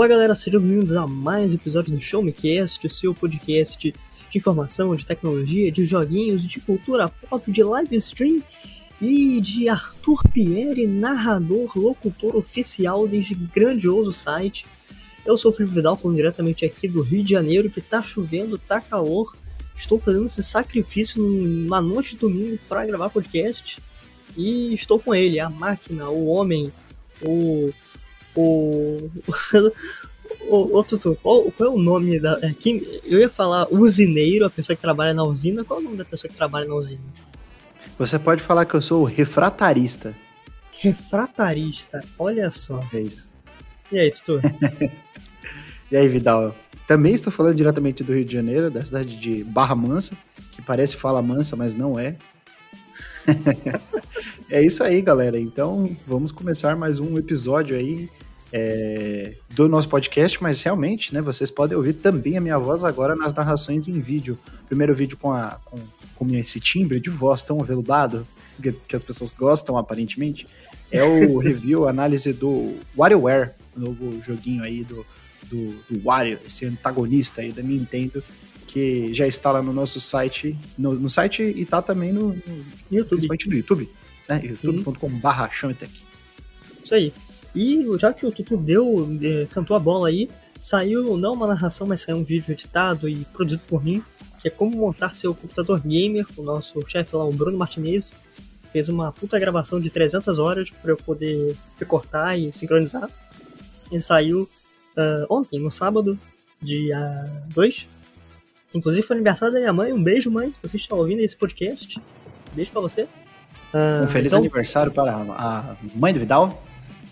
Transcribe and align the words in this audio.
Fala 0.00 0.08
galera, 0.08 0.34
sejam 0.34 0.62
bem-vindos 0.62 0.96
a 0.96 1.06
mais 1.06 1.52
um 1.52 1.56
episódio 1.56 1.92
do 1.94 2.00
Show 2.00 2.22
Me 2.22 2.32
Cast, 2.32 2.86
o 2.86 2.88
seu 2.88 3.14
podcast 3.14 3.92
de 4.30 4.38
informação, 4.38 4.96
de 4.96 5.04
tecnologia, 5.04 5.70
de 5.70 5.84
joguinhos, 5.84 6.42
de 6.42 6.58
cultura 6.58 7.10
pop, 7.10 7.52
de 7.52 7.62
live 7.62 7.96
stream 7.96 8.42
e 8.98 9.38
de 9.42 9.68
Arthur 9.68 10.22
Pierre, 10.32 10.86
narrador, 10.86 11.78
locutor 11.78 12.34
oficial 12.34 13.06
deste 13.06 13.34
grandioso 13.34 14.10
site. 14.10 14.64
Eu 15.26 15.36
sou 15.36 15.50
o 15.50 15.54
Felipe 15.54 15.74
Vidal, 15.74 15.98
falando 15.98 16.16
diretamente 16.16 16.64
aqui 16.64 16.88
do 16.88 17.02
Rio 17.02 17.22
de 17.22 17.32
Janeiro, 17.32 17.68
que 17.68 17.82
tá 17.82 18.00
chovendo, 18.00 18.56
tá 18.56 18.80
calor. 18.80 19.36
Estou 19.76 19.98
fazendo 19.98 20.24
esse 20.24 20.42
sacrifício 20.42 21.22
numa 21.22 21.82
noite 21.82 22.12
de 22.12 22.20
domingo 22.20 22.58
para 22.66 22.86
gravar 22.86 23.10
podcast. 23.10 23.78
E 24.34 24.72
estou 24.72 24.98
com 24.98 25.14
ele, 25.14 25.38
a 25.38 25.50
máquina, 25.50 26.08
o 26.08 26.24
homem, 26.24 26.72
o. 27.20 27.70
O. 28.36 29.10
Ô, 30.48 30.78
ô 30.78 30.84
Tutu, 30.84 31.18
qual, 31.22 31.50
qual, 31.52 31.70
é 31.70 31.72
o 31.72 31.78
nome 31.78 32.20
da. 32.20 32.38
É, 32.42 32.52
quem, 32.52 32.82
eu 33.04 33.18
ia 33.18 33.28
falar 33.28 33.66
usineiro, 33.70 34.44
a 34.44 34.50
pessoa 34.50 34.76
que 34.76 34.82
trabalha 34.82 35.12
na 35.12 35.24
usina. 35.24 35.64
Qual 35.64 35.78
é 35.78 35.82
o 35.82 35.84
nome 35.84 35.96
da 35.96 36.04
pessoa 36.04 36.30
que 36.30 36.36
trabalha 36.36 36.66
na 36.66 36.74
usina? 36.74 37.02
Você 37.98 38.18
pode 38.18 38.42
falar 38.42 38.64
que 38.64 38.74
eu 38.74 38.80
sou 38.80 39.02
o 39.02 39.04
refratarista. 39.04 40.14
Refratarista, 40.78 42.02
olha 42.18 42.50
só. 42.50 42.82
É 42.92 43.00
isso. 43.00 43.28
E 43.92 43.98
aí, 43.98 44.10
Tutu? 44.10 44.40
e 45.90 45.96
aí, 45.96 46.08
Vidal? 46.08 46.54
Também 46.86 47.14
estou 47.14 47.32
falando 47.32 47.54
diretamente 47.54 48.02
do 48.02 48.14
Rio 48.14 48.24
de 48.24 48.32
Janeiro, 48.32 48.70
da 48.70 48.84
cidade 48.84 49.16
de 49.16 49.44
Barra 49.44 49.74
Mansa, 49.74 50.16
que 50.52 50.62
parece 50.62 50.96
fala 50.96 51.22
mansa, 51.22 51.54
mas 51.54 51.76
não 51.76 51.98
é. 51.98 52.16
é 54.50 54.62
isso 54.62 54.82
aí, 54.82 55.00
galera. 55.00 55.38
Então, 55.38 55.96
vamos 56.06 56.32
começar 56.32 56.74
mais 56.76 56.98
um 56.98 57.18
episódio 57.18 57.76
aí 57.76 58.08
é, 58.52 59.34
do 59.50 59.68
nosso 59.68 59.88
podcast, 59.88 60.42
mas 60.42 60.60
realmente, 60.60 61.14
né, 61.14 61.20
vocês 61.20 61.50
podem 61.50 61.76
ouvir 61.76 61.94
também 61.94 62.36
a 62.36 62.40
minha 62.40 62.58
voz 62.58 62.84
agora 62.84 63.14
nas 63.14 63.32
narrações 63.32 63.86
em 63.88 64.00
vídeo. 64.00 64.38
Primeiro 64.66 64.94
vídeo 64.94 65.16
com, 65.16 65.32
a, 65.32 65.58
com, 65.64 65.78
com 66.16 66.34
esse 66.34 66.58
timbre 66.58 67.00
de 67.00 67.10
voz 67.10 67.42
tão 67.42 67.60
aveludado, 67.60 68.26
que, 68.60 68.72
que 68.72 68.96
as 68.96 69.04
pessoas 69.04 69.32
gostam 69.32 69.76
aparentemente, 69.76 70.46
é 70.90 71.02
o 71.02 71.38
review, 71.38 71.88
análise 71.88 72.32
do 72.32 72.74
WarioWare, 72.96 73.50
o 73.76 73.80
novo 73.80 74.20
joguinho 74.22 74.62
aí 74.62 74.82
do, 74.84 75.06
do, 75.44 75.74
do 75.88 76.02
Wario, 76.02 76.38
esse 76.44 76.66
antagonista 76.66 77.42
aí 77.42 77.52
da 77.52 77.62
Nintendo, 77.62 78.22
que 78.66 79.12
já 79.12 79.26
está 79.26 79.50
lá 79.50 79.62
no 79.62 79.72
nosso 79.72 80.00
site, 80.00 80.56
no, 80.78 80.94
no 80.94 81.10
site 81.10 81.42
e 81.42 81.62
está 81.62 81.82
também 81.82 82.12
no, 82.12 82.28
no 82.28 82.64
YouTube. 82.90 83.08
Principalmente 83.08 83.48
no 83.48 83.56
YouTube, 83.56 83.90
né? 84.28 84.40
youtube.com.br 84.44 85.28
Isso 86.84 86.94
aí. 86.94 87.12
E 87.54 87.84
já 87.98 88.12
que 88.12 88.24
o 88.24 88.30
Tutu 88.30 88.56
deu, 88.56 89.08
é, 89.22 89.46
cantou 89.46 89.76
a 89.76 89.80
bola 89.80 90.08
aí, 90.08 90.30
saiu 90.58 91.16
não 91.16 91.32
uma 91.32 91.46
narração, 91.46 91.86
mas 91.86 92.02
saiu 92.02 92.18
um 92.18 92.24
vídeo 92.24 92.52
editado 92.52 93.08
e 93.08 93.24
produzido 93.32 93.62
por 93.66 93.82
mim, 93.82 94.02
que 94.40 94.48
é 94.48 94.50
como 94.50 94.76
montar 94.76 95.16
seu 95.16 95.34
computador 95.34 95.80
gamer. 95.80 96.26
O 96.36 96.42
nosso 96.42 96.80
chefe 96.86 97.16
lá, 97.16 97.24
o 97.24 97.32
Bruno 97.32 97.58
Martinez, 97.58 98.16
fez 98.72 98.88
uma 98.88 99.10
puta 99.10 99.38
gravação 99.38 99.80
de 99.80 99.90
300 99.90 100.38
horas 100.38 100.70
para 100.70 100.92
eu 100.92 100.96
poder 100.96 101.56
recortar 101.78 102.38
e 102.38 102.52
sincronizar. 102.52 103.10
E 103.90 104.00
saiu 104.00 104.48
uh, 104.96 105.26
ontem, 105.28 105.58
no 105.58 105.70
sábado, 105.70 106.18
dia 106.62 106.98
2. 107.48 107.88
Inclusive 108.72 109.04
foi 109.04 109.16
aniversário 109.16 109.52
da 109.52 109.60
minha 109.60 109.72
mãe. 109.72 109.92
Um 109.92 110.02
beijo, 110.02 110.30
mãe, 110.30 110.52
se 110.52 110.58
você 110.62 110.76
está 110.76 110.94
ouvindo 110.94 111.20
esse 111.20 111.36
podcast. 111.36 112.00
Beijo 112.52 112.70
para 112.70 112.80
você. 112.80 113.02
Uh, 113.74 114.04
um 114.04 114.08
feliz 114.08 114.32
então, 114.32 114.40
aniversário 114.40 114.92
para 114.92 115.12
a 115.12 115.76
mãe 115.94 116.12
do 116.12 116.20
Vidal. 116.20 116.62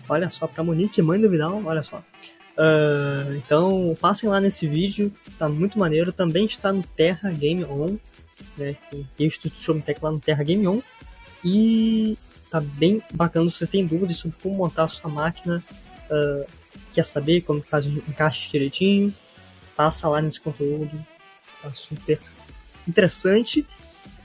Olha 0.09 0.29
só, 0.31 0.47
para 0.47 0.63
Monique, 0.63 1.01
mãe 1.03 1.21
do 1.21 1.29
Vidal, 1.29 1.61
olha 1.63 1.83
só. 1.83 2.03
Uh, 2.57 3.35
então, 3.37 3.95
passem 4.01 4.27
lá 4.27 4.41
nesse 4.41 4.67
vídeo, 4.67 5.13
tá 5.37 5.47
muito 5.47 5.77
maneiro. 5.77 6.11
Também 6.11 6.45
está 6.45 6.73
no 6.73 6.81
Terra 6.81 7.31
Game 7.31 7.63
On, 7.63 7.95
né? 8.57 8.75
Tem 8.89 9.07
texto 9.15 9.49
do 9.49 9.55
Show 9.55 9.75
Me 9.75 9.81
Tech 9.81 10.03
lá 10.03 10.11
no 10.11 10.19
Terra 10.19 10.43
Game 10.43 10.67
On. 10.67 10.81
E 11.45 12.17
tá 12.49 12.59
bem 12.59 13.01
bacana. 13.13 13.47
Se 13.49 13.57
você 13.57 13.67
tem 13.67 13.85
dúvidas 13.85 14.17
sobre 14.17 14.35
como 14.41 14.55
montar 14.55 14.85
a 14.85 14.87
sua 14.87 15.09
máquina, 15.09 15.63
uh, 16.09 16.45
quer 16.91 17.05
saber 17.05 17.41
como 17.41 17.61
faz 17.61 17.85
o 17.85 17.89
encaixe 17.89 18.51
direitinho, 18.51 19.13
passa 19.75 20.09
lá 20.09 20.21
nesse 20.21 20.41
conteúdo. 20.41 20.91
Tá 21.61 21.71
super 21.73 22.19
interessante. 22.87 23.65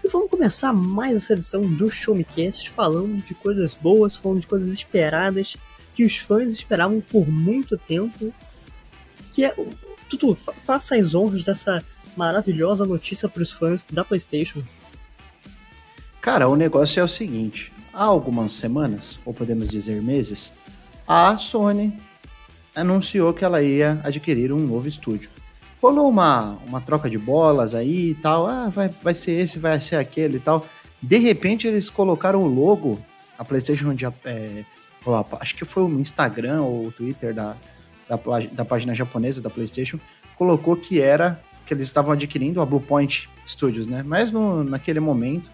E 0.03 0.09
vamos 0.09 0.31
começar 0.31 0.73
mais 0.73 1.17
essa 1.17 1.35
edição 1.35 1.65
do 1.67 1.91
Show 1.91 2.15
Me 2.15 2.25
Cast 2.25 2.71
falando 2.71 3.23
de 3.23 3.35
coisas 3.35 3.75
boas, 3.75 4.17
falando 4.17 4.41
de 4.41 4.47
coisas 4.47 4.73
esperadas 4.73 5.57
que 5.95 6.05
os 6.05 6.19
fãs 6.19 6.53
esperavam 6.53 7.01
por 7.01 7.29
muito 7.29 7.79
tempo. 7.79 8.35
Que 9.33 9.45
é. 9.45 9.55
Tutu, 10.11 10.35
faça 10.35 10.97
as 10.97 11.15
honras 11.15 11.45
dessa 11.45 11.83
maravilhosa 12.17 12.85
notícia 12.85 13.29
para 13.29 13.43
os 13.43 13.53
fãs 13.53 13.85
da 13.85 14.05
PlayStation. 14.05 14.63
Cara, 16.21 16.49
o 16.49 16.57
negócio 16.57 17.01
é 17.01 17.05
o 17.05 17.09
seguinte: 17.09 17.73
há 17.93 18.05
algumas 18.05 18.53
semanas, 18.53 19.19
ou 19.25 19.33
podemos 19.33 19.69
dizer 19.69 20.03
meses, 20.03 20.53
a 21.07 21.37
Sony 21.37 21.97
anunciou 22.75 23.33
que 23.33 23.45
ela 23.45 23.63
ia 23.63 24.01
adquirir 24.03 24.53
um 24.53 24.59
novo 24.59 24.89
estúdio. 24.89 25.31
Rolou 25.81 26.09
uma, 26.09 26.59
uma 26.67 26.81
troca 26.81 27.11
de 27.11 27.19
bolas 27.19 27.75
aí 27.75 28.11
e 28.11 28.15
tal, 28.15 28.47
ah, 28.47 28.69
vai, 28.69 28.89
vai 28.89 29.15
ser 29.15 29.33
esse, 29.33 29.59
vai 29.59 29.81
ser 29.81 29.97
aquele 29.97 30.39
e 30.39 30.41
tal. 30.41 30.67
De 31.03 31.19
repente 31.19 31.69
eles 31.69 31.91
colocaram 31.91 32.43
o 32.43 32.47
logo, 32.47 32.99
a 33.39 33.45
PlayStation 33.45 33.95
é, 34.25 34.65
acho 35.41 35.55
que 35.57 35.65
foi 35.65 35.83
o 35.83 36.01
Instagram 36.01 36.63
ou 36.63 36.87
o 36.87 36.93
Twitter 36.93 37.35
da, 37.35 37.57
da, 38.09 38.17
da, 38.53 38.65
página 38.65 38.95
japonesa 38.95 39.43
da 39.43 39.51
PlayStation, 39.51 39.99
colocou 40.37 40.77
que 40.77 41.01
era 41.01 41.41
que 41.67 41.73
eles 41.73 41.87
estavam 41.87 42.13
adquirindo 42.13 42.61
a 42.61 42.67
Bluepoint 42.67 43.29
Studios, 43.47 43.87
né? 43.87 44.03
Mas 44.03 44.31
no, 44.31 44.63
naquele 44.63 45.01
momento 45.01 45.51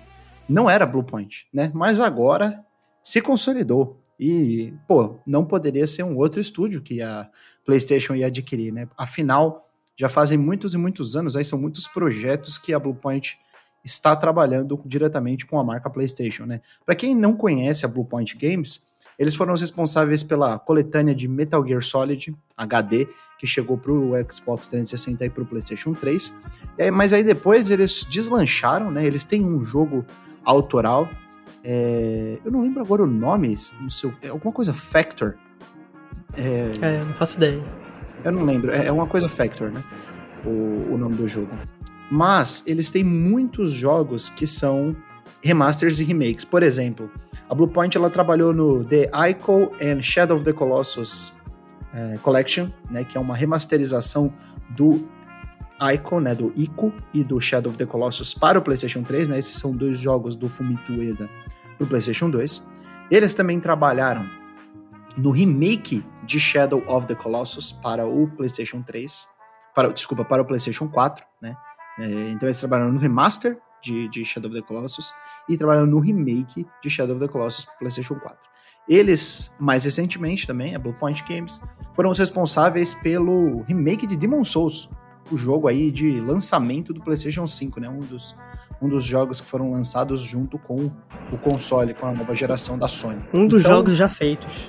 não 0.49 0.69
era 0.69 0.87
Bluepoint, 0.87 1.47
né? 1.53 1.71
Mas 1.75 2.01
agora 2.01 2.65
se 3.03 3.21
consolidou. 3.21 4.01
E, 4.19 4.75
pô, 4.87 5.21
não 5.27 5.45
poderia 5.45 5.87
ser 5.87 6.03
um 6.03 6.17
outro 6.17 6.41
estúdio 6.41 6.83
que 6.83 7.01
a 7.01 7.29
PlayStation 7.65 8.15
ia 8.15 8.27
adquirir, 8.27 8.73
né? 8.73 8.89
Afinal, 8.97 9.71
já 9.97 10.09
fazem 10.09 10.37
muitos 10.37 10.75
e 10.75 10.79
muitos 10.79 11.17
anos, 11.17 11.37
aí 11.37 11.45
são 11.45 11.59
muitos 11.59 11.87
projetos 11.87 12.59
que 12.59 12.75
a 12.75 12.79
Bluepoint 12.79 13.39
está 13.85 14.15
trabalhando 14.15 14.81
diretamente 14.85 15.47
com 15.47 15.59
a 15.59 15.65
marca 15.65 15.91
PlayStation, 15.91 16.45
né? 16.45 16.61
Para 16.85 16.95
quem 16.95 17.15
não 17.15 17.35
conhece 17.35 17.85
a 17.85 17.89
Bluepoint 17.89 18.37
Games, 18.37 18.91
eles 19.19 19.35
foram 19.35 19.53
os 19.53 19.61
responsáveis 19.61 20.23
pela 20.23 20.59
coletânea 20.59 21.15
de 21.15 21.29
Metal 21.29 21.63
Gear 21.67 21.83
Solid 21.83 22.35
HD, 22.57 23.07
que 23.39 23.47
chegou 23.47 23.77
para 23.77 23.93
o 23.93 24.13
Xbox 24.31 24.67
360 24.69 25.27
e 25.27 25.31
para 25.31 25.43
o 25.43 25.47
PlayStation 25.47 25.93
3. 25.93 26.35
Aí, 26.79 26.91
mas 26.91 27.13
aí 27.13 27.23
depois 27.23 27.71
eles 27.71 28.05
deslancharam, 28.05 28.91
né? 28.91 29.05
Eles 29.05 29.25
têm 29.25 29.45
um 29.45 29.63
jogo 29.63 30.07
autoral. 30.43 31.07
É, 31.63 32.39
eu 32.43 32.51
não 32.51 32.63
lembro 32.63 32.81
agora 32.81 33.03
o 33.03 33.07
nome, 33.07 33.55
no 33.81 33.91
seu, 33.91 34.15
é 34.23 34.29
alguma 34.29 34.53
coisa 34.53 34.73
Factor. 34.73 35.37
É, 36.35 36.73
é, 36.81 37.05
não 37.05 37.13
faço 37.13 37.37
ideia. 37.37 37.63
Eu 38.25 38.33
não 38.33 38.45
lembro, 38.45 38.73
é, 38.73 38.87
é 38.87 38.93
uma 38.93 39.07
coisa 39.07 39.29
Factor, 39.29 39.71
né? 39.71 39.85
O, 40.47 40.95
o 40.95 40.99
nome 40.99 41.17
do 41.17 41.29
jogo. 41.29 41.51
Mas 42.11 42.65
eles 42.67 42.91
têm 42.91 43.05
muitos 43.05 43.73
jogos 43.73 44.29
que 44.29 44.47
são 44.47 44.97
remasters 45.43 46.01
e 46.01 46.05
remakes. 46.05 46.45
Por 46.45 46.63
exemplo, 46.63 47.11
a 47.49 47.55
Bluepoint 47.55 47.97
ela 47.97 48.11
trabalhou 48.11 48.53
no 48.53 48.85
The 48.85 49.11
Ico 49.31 49.73
and 49.81 50.03
Shadow 50.03 50.37
of 50.37 50.45
the 50.45 50.53
Colossus 50.53 51.33
é, 51.93 52.19
Collection, 52.19 52.69
né, 52.91 53.05
que 53.05 53.17
é 53.17 53.21
uma 53.21 53.35
remasterização 53.35 54.33
do 54.71 55.09
Ico, 55.93 56.21
né, 56.21 56.35
do 56.35 56.53
Ico 56.57 56.93
e 57.15 57.25
do 57.25 57.41
Shadow 57.41 57.71
of 57.71 57.79
the 57.79 57.87
Colossus 57.87 58.35
para 58.35 58.59
o 58.59 58.63
PlayStation 58.63 59.03
3, 59.03 59.29
né? 59.29 59.39
Esses 59.39 59.57
são 59.57 59.75
dois 59.75 59.99
jogos 59.99 60.37
do 60.37 60.49
Fumito 60.49 60.93
Ueda 60.93 61.29
para 61.79 61.85
o 61.85 61.87
PlayStation 61.87 62.29
2. 62.29 62.69
Eles 63.11 63.35
também 63.35 63.59
trabalharam 63.59 64.29
no 65.17 65.31
remake 65.31 66.05
de 66.25 66.39
Shadow 66.39 66.85
of 66.87 67.07
the 67.07 67.15
Colossus 67.15 67.73
para 67.73 68.07
o 68.07 68.29
PlayStation 68.29 68.83
3, 68.83 69.27
para, 69.75 69.89
desculpa, 69.89 70.25
para 70.25 70.43
o 70.43 70.45
PlayStation 70.45 70.87
4, 70.87 71.25
né? 71.41 71.57
É, 71.99 72.31
então 72.31 72.49
eles 72.49 72.59
trabalharam 72.59 72.93
no 72.93 72.99
remaster 72.99 73.59
de, 73.83 74.09
de 74.09 74.25
Shadow 74.25 74.51
of 74.51 74.61
the 74.61 74.67
Colossus 74.67 75.13
e 75.49 75.57
trabalhando 75.57 75.91
no 75.91 76.01
remake 76.01 76.67
de 76.83 76.91
Shadow 76.91 77.17
of 77.17 77.25
the 77.25 77.31
Colossus 77.31 77.65
para 77.65 77.75
PlayStation 77.77 78.15
4. 78.17 78.51
Eles, 78.89 79.55
mais 79.59 79.85
recentemente 79.85 80.47
também, 80.47 80.75
a 80.75 80.79
Bluepoint 80.79 81.25
Games, 81.29 81.61
foram 81.93 82.11
os 82.11 82.19
responsáveis 82.19 82.95
pelo 82.95 83.63
remake 83.63 84.07
de 84.07 84.17
Demon 84.17 84.45
Souls, 84.45 84.91
o 85.31 85.37
jogo 85.37 85.69
aí 85.69 85.91
de 85.91 86.21
lançamento 86.21 86.93
do 86.93 87.01
PlayStation 87.01 87.47
5, 87.47 87.79
né? 87.79 87.89
Um 87.89 88.01
dos, 88.01 88.35
um 88.83 88.89
dos 88.89 89.05
jogos 89.05 89.41
que 89.41 89.47
foram 89.47 89.71
lançados 89.71 90.23
junto 90.23 90.59
com 90.59 90.91
o 91.33 91.39
console, 91.39 91.95
com 91.95 92.07
a 92.07 92.13
nova 92.13 92.35
geração 92.35 92.77
da 92.77 92.89
Sony. 92.89 93.23
Um 93.33 93.47
dos 93.47 93.61
então, 93.61 93.75
jogos 93.75 93.97
já 93.97 94.09
feitos. 94.09 94.69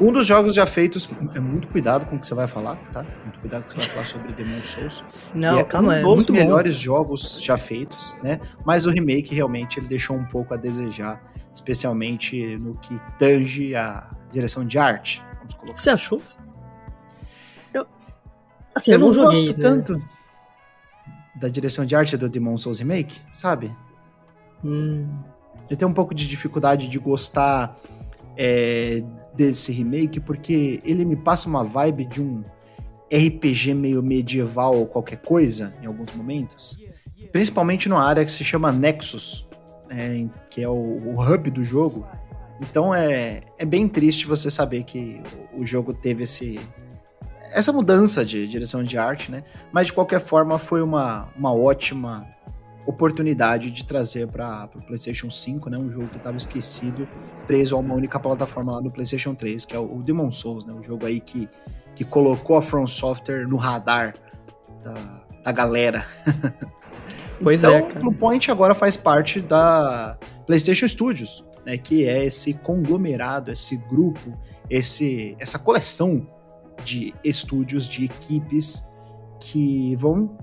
Um 0.00 0.12
dos 0.12 0.26
jogos 0.26 0.54
já 0.54 0.66
feitos, 0.66 1.08
é 1.34 1.40
muito 1.40 1.68
cuidado 1.68 2.06
com 2.06 2.16
o 2.16 2.18
que 2.18 2.26
você 2.26 2.34
vai 2.34 2.48
falar, 2.48 2.76
tá? 2.92 3.04
Muito 3.24 3.38
cuidado 3.38 3.62
com 3.62 3.70
o 3.70 3.74
que 3.74 3.82
você 3.82 3.88
vai 3.88 3.94
falar 3.96 4.06
sobre 4.06 4.32
Demon 4.32 4.64
Souls. 4.64 5.04
Não, 5.34 5.60
é 5.60 5.64
calma, 5.64 5.96
um 5.96 6.16
dos 6.16 6.28
é 6.28 6.32
melhores 6.32 6.76
bom. 6.76 6.82
jogos 6.82 7.42
já 7.42 7.56
feitos, 7.56 8.16
né? 8.22 8.40
Mas 8.64 8.86
o 8.86 8.90
remake 8.90 9.34
realmente 9.34 9.78
ele 9.78 9.86
deixou 9.86 10.16
um 10.16 10.24
pouco 10.24 10.54
a 10.54 10.56
desejar, 10.56 11.22
especialmente 11.54 12.56
no 12.58 12.74
que 12.76 12.98
tange 13.18 13.74
a 13.74 14.10
direção 14.32 14.66
de 14.66 14.78
arte. 14.78 15.22
Vamos 15.38 15.54
colocar. 15.54 15.76
Você 15.76 15.90
achou? 15.90 16.20
Assim, 18.74 18.92
eu, 18.92 18.94
eu 18.94 18.98
não, 18.98 19.06
não 19.08 19.12
joguei, 19.12 19.46
gosto 19.46 19.56
né? 19.56 19.62
tanto 19.62 20.02
da 21.34 21.48
direção 21.48 21.84
de 21.84 21.94
arte 21.94 22.16
do 22.16 22.28
Demon 22.28 22.56
Souls 22.56 22.78
Remake, 22.78 23.20
sabe? 23.32 23.74
Hum. 24.64 25.08
Eu 25.68 25.76
tenho 25.76 25.90
um 25.90 25.94
pouco 25.94 26.14
de 26.14 26.26
dificuldade 26.26 26.88
de 26.88 26.98
gostar 26.98 27.76
é, 28.36 29.02
desse 29.34 29.72
remake, 29.72 30.20
porque 30.20 30.80
ele 30.84 31.04
me 31.04 31.16
passa 31.16 31.48
uma 31.48 31.64
vibe 31.64 32.04
de 32.04 32.22
um 32.22 32.44
RPG 33.12 33.74
meio 33.74 34.02
medieval 34.02 34.76
ou 34.76 34.86
qualquer 34.86 35.18
coisa, 35.18 35.74
em 35.82 35.86
alguns 35.86 36.12
momentos. 36.12 36.78
Principalmente 37.30 37.88
numa 37.88 38.04
área 38.04 38.24
que 38.24 38.32
se 38.32 38.44
chama 38.44 38.72
Nexus, 38.72 39.48
é, 39.90 40.26
que 40.50 40.62
é 40.62 40.68
o, 40.68 40.72
o, 40.72 41.20
hub 41.20 41.50
do 41.50 41.62
jogo. 41.62 42.06
Então 42.60 42.94
é, 42.94 43.42
é 43.58 43.64
bem 43.64 43.88
triste 43.88 44.26
você 44.26 44.50
saber 44.50 44.84
que 44.84 45.20
o, 45.52 45.64
jogo 45.64 45.92
teve 45.92 46.24
esse, 46.24 46.60
essa 47.50 47.72
mudança 47.72 48.24
de 48.24 48.46
direção 48.48 48.82
de 48.82 48.96
arte, 48.96 49.30
né? 49.30 49.44
Mas 49.70 49.88
de 49.88 49.92
qualquer 49.92 50.20
forma 50.20 50.58
foi 50.58 50.82
uma, 50.82 51.28
uma 51.36 51.52
ótima 51.52 52.26
oportunidade 52.86 53.70
de 53.70 53.84
trazer 53.84 54.26
para 54.28 54.68
o 54.74 54.82
PlayStation 54.82 55.30
5, 55.30 55.70
né? 55.70 55.78
Um 55.78 55.90
jogo 55.90 56.08
que 56.08 56.16
estava 56.16 56.36
esquecido, 56.36 57.08
preso 57.46 57.76
a 57.76 57.78
uma 57.78 57.94
única 57.94 58.18
plataforma 58.18 58.72
lá 58.72 58.80
no 58.80 58.90
PlayStation 58.90 59.34
3, 59.34 59.64
que 59.64 59.76
é 59.76 59.78
o, 59.78 59.98
o 59.98 60.02
Demon 60.02 60.32
Souls, 60.32 60.64
né? 60.64 60.72
Um 60.72 60.82
jogo 60.82 61.06
aí 61.06 61.20
que, 61.20 61.48
que 61.94 62.04
colocou 62.04 62.56
a 62.56 62.62
From 62.62 62.86
Software 62.86 63.46
no 63.46 63.56
radar 63.56 64.14
da, 64.82 65.24
da 65.44 65.52
galera. 65.52 66.06
Pois 67.42 67.62
então, 67.62 67.74
é, 67.74 67.82
cara. 67.82 68.00
Blue 68.00 68.14
Point 68.14 68.50
agora 68.50 68.74
faz 68.74 68.96
parte 68.96 69.40
da 69.40 70.16
PlayStation 70.46 70.86
Studios, 70.86 71.44
né? 71.66 71.76
Que 71.76 72.06
é 72.06 72.24
esse 72.24 72.54
conglomerado, 72.54 73.50
esse 73.50 73.76
grupo, 73.76 74.38
esse 74.70 75.36
essa 75.38 75.58
coleção 75.58 76.26
de 76.84 77.12
estúdios, 77.24 77.86
de 77.86 78.04
equipes 78.04 78.90
que 79.40 79.96
vão 79.96 80.36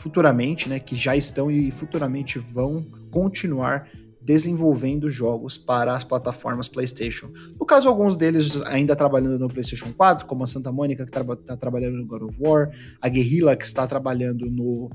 futuramente, 0.00 0.68
né, 0.68 0.80
que 0.80 0.96
já 0.96 1.14
estão 1.14 1.50
e 1.50 1.70
futuramente 1.70 2.38
vão 2.38 2.84
continuar 3.10 3.88
desenvolvendo 4.20 5.08
jogos 5.10 5.56
para 5.56 5.94
as 5.94 6.04
plataformas 6.04 6.68
PlayStation. 6.68 7.30
No 7.58 7.66
caso, 7.66 7.88
alguns 7.88 8.16
deles 8.16 8.60
ainda 8.62 8.94
trabalhando 8.94 9.38
no 9.38 9.48
PlayStation 9.48 9.92
4, 9.92 10.26
como 10.26 10.44
a 10.44 10.46
Santa 10.46 10.70
Mônica, 10.70 11.04
que 11.04 11.10
está 11.10 11.24
tra 11.24 11.56
trabalhando 11.56 11.96
no 11.96 12.06
God 12.06 12.22
of 12.22 12.36
War, 12.38 12.70
a 13.00 13.08
Guerrilla, 13.08 13.56
que 13.56 13.64
está 13.64 13.86
trabalhando 13.86 14.46
no 14.46 14.90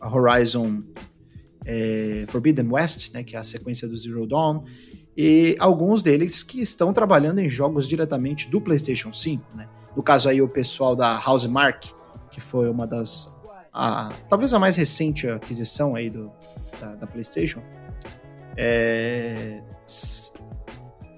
Horizon 0.00 0.82
é, 1.64 2.24
Forbidden 2.28 2.68
West, 2.70 3.12
né, 3.12 3.22
que 3.22 3.36
é 3.36 3.38
a 3.38 3.44
sequência 3.44 3.88
do 3.88 3.96
Zero 3.96 4.26
Dawn, 4.26 4.64
e 5.16 5.56
alguns 5.58 6.02
deles 6.02 6.42
que 6.42 6.60
estão 6.60 6.92
trabalhando 6.92 7.40
em 7.40 7.48
jogos 7.48 7.88
diretamente 7.88 8.48
do 8.48 8.60
PlayStation 8.60 9.12
5, 9.12 9.56
né? 9.56 9.68
No 9.96 10.02
caso 10.02 10.28
aí, 10.28 10.40
o 10.40 10.48
pessoal 10.48 10.94
da 10.94 11.20
Housemark, 11.26 11.92
que 12.30 12.40
foi 12.40 12.68
uma 12.70 12.86
das. 12.86 13.36
A, 13.80 14.12
talvez 14.28 14.52
a 14.52 14.58
mais 14.58 14.74
recente 14.74 15.28
aquisição 15.28 15.94
aí 15.94 16.10
do, 16.10 16.32
da, 16.80 16.96
da 16.96 17.06
PlayStation. 17.06 17.62
É, 18.56 19.62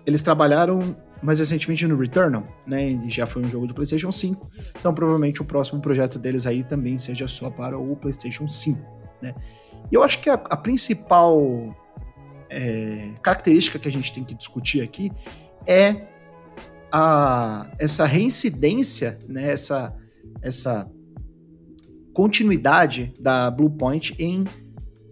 eles 0.07 0.21
trabalharam 0.21 0.95
mais 1.23 1.39
recentemente 1.39 1.87
no 1.87 1.97
Returnal, 1.97 2.47
né? 2.67 3.01
Já 3.09 3.27
foi 3.27 3.43
um 3.43 3.49
jogo 3.49 3.67
do 3.67 3.73
PlayStation 3.73 4.13
5. 4.13 4.51
Então, 4.79 4.93
provavelmente 4.93 5.41
o 5.41 5.45
próximo 5.45 5.81
projeto 5.81 6.19
deles 6.19 6.47
aí 6.47 6.63
também 6.63 6.99
seja 6.99 7.27
só 7.27 7.49
para 7.49 7.79
o 7.79 7.97
PlayStation 7.97 8.47
5, 8.47 8.79
né? 9.23 9.35
E 9.91 9.95
eu 9.95 10.03
acho 10.03 10.21
que 10.21 10.29
a, 10.29 10.35
a 10.35 10.57
principal 10.57 11.75
é, 12.51 13.11
característica 13.23 13.79
que 13.79 13.89
a 13.89 13.93
gente 13.93 14.13
tem 14.13 14.23
que 14.23 14.35
discutir 14.35 14.83
aqui 14.83 15.11
é 15.67 16.09
a, 16.93 17.71
essa 17.79 18.05
reincidência, 18.05 19.19
né, 19.29 19.51
essa, 19.51 19.97
essa 20.43 20.91
continuidade 22.13 23.15
da 23.21 23.51
Bluepoint 23.51 24.15
em 24.19 24.45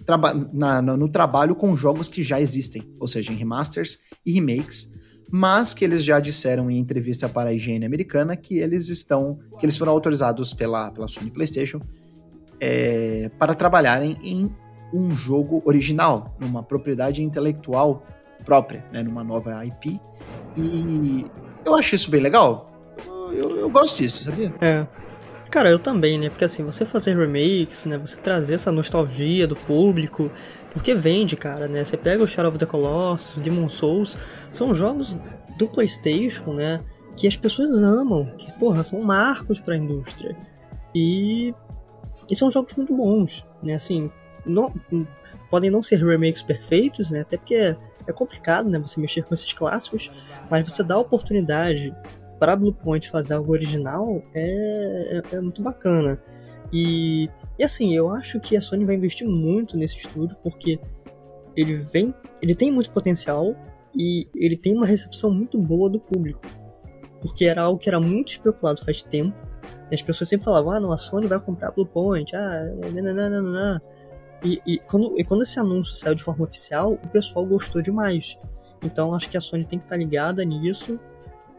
traba 0.05 0.33
na, 0.53 0.81
no 0.81 1.09
trabalho 1.09 1.55
com 1.55 1.77
jogos 1.77 2.09
que 2.09 2.23
já 2.23 2.41
existem, 2.41 2.83
ou 2.99 3.07
seja, 3.07 3.33
em 3.33 3.37
remasters 3.37 3.99
e 4.25 4.33
remakes, 4.33 4.99
mas 5.31 5.75
que 5.75 5.85
eles 5.85 6.03
já 6.03 6.19
disseram 6.19 6.71
em 6.71 6.79
entrevista 6.79 7.29
para 7.29 7.51
a 7.51 7.53
higiene 7.53 7.85
americana 7.85 8.35
que 8.35 8.59
eles 8.59 8.89
estão, 8.89 9.39
que 9.59 9.67
eles 9.67 9.77
foram 9.77 9.93
autorizados 9.93 10.55
pela, 10.55 10.91
pela 10.91 11.07
Sony 11.07 11.31
PlayStation 11.31 11.81
é, 12.59 13.31
para 13.39 13.55
trabalharem 13.55 14.17
em 14.23 14.51
um 14.95 15.15
jogo 15.15 15.63
original, 15.67 16.35
numa 16.41 16.63
propriedade 16.63 17.23
intelectual 17.23 18.03
própria, 18.45 18.85
né, 18.91 19.03
numa 19.03 19.23
nova 19.23 19.65
IP. 19.67 20.01
E 20.57 21.27
eu 21.65 21.75
acho 21.75 21.95
isso 21.95 22.11
bem 22.11 22.23
legal. 22.23 22.73
Eu, 23.31 23.59
eu 23.59 23.69
gosto 23.69 23.99
disso, 23.99 24.25
sabia? 24.25 24.53
É. 24.61 24.87
Cara, 25.51 25.71
eu 25.71 25.79
também, 25.79 26.19
né? 26.19 26.29
Porque 26.29 26.45
assim, 26.45 26.63
você 26.63 26.85
fazer 26.85 27.17
remakes, 27.17 27.87
né? 27.87 27.97
Você 27.99 28.17
trazer 28.17 28.55
essa 28.55 28.71
nostalgia 28.71 29.47
do 29.47 29.57
público, 29.57 30.31
porque 30.71 30.95
vende, 30.95 31.37
cara, 31.37 31.67
né? 31.67 31.85
Você 31.85 31.97
pega 31.97 32.23
o 32.23 32.29
Shadow 32.29 32.51
of 32.51 32.59
the 32.59 32.67
Colossus, 32.67 33.43
Demon 33.43 33.69
Souls, 33.69 34.17
são 34.53 34.75
jogos 34.75 35.17
do 35.57 35.67
PlayStation, 35.67 36.53
né? 36.53 36.81
Que 37.17 37.27
as 37.27 37.37
pessoas 37.37 37.83
amam, 37.83 38.27
que, 38.37 38.53
porra, 38.59 38.83
são 38.83 39.01
marcos 39.03 39.59
para 39.59 39.75
a 39.75 39.79
indústria. 39.79 40.37
E, 40.95 41.55
e 42.31 42.37
são 42.37 42.51
jogos 42.51 42.75
muito 42.75 42.95
bons, 42.95 43.47
né? 43.63 43.75
Assim, 43.75 44.11
não, 44.45 44.73
podem 45.51 45.71
não 45.71 45.83
ser 45.83 45.97
remakes 46.05 46.43
perfeitos, 46.43 47.11
né? 47.11 47.21
Até 47.21 47.39
porque 47.39 47.55
é, 47.55 47.77
é 48.07 48.13
complicado, 48.13 48.69
né? 48.69 48.79
Você 48.79 49.01
mexer 49.01 49.23
com 49.23 49.33
esses 49.33 49.53
clássicos, 49.53 50.13
mas 50.51 50.69
você 50.69 50.83
dá 50.83 50.95
a 50.95 50.99
oportunidade 50.99 51.95
para 52.39 52.57
Bluepoint 52.57 53.11
fazer 53.11 53.35
algo 53.35 53.53
original 53.53 54.23
é, 54.35 55.23
é, 55.33 55.37
é, 55.37 55.41
muito 55.41 55.63
bacana. 55.63 56.21
E, 56.73 57.29
e 57.59 57.65
assim, 57.65 57.95
eu 57.95 58.11
acho 58.11 58.39
que 58.41 58.57
a 58.57 58.61
Sony 58.61 58.85
vai 58.85 58.95
investir 58.95 59.27
muito 59.27 59.77
nesse 59.77 59.99
estúdio 59.99 60.37
porque 60.43 60.79
ele 61.57 61.77
vem, 61.77 62.15
ele 62.43 62.55
tem 62.55 62.71
muito 62.71 62.91
potencial 62.91 63.57
e 63.97 64.29
ele 64.35 64.57
tem 64.57 64.75
uma 64.75 64.87
recepção 64.87 65.31
muito 65.31 65.61
boa 65.61 65.89
do 65.91 65.99
público. 65.99 66.43
Porque 67.21 67.47
era 67.47 67.63
algo 67.63 67.79
que 67.79 67.89
era 67.89 67.99
muito 67.99 68.29
especulado 68.29 68.85
faz 68.85 69.03
tempo. 69.03 69.37
As 69.93 70.03
pessoas 70.03 70.29
sempre 70.29 70.45
falavam, 70.45 70.73
ah, 70.73 70.81
não, 70.81 70.93
a 70.93 70.99
Sony 70.99 71.27
vai 71.27 71.41
comprar 71.41 71.73
Bluepoint, 71.73 72.37
ah, 72.37 72.71
nananana. 72.93 73.83
E, 74.45 74.61
e, 74.67 74.79
quando, 74.79 75.19
e 75.19 75.25
quando 75.25 75.43
esse 75.43 75.59
anúncio 75.59 75.95
saiu 75.95 76.15
de 76.15 76.23
forma 76.23 76.45
oficial, 76.45 76.93
o 76.93 77.09
pessoal 77.09 77.45
gostou 77.45 77.83
demais. 77.83 78.39
Então 78.83 79.15
acho 79.15 79.29
que 79.29 79.37
a 79.37 79.41
Sony 79.41 79.65
tem 79.65 79.79
que 79.79 79.85
estar 79.85 79.97
tá 79.97 79.99
ligada 79.99 80.45
nisso. 80.45 81.01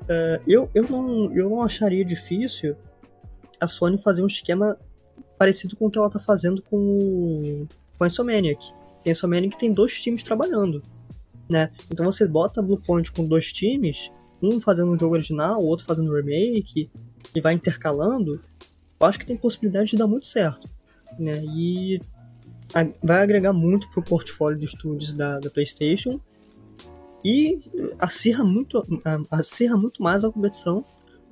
Uh, 0.04 0.42
eu, 0.48 0.70
eu, 0.74 0.84
não, 0.90 1.36
eu 1.36 1.50
não 1.50 1.62
acharia 1.62 2.04
difícil 2.04 2.76
a 3.60 3.68
Sony 3.68 3.98
fazer 3.98 4.24
um 4.24 4.28
esquema 4.28 4.78
parecido 5.38 5.76
com 5.76 5.86
o 5.86 5.92
que 5.92 5.98
ela 5.98 6.08
está 6.08 6.20
fazendo 6.20 6.62
com, 6.62 7.68
com 7.98 8.04
a 8.04 8.08
Insomniac. 8.08 8.74
A 9.06 9.10
Insomniac 9.10 9.58
tem 9.58 9.72
dois 9.72 10.02
times 10.02 10.24
trabalhando. 10.24 10.84
Né? 11.50 11.72
Então 11.92 12.06
você 12.06 12.28
bota 12.28 12.60
a 12.60 12.64
Bluepoint 12.64 13.12
com 13.12 13.26
dois 13.26 13.52
times, 13.52 14.12
um 14.42 14.60
fazendo 14.60 14.92
um 14.92 15.00
jogo 15.00 15.16
original, 15.16 15.60
o 15.62 15.66
outro 15.66 15.86
fazendo 15.86 16.12
um 16.12 16.16
remake, 16.16 16.90
e 17.36 17.42
vai 17.42 17.54
intercalando. 17.54 18.42
Eu 19.00 19.08
acho 19.08 19.18
que 19.18 19.26
tem 19.26 19.38
possibilidade 19.38 19.92
de 19.92 19.98
dar 19.98 20.08
muito 20.08 20.28
certo. 20.28 20.68
Né? 21.18 21.42
E 21.44 22.02
vai 23.02 23.24
agregar 23.24 23.54
muito 23.54 23.90
pro 23.92 24.04
portfólio 24.04 24.60
de 24.60 24.66
estúdios 24.66 25.12
da, 25.14 25.40
da 25.40 25.50
PlayStation 25.50 26.20
e 27.24 27.60
acirra 28.00 28.44
muito, 28.44 28.86
acirra 29.30 29.78
muito 29.78 30.02
mais 30.02 30.24
a 30.24 30.32
competição 30.32 30.84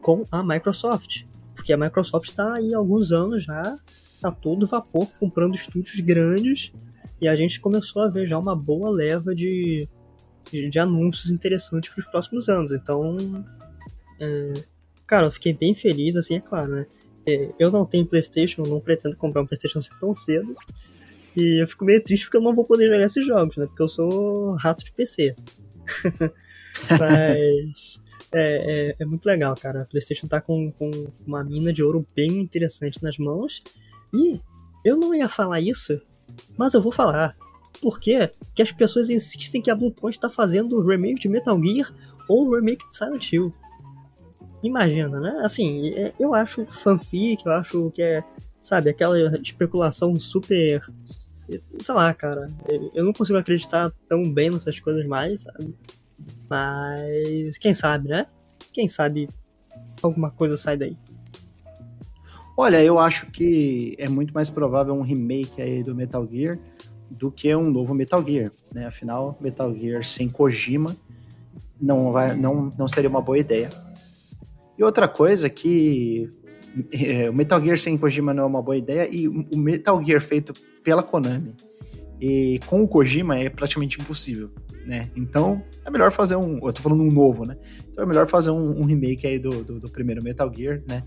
com 0.02 0.24
a 0.32 0.44
Microsoft. 0.44 1.24
Porque 1.56 1.74
a 1.74 1.78
Microsoft 1.78 2.30
está 2.30 2.56
aí 2.56 2.74
há 2.74 2.78
alguns 2.78 3.12
anos 3.12 3.44
já, 3.44 3.78
a 4.22 4.32
todo 4.32 4.68
vapor, 4.68 5.08
comprando 5.20 5.56
estúdios 5.56 6.00
grandes, 6.00 6.72
e 7.20 7.28
a 7.28 7.36
gente 7.36 7.60
começou 7.60 8.02
a 8.04 8.10
ver 8.10 8.28
já 8.28 8.38
uma 8.38 8.56
boa 8.56 8.90
leva 8.90 9.34
de, 9.34 9.88
de, 10.52 10.70
de 10.70 10.80
anúncios 10.80 11.32
interessantes 11.32 11.90
para 11.90 12.02
os 12.02 12.08
próximos 12.08 12.48
anos. 12.48 12.72
Então, 12.72 13.44
é, 14.20 14.64
cara, 15.06 15.28
eu 15.28 15.32
fiquei 15.32 15.54
bem 15.54 15.74
feliz, 15.74 16.16
assim, 16.16 16.36
é 16.36 16.40
claro, 16.40 16.72
né? 16.72 16.86
É, 17.26 17.50
eu 17.58 17.72
não 17.72 17.86
tenho 17.86 18.06
PlayStation, 18.06 18.64
não 18.64 18.80
pretendo 18.80 19.18
comprar 19.18 19.42
um 19.42 19.48
PlayStation 19.48 19.80
tão 20.00 20.14
cedo, 20.14 20.56
e 21.36 21.62
eu 21.62 21.68
fico 21.68 21.86
meio 21.86 22.04
triste 22.04 22.26
porque 22.26 22.38
eu 22.38 22.42
não 22.42 22.56
vou 22.56 22.66
poder 22.66 22.88
jogar 22.88 23.06
esses 23.06 23.26
jogos, 23.26 23.58
né? 23.58 23.68
Porque 23.68 23.84
eu 23.84 23.88
sou 23.88 24.56
rato 24.56 24.84
de 24.84 24.92
PC. 24.92 25.36
Mas 27.00 28.02
é, 28.34 28.92
é, 28.92 28.96
é, 29.00 29.06
muito 29.06 29.26
legal, 29.26 29.56
cara. 29.56 29.82
A 29.82 29.86
PlayStation 29.86 30.28
tá 30.28 30.42
com, 30.42 30.72
com 30.72 30.92
uma 31.26 31.44
mina 31.44 31.72
de 31.72 31.82
ouro 31.82 32.06
bem 32.16 32.40
interessante 32.40 33.02
nas 33.02 33.18
mãos. 33.18 33.64
E 34.14 34.40
eu 34.84 34.98
não 34.98 35.14
ia 35.14 35.30
falar 35.30 35.60
isso, 35.60 36.02
mas 36.58 36.74
eu 36.74 36.82
vou 36.82 36.92
falar. 36.92 37.36
Por 37.82 38.00
quê? 38.00 38.32
Porque 38.40 38.62
as 38.62 38.72
pessoas 38.72 39.10
insistem 39.10 39.62
que 39.62 39.70
a 39.70 39.76
Bluepoint 39.76 40.20
tá 40.20 40.30
fazendo 40.30 40.78
o 40.78 40.86
remake 40.86 41.22
de 41.22 41.30
Metal 41.30 41.62
Gear 41.62 41.94
ou 42.28 42.48
o 42.48 42.56
remake 42.56 42.88
de 42.90 42.98
Silent 42.98 43.32
Hill. 43.32 43.54
Imagina, 44.64 45.20
né? 45.20 45.40
Assim, 45.44 45.90
é, 45.90 46.14
eu 46.20 46.34
acho 46.34 46.66
fanfic, 46.66 47.46
eu 47.46 47.52
acho 47.52 47.92
que 47.92 48.02
é, 48.02 48.24
sabe, 48.62 48.90
aquela 48.90 49.18
especulação 49.40 50.16
super 50.20 50.82
sei 51.82 51.96
lá, 51.96 52.14
cara, 52.14 52.50
eu 52.94 53.04
não 53.04 53.14
consigo 53.14 53.38
acreditar 53.38 53.92
tão 54.08 54.32
bem 54.32 54.50
nessas 54.50 54.80
coisas 54.80 55.06
mais, 55.06 55.42
sabe? 55.42 55.76
Mas 56.50 57.58
quem 57.58 57.74
sabe, 57.74 58.10
né? 58.10 58.28
Quem 58.74 58.88
sabe 58.88 59.30
alguma 60.02 60.32
coisa 60.32 60.58
sai 60.58 60.78
daí. 60.78 60.98
Olha, 62.56 62.84
eu 62.84 62.98
acho 62.98 63.32
que 63.32 63.96
é 64.00 64.10
muito 64.10 64.34
mais 64.34 64.50
provável 64.50 64.94
um 64.94 65.04
remake 65.04 65.62
aí 65.62 65.84
do 65.84 65.94
Metal 65.94 66.28
Gear 66.28 66.58
do 67.10 67.32
que 67.32 67.56
um 67.56 67.70
novo 67.70 67.94
Metal 67.94 68.24
Gear, 68.26 68.52
né? 68.74 68.88
Afinal, 68.88 69.38
Metal 69.40 69.74
Gear 69.74 70.04
sem 70.04 70.28
Kojima 70.28 70.96
não, 71.80 72.12
vai, 72.12 72.36
não, 72.36 72.74
não 72.78 72.88
seria 72.88 73.10
uma 73.10 73.22
boa 73.22 73.38
ideia. 73.38 73.70
E 74.78 74.84
outra 74.84 75.08
coisa 75.08 75.50
que 75.50 76.32
é, 76.92 77.30
o 77.30 77.34
Metal 77.34 77.64
Gear 77.64 77.78
sem 77.78 77.98
Kojima 77.98 78.34
não 78.34 78.44
é 78.44 78.46
uma 78.48 78.62
boa 78.62 78.78
ideia 78.78 79.08
e 79.10 79.28
o 79.28 79.58
Metal 79.58 80.04
Gear 80.04 80.22
feito 80.22 80.54
pela 80.88 81.04
Konami 81.04 81.54
e 82.18 82.62
com 82.66 82.82
o 82.82 82.88
Kojima 82.88 83.38
é 83.38 83.50
praticamente 83.50 84.00
impossível, 84.00 84.50
né? 84.86 85.12
Então 85.18 85.62
é 85.84 85.92
melhor 85.92 86.14
fazer 86.14 86.38
um, 86.38 86.66
eu 86.66 86.72
tô 86.72 86.82
falando 86.82 87.04
um 87.04 87.12
novo, 87.12 87.44
né? 87.44 87.58
Então 87.90 88.06
é 88.06 88.08
melhor 88.08 88.26
fazer 88.26 88.52
um, 88.52 88.80
um 88.80 88.86
remake 88.86 89.28
aí 89.28 89.38
do, 89.38 89.66
do, 89.66 89.80
do, 89.82 89.90
primeiro 89.90 90.24
Metal 90.24 90.50
Gear, 90.56 90.82
né? 90.88 91.04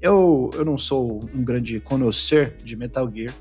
Eu, 0.00 0.50
eu 0.54 0.64
não 0.64 0.78
sou 0.78 1.20
um 1.34 1.44
grande 1.44 1.78
conhecer 1.78 2.56
de 2.64 2.74
Metal 2.74 3.06
Gear, 3.14 3.34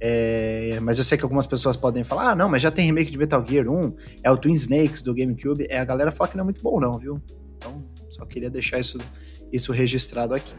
é, 0.00 0.78
mas 0.82 0.98
eu 0.98 1.04
sei 1.04 1.18
que 1.18 1.24
algumas 1.24 1.48
pessoas 1.48 1.76
podem 1.76 2.04
falar, 2.04 2.30
ah, 2.30 2.36
não, 2.36 2.48
mas 2.48 2.62
já 2.62 2.70
tem 2.70 2.86
remake 2.86 3.10
de 3.10 3.18
Metal 3.18 3.44
Gear 3.44 3.68
1, 3.68 3.96
é 4.22 4.30
o 4.30 4.36
Twin 4.36 4.52
Snakes 4.52 5.02
do 5.02 5.12
GameCube, 5.12 5.66
é, 5.68 5.80
a 5.80 5.84
galera 5.84 6.12
fala 6.12 6.30
que 6.30 6.36
não 6.36 6.42
é 6.42 6.44
muito 6.44 6.62
bom 6.62 6.78
não, 6.78 6.96
viu? 6.96 7.20
Então, 7.56 7.84
só 8.08 8.24
queria 8.24 8.48
deixar 8.48 8.78
isso, 8.78 8.98
isso 9.52 9.72
registrado 9.72 10.32
aqui. 10.32 10.54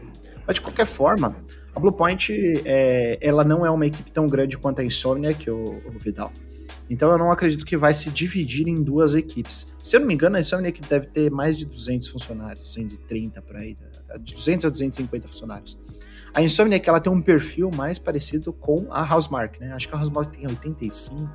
Mas 0.46 0.56
de 0.56 0.60
qualquer 0.60 0.86
forma, 0.86 1.34
a 1.74 1.80
Bluepoint, 1.80 2.30
é, 2.64 3.18
ela 3.20 3.44
não 3.44 3.64
é 3.64 3.70
uma 3.70 3.86
equipe 3.86 4.10
tão 4.10 4.26
grande 4.26 4.58
quanto 4.58 4.80
a 4.80 4.84
Insomniac, 4.84 5.48
o, 5.50 5.82
o 5.86 5.98
Vidal. 5.98 6.32
Então 6.88 7.10
eu 7.10 7.18
não 7.18 7.30
acredito 7.30 7.64
que 7.64 7.76
vai 7.76 7.94
se 7.94 8.10
dividir 8.10 8.66
em 8.66 8.82
duas 8.82 9.14
equipes. 9.14 9.76
Se 9.80 9.96
eu 9.96 10.00
não 10.00 10.08
me 10.08 10.14
engano, 10.14 10.36
a 10.36 10.40
Insomniac 10.40 10.82
deve 10.82 11.06
ter 11.06 11.30
mais 11.30 11.56
de 11.56 11.64
200 11.64 12.08
funcionários, 12.08 12.64
230 12.64 13.40
por 13.42 13.56
aí, 13.56 13.76
de 14.20 14.34
200 14.34 14.66
a 14.66 14.70
250 14.70 15.28
funcionários. 15.28 15.78
A 16.34 16.42
Insomniac 16.42 16.88
ela 16.88 17.00
tem 17.00 17.12
um 17.12 17.22
perfil 17.22 17.70
mais 17.70 17.98
parecido 17.98 18.52
com 18.52 18.86
a 18.90 19.02
Housemark, 19.02 19.60
né? 19.60 19.72
Acho 19.72 19.88
que 19.88 19.94
a 19.94 19.98
Housemark 19.98 20.36
tem 20.36 20.46
85, 20.46 21.28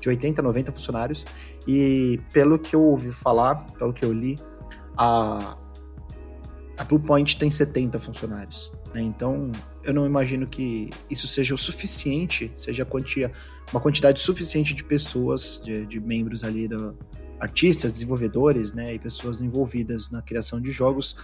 de 0.00 0.08
80 0.08 0.40
a 0.40 0.44
90 0.44 0.72
funcionários. 0.72 1.26
E 1.66 2.20
pelo 2.32 2.58
que 2.58 2.74
eu 2.74 2.82
ouvi 2.82 3.12
falar, 3.12 3.66
pelo 3.78 3.92
que 3.92 4.04
eu 4.04 4.12
li, 4.12 4.38
a, 4.96 5.56
a 6.76 6.84
Bluepoint 6.84 7.38
tem 7.38 7.50
70 7.50 7.98
funcionários. 8.00 8.72
Né? 8.94 9.02
Então 9.02 9.50
eu 9.82 9.92
não 9.92 10.06
imagino 10.06 10.46
que 10.46 10.90
isso 11.10 11.26
seja 11.26 11.54
o 11.54 11.58
suficiente, 11.58 12.52
seja 12.56 12.84
quantia, 12.84 13.32
uma 13.72 13.80
quantidade 13.80 14.20
suficiente 14.20 14.74
de 14.74 14.84
pessoas, 14.84 15.60
de, 15.64 15.86
de 15.86 16.00
membros 16.00 16.44
ali 16.44 16.68
da 16.68 16.92
artistas, 17.42 17.90
desenvolvedores, 17.90 18.72
né, 18.72 18.94
e 18.94 19.00
pessoas 19.00 19.40
envolvidas 19.40 20.12
na 20.12 20.22
criação 20.22 20.60
de 20.60 20.70
jogos, 20.70 21.16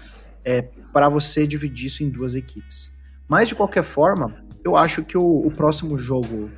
é, 0.44 0.62
para 0.92 1.08
você 1.08 1.46
dividir 1.46 1.86
isso 1.86 2.02
em 2.02 2.10
duas 2.10 2.34
equipes. 2.34 2.92
Mas, 3.28 3.50
de 3.50 3.54
qualquer 3.54 3.84
forma, 3.84 4.34
eu 4.64 4.76
acho 4.76 5.04
que 5.04 5.16
o, 5.16 5.46
o 5.46 5.50
próximo 5.50 5.96
jogo 5.96 6.50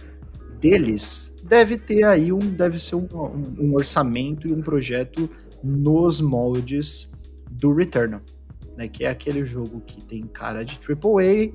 deles 0.59 1.37
deve 1.45 1.76
ter 1.76 2.05
aí 2.05 2.33
um. 2.33 2.38
Deve 2.38 2.79
ser 2.79 2.95
um, 2.95 3.07
um, 3.12 3.67
um 3.67 3.75
orçamento 3.75 4.49
e 4.49 4.52
um 4.52 4.62
projeto 4.62 5.29
nos 5.62 6.23
moldes 6.23 7.12
do 7.50 7.75
Returnal. 7.75 8.23
Né, 8.80 8.88
que 8.88 9.04
é 9.04 9.10
aquele 9.10 9.44
jogo 9.44 9.82
que 9.87 10.00
tem 10.00 10.22
cara 10.22 10.64
de 10.64 10.78
AAA, 10.80 11.52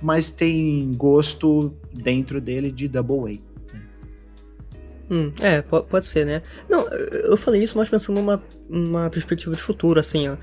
mas 0.00 0.30
tem 0.30 0.92
gosto 0.94 1.76
dentro 1.92 2.40
dele 2.40 2.70
de 2.70 2.86
Double 2.86 3.34
A. 3.34 3.52
Hum, 5.12 5.32
é, 5.40 5.60
pode 5.60 6.06
ser, 6.06 6.24
né? 6.24 6.40
Não, 6.70 6.86
eu 6.88 7.36
falei 7.36 7.64
isso 7.64 7.76
mais 7.76 7.88
pensando 7.88 8.14
numa 8.14 8.40
uma 8.70 9.10
perspectiva 9.10 9.56
de 9.56 9.60
futuro, 9.60 9.98
assim, 9.98 10.28
ó, 10.28 10.36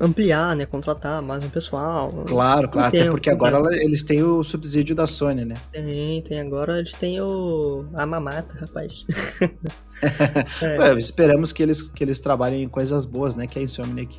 ampliar, 0.00 0.54
né? 0.54 0.64
Contratar 0.64 1.20
mais 1.20 1.42
um 1.42 1.50
pessoal. 1.50 2.10
Claro, 2.24 2.68
claro, 2.68 2.92
tempo, 2.92 3.02
até 3.02 3.10
porque 3.10 3.28
agora 3.28 3.60
né? 3.60 3.76
eles 3.84 4.04
têm 4.04 4.22
o 4.22 4.44
subsídio 4.44 4.94
da 4.94 5.08
Sony, 5.08 5.44
né? 5.44 5.56
Tem, 5.72 6.22
tem, 6.22 6.40
agora 6.40 6.78
eles 6.78 6.94
têm 6.94 7.20
o. 7.20 7.84
a 7.94 8.06
mamata, 8.06 8.60
rapaz. 8.60 9.04
é. 10.62 10.78
Ué, 10.78 10.98
esperamos 10.98 11.52
que 11.52 11.62
eles, 11.62 11.82
que 11.82 12.04
eles 12.04 12.20
trabalhem 12.20 12.62
em 12.62 12.68
coisas 12.68 13.04
boas, 13.04 13.34
né? 13.34 13.48
Que 13.48 13.58
a 13.58 13.62
Insomniac. 13.62 14.16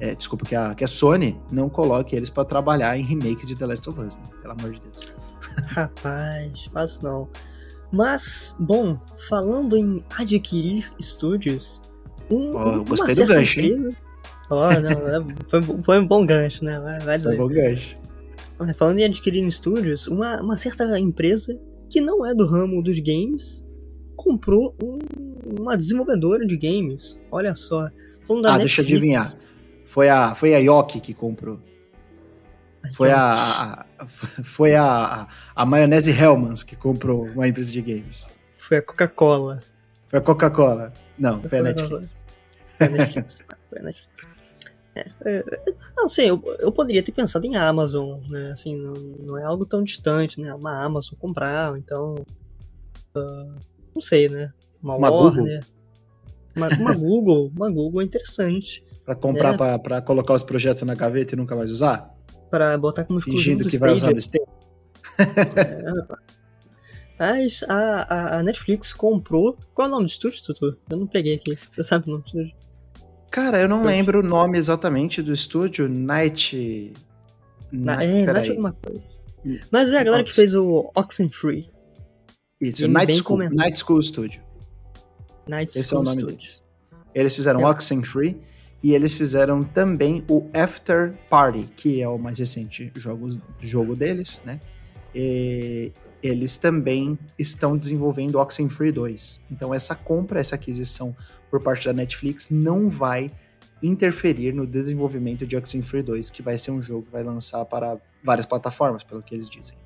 É, 0.00 0.14
desculpa, 0.14 0.46
que 0.46 0.54
a, 0.54 0.74
que 0.74 0.84
a 0.84 0.88
Sony 0.88 1.40
não 1.50 1.68
coloque 1.68 2.14
eles 2.14 2.30
para 2.30 2.44
trabalhar 2.44 2.96
em 2.96 3.02
remake 3.02 3.44
de 3.44 3.56
The 3.56 3.66
Last 3.66 3.90
of 3.90 4.00
Us, 4.00 4.16
né? 4.16 4.22
Pelo 4.40 4.52
amor 4.52 4.72
de 4.72 4.80
Deus. 4.80 5.12
Rapaz, 5.66 6.70
faço 6.72 7.02
não. 7.02 7.28
Mas, 7.92 8.54
bom, 8.58 8.98
falando 9.28 9.76
em 9.76 10.04
adquirir 10.16 10.92
estúdios, 10.98 11.80
um, 12.30 12.54
oh, 12.54 12.84
gostei 12.84 13.14
do 13.14 13.26
gancho, 13.26 13.60
empresa... 13.60 13.88
hein? 13.88 13.96
Oh, 14.50 14.80
não, 14.80 15.08
é, 15.08 15.34
foi, 15.48 15.62
foi, 15.82 15.98
um 15.98 16.06
bom 16.06 16.24
gancho, 16.24 16.64
né? 16.64 16.78
Vai, 16.78 16.98
vai 17.00 17.18
dizer. 17.18 17.36
Foi 17.36 17.44
um 17.44 17.48
bom 17.48 17.54
gancho. 17.54 17.96
Falando 18.76 18.98
em 18.98 19.04
adquirir 19.04 19.46
estúdios, 19.46 20.06
uma, 20.06 20.40
uma 20.40 20.56
certa 20.56 20.98
empresa 20.98 21.58
que 21.88 22.00
não 22.00 22.24
é 22.24 22.34
do 22.34 22.46
ramo 22.46 22.82
dos 22.82 22.98
games 22.98 23.64
comprou 24.16 24.76
um, 24.82 24.98
uma 25.60 25.76
desenvolvedora 25.76 26.44
de 26.44 26.56
games. 26.56 27.18
Olha 27.30 27.54
só. 27.54 27.88
Falando 28.24 28.42
da 28.42 28.54
ah, 28.54 28.58
Netflix. 28.58 28.76
deixa 28.76 28.80
eu 28.80 28.84
adivinhar. 28.84 29.32
Foi 29.88 30.08
a, 30.08 30.34
foi 30.34 30.54
a 30.54 30.58
Yoki 30.58 31.00
que 31.00 31.14
comprou. 31.14 31.60
Foi 32.92 33.10
a, 33.10 33.32
a, 33.32 34.06
foi 34.06 34.74
a, 34.74 35.26
a, 35.54 35.66
maionese 35.66 36.10
Hellmann's 36.10 36.62
que 36.62 36.76
comprou 36.76 37.26
uma 37.26 37.48
empresa 37.48 37.72
de 37.72 37.82
games. 37.82 38.28
Foi 38.58 38.78
a 38.78 38.82
Coca-Cola. 38.82 39.60
Foi 40.06 40.18
a 40.18 40.22
Coca-Cola. 40.22 40.92
Não, 41.18 41.42
foi, 41.42 41.58
a 41.58 41.62
Netflix. 41.62 42.16
Foi 42.76 42.86
a 42.86 42.90
Netflix. 42.90 43.44
foi 43.68 43.78
a 43.78 43.82
Netflix. 43.82 44.38
É, 44.94 45.10
é, 45.24 45.44
não 45.96 46.08
sei, 46.08 46.30
eu, 46.30 46.42
eu 46.60 46.72
poderia 46.72 47.02
ter 47.02 47.12
pensado 47.12 47.46
em 47.46 47.56
Amazon, 47.56 48.20
né? 48.28 48.52
Assim, 48.52 48.76
não, 48.76 48.94
não 48.94 49.38
é 49.38 49.44
algo 49.44 49.64
tão 49.64 49.82
distante, 49.82 50.40
né? 50.40 50.52
Uma 50.54 50.82
Amazon 50.84 51.18
comprar, 51.18 51.76
então. 51.78 52.14
Uh, 53.16 53.54
não 53.94 54.02
sei, 54.02 54.28
né? 54.28 54.52
Uma, 54.82 54.96
uma 54.96 55.10
Warner. 55.10 55.32
Google. 55.34 55.60
Uma, 56.56 56.68
uma 56.68 56.94
Google. 56.94 57.52
Uma 57.54 57.70
Google 57.70 58.00
é 58.00 58.04
interessante. 58.04 58.84
Pra 59.08 59.14
comprar, 59.14 59.54
é. 59.54 59.56
pra, 59.56 59.78
pra 59.78 60.02
colocar 60.02 60.34
os 60.34 60.42
projetos 60.42 60.82
na 60.82 60.94
gaveta 60.94 61.34
e 61.34 61.38
nunca 61.38 61.56
mais 61.56 61.70
usar? 61.70 62.14
para 62.50 62.76
botar 62.76 63.04
como 63.04 63.18
exclusivo 63.18 63.44
Fingindo 63.44 63.70
que 63.70 63.78
vai 63.78 63.92
usar 63.92 64.12
no 64.12 64.18
Stadia. 64.18 64.46
é, 65.56 65.92
mas 67.18 67.64
a, 67.68 68.38
a, 68.38 68.42
Netflix 68.42 68.92
comprou. 68.92 69.56
Qual 69.74 69.86
é 69.86 69.88
o 69.88 69.92
nome 69.92 70.06
do 70.06 70.10
estúdio, 70.10 70.42
Tutu? 70.42 70.76
Eu 70.88 70.96
não 70.96 71.06
peguei 71.06 71.34
aqui. 71.34 71.56
Você 71.56 71.82
sabe 71.82 72.06
o 72.06 72.12
nome 72.12 72.22
do 72.22 72.26
estúdio? 72.26 72.56
Cara, 73.30 73.60
eu 73.60 73.68
não 73.68 73.82
lembro 73.82 74.20
o 74.20 74.22
nome 74.22 74.56
exatamente 74.56 75.20
do 75.20 75.32
estúdio. 75.32 75.88
Night. 75.88 76.92
Na, 77.72 78.02
é, 78.02 78.24
Night 78.24 78.50
alguma 78.50 78.72
coisa. 78.72 79.20
Mas 79.70 79.92
é 79.92 79.98
a 79.98 80.04
galera 80.04 80.22
Ox... 80.22 80.30
que 80.30 80.36
fez 80.36 80.54
o 80.54 80.90
Oxenfree. 80.94 81.70
Isso, 82.60 82.88
Night 82.88 83.14
School, 83.14 83.38
Night 83.50 83.78
School 83.78 84.02
Studio. 84.02 84.42
Night 85.48 85.70
Esse 85.70 85.88
School 85.88 85.98
é 85.98 86.02
o 86.02 86.04
nome 86.04 86.20
Studio. 86.20 86.36
deles. 86.36 86.64
Eles 87.14 87.34
fizeram 87.34 87.60
é. 87.60 87.66
Oxenfree 87.66 88.40
e 88.82 88.94
eles 88.94 89.12
fizeram 89.12 89.62
também 89.62 90.24
o 90.28 90.48
After 90.54 91.14
Party, 91.28 91.68
que 91.76 92.00
é 92.00 92.08
o 92.08 92.18
mais 92.18 92.38
recente 92.38 92.92
jogo, 92.96 93.26
jogo 93.60 93.96
deles, 93.96 94.42
né? 94.44 94.60
E 95.14 95.92
eles 96.22 96.56
também 96.56 97.18
estão 97.38 97.76
desenvolvendo 97.76 98.38
Oxenfree 98.38 98.92
2. 98.92 99.46
Então 99.50 99.74
essa 99.74 99.94
compra, 99.94 100.40
essa 100.40 100.54
aquisição 100.54 101.14
por 101.50 101.60
parte 101.60 101.86
da 101.86 101.92
Netflix 101.92 102.50
não 102.50 102.88
vai 102.88 103.28
interferir 103.82 104.52
no 104.52 104.66
desenvolvimento 104.66 105.46
de 105.46 105.56
Oxenfree 105.56 106.02
2, 106.02 106.30
que 106.30 106.42
vai 106.42 106.58
ser 106.58 106.70
um 106.70 106.82
jogo 106.82 107.06
que 107.06 107.12
vai 107.12 107.22
lançar 107.22 107.64
para 107.64 107.98
várias 108.22 108.46
plataformas, 108.46 109.02
pelo 109.04 109.22
que 109.22 109.34
eles 109.34 109.48
dizem. 109.48 109.76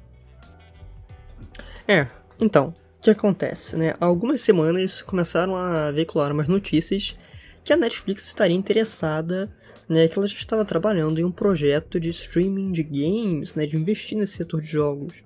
É, 1.86 2.06
então, 2.40 2.72
o 2.98 3.02
que 3.02 3.10
acontece, 3.10 3.76
né? 3.76 3.94
Algumas 4.00 4.40
semanas 4.40 5.02
começaram 5.02 5.56
a 5.56 5.90
veicular 5.90 6.32
umas 6.32 6.48
notícias 6.48 7.16
que 7.64 7.72
a 7.72 7.76
Netflix 7.76 8.26
estaria 8.26 8.56
interessada, 8.56 9.50
né, 9.88 10.08
que 10.08 10.18
ela 10.18 10.26
já 10.26 10.36
estava 10.36 10.64
trabalhando 10.64 11.20
em 11.20 11.24
um 11.24 11.30
projeto 11.30 12.00
de 12.00 12.08
streaming 12.08 12.72
de 12.72 12.82
games, 12.82 13.54
né, 13.54 13.66
de 13.66 13.76
investir 13.76 14.18
nesse 14.18 14.36
setor 14.36 14.60
de 14.60 14.66
jogos. 14.66 15.22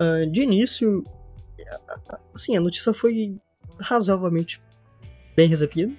Uh, 0.00 0.30
de 0.30 0.42
início, 0.42 1.02
assim, 2.32 2.56
a 2.56 2.60
notícia 2.60 2.92
foi 2.92 3.36
razoavelmente 3.80 4.62
bem 5.36 5.48
recebida, 5.48 5.92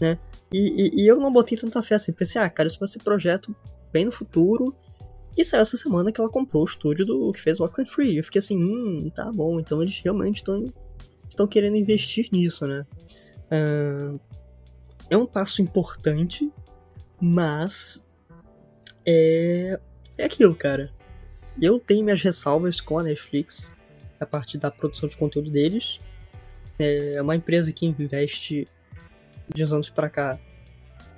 né, 0.00 0.18
e, 0.52 0.58
e, 0.58 1.02
e, 1.02 1.06
eu 1.06 1.18
não 1.18 1.32
botei 1.32 1.58
tanta 1.58 1.82
fé 1.82 1.96
assim, 1.96 2.12
pensei, 2.12 2.40
ah, 2.40 2.48
cara, 2.48 2.68
isso 2.68 2.78
vai 2.78 2.88
ser 2.88 3.00
projeto 3.00 3.54
bem 3.92 4.04
no 4.04 4.12
futuro, 4.12 4.76
e 5.36 5.44
saiu 5.44 5.62
essa 5.62 5.76
semana 5.76 6.10
que 6.10 6.20
ela 6.20 6.30
comprou 6.30 6.62
o 6.62 6.66
estúdio 6.66 7.04
do 7.04 7.30
que 7.30 7.40
fez 7.40 7.60
Walking 7.60 7.84
Free. 7.84 8.16
Eu 8.16 8.24
fiquei 8.24 8.38
assim, 8.38 8.56
hum, 8.56 9.10
tá 9.14 9.30
bom, 9.30 9.60
então 9.60 9.82
eles 9.82 10.00
realmente 10.02 10.42
estão 11.28 11.46
querendo 11.46 11.76
investir 11.76 12.28
nisso, 12.32 12.66
né? 12.66 12.86
Uh, 13.52 14.18
é 15.08 15.16
um 15.16 15.26
passo 15.26 15.62
importante, 15.62 16.50
mas 17.20 18.04
é, 19.04 19.78
é 20.18 20.24
aquilo, 20.24 20.54
cara. 20.54 20.92
Eu 21.60 21.78
tenho 21.78 22.04
minhas 22.04 22.22
ressalvas 22.22 22.80
com 22.80 22.98
a 22.98 23.02
Netflix 23.02 23.72
a 24.20 24.26
partir 24.26 24.58
da 24.58 24.70
produção 24.70 25.08
de 25.08 25.16
conteúdo 25.16 25.50
deles. 25.50 25.98
É 26.78 27.20
uma 27.22 27.34
empresa 27.34 27.72
que 27.72 27.86
investe 27.86 28.66
de 29.54 29.64
uns 29.64 29.72
anos 29.72 29.88
para 29.88 30.10
cá 30.10 30.38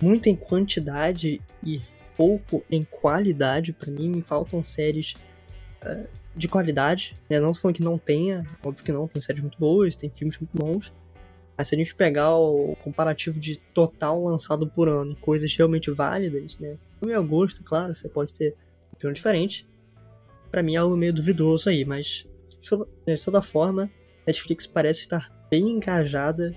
muito 0.01 0.29
em 0.29 0.37
quantidade 0.37 1.41
e 1.65 1.81
pouco 2.17 2.65
em 2.71 2.85
qualidade 2.85 3.73
para 3.73 3.91
mim, 3.91 4.23
faltam 4.25 4.63
séries 4.63 5.15
uh, 5.85 6.07
de 6.37 6.47
qualidade, 6.47 7.15
né? 7.29 7.41
Não 7.41 7.53
tô 7.53 7.61
falando 7.61 7.77
que 7.77 7.83
não 7.83 7.99
tenha, 7.99 8.47
óbvio 8.63 8.85
que 8.85 8.93
não, 8.93 9.09
tem 9.09 9.21
séries 9.21 9.43
muito 9.43 9.59
boas, 9.59 9.97
tem 9.97 10.11
filmes 10.11 10.39
muito 10.39 10.57
bons, 10.57 10.93
mas 11.59 11.67
se 11.67 11.75
a 11.75 11.79
gente 11.79 11.93
pegar 11.93 12.37
o 12.37 12.77
comparativo 12.77 13.41
de 13.41 13.57
total 13.75 14.23
lançado 14.23 14.69
por 14.69 14.89
ano 14.89 15.17
coisas 15.17 15.53
realmente 15.57 15.91
válidas, 15.91 16.57
né? 16.61 16.79
No 17.01 17.09
meu 17.09 17.25
gosto, 17.27 17.65
claro, 17.65 17.93
você 17.93 18.09
pode 18.09 18.33
ter 18.33 18.55
opinião 18.93 19.13
diferente. 19.13 19.67
Para 20.53 20.63
mim 20.63 20.77
é 20.77 20.79
algo 20.79 20.97
meio 20.97 21.13
duvidoso 21.13 21.69
aí, 21.69 21.85
mas 21.85 22.29
de 23.05 23.25
toda 23.25 23.43
forma, 23.43 23.91
Netflix 24.25 24.69
parece 24.69 25.01
estar 25.01 25.33
bem 25.51 25.69
engajada 25.69 26.57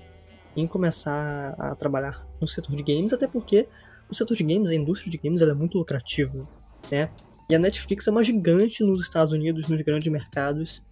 em 0.55 0.67
começar 0.67 1.55
a 1.58 1.74
trabalhar 1.74 2.27
no 2.39 2.48
setor 2.48 2.75
de 2.75 2.84
games, 2.84 3.12
até 3.12 3.27
porque 3.27 3.67
o 4.08 4.13
setor 4.13 4.36
de 4.36 4.43
games, 4.43 4.70
a 4.70 4.75
indústria 4.75 5.10
de 5.10 5.17
games, 5.17 5.41
é 5.41 5.53
muito 5.53 5.79
lucrativa, 5.79 6.48
né? 6.91 7.10
E 7.50 7.55
a 7.55 7.60
Netflix 7.60 8.08
é 8.08 8.12
uma 8.12 8.24
gigante 8.24 8.84
nos 8.84 9.01
Estados 9.01 9.34
Unidos, 9.34 9.67
nos 9.67 9.81
grandes 9.81 10.12
mercados 10.12 10.84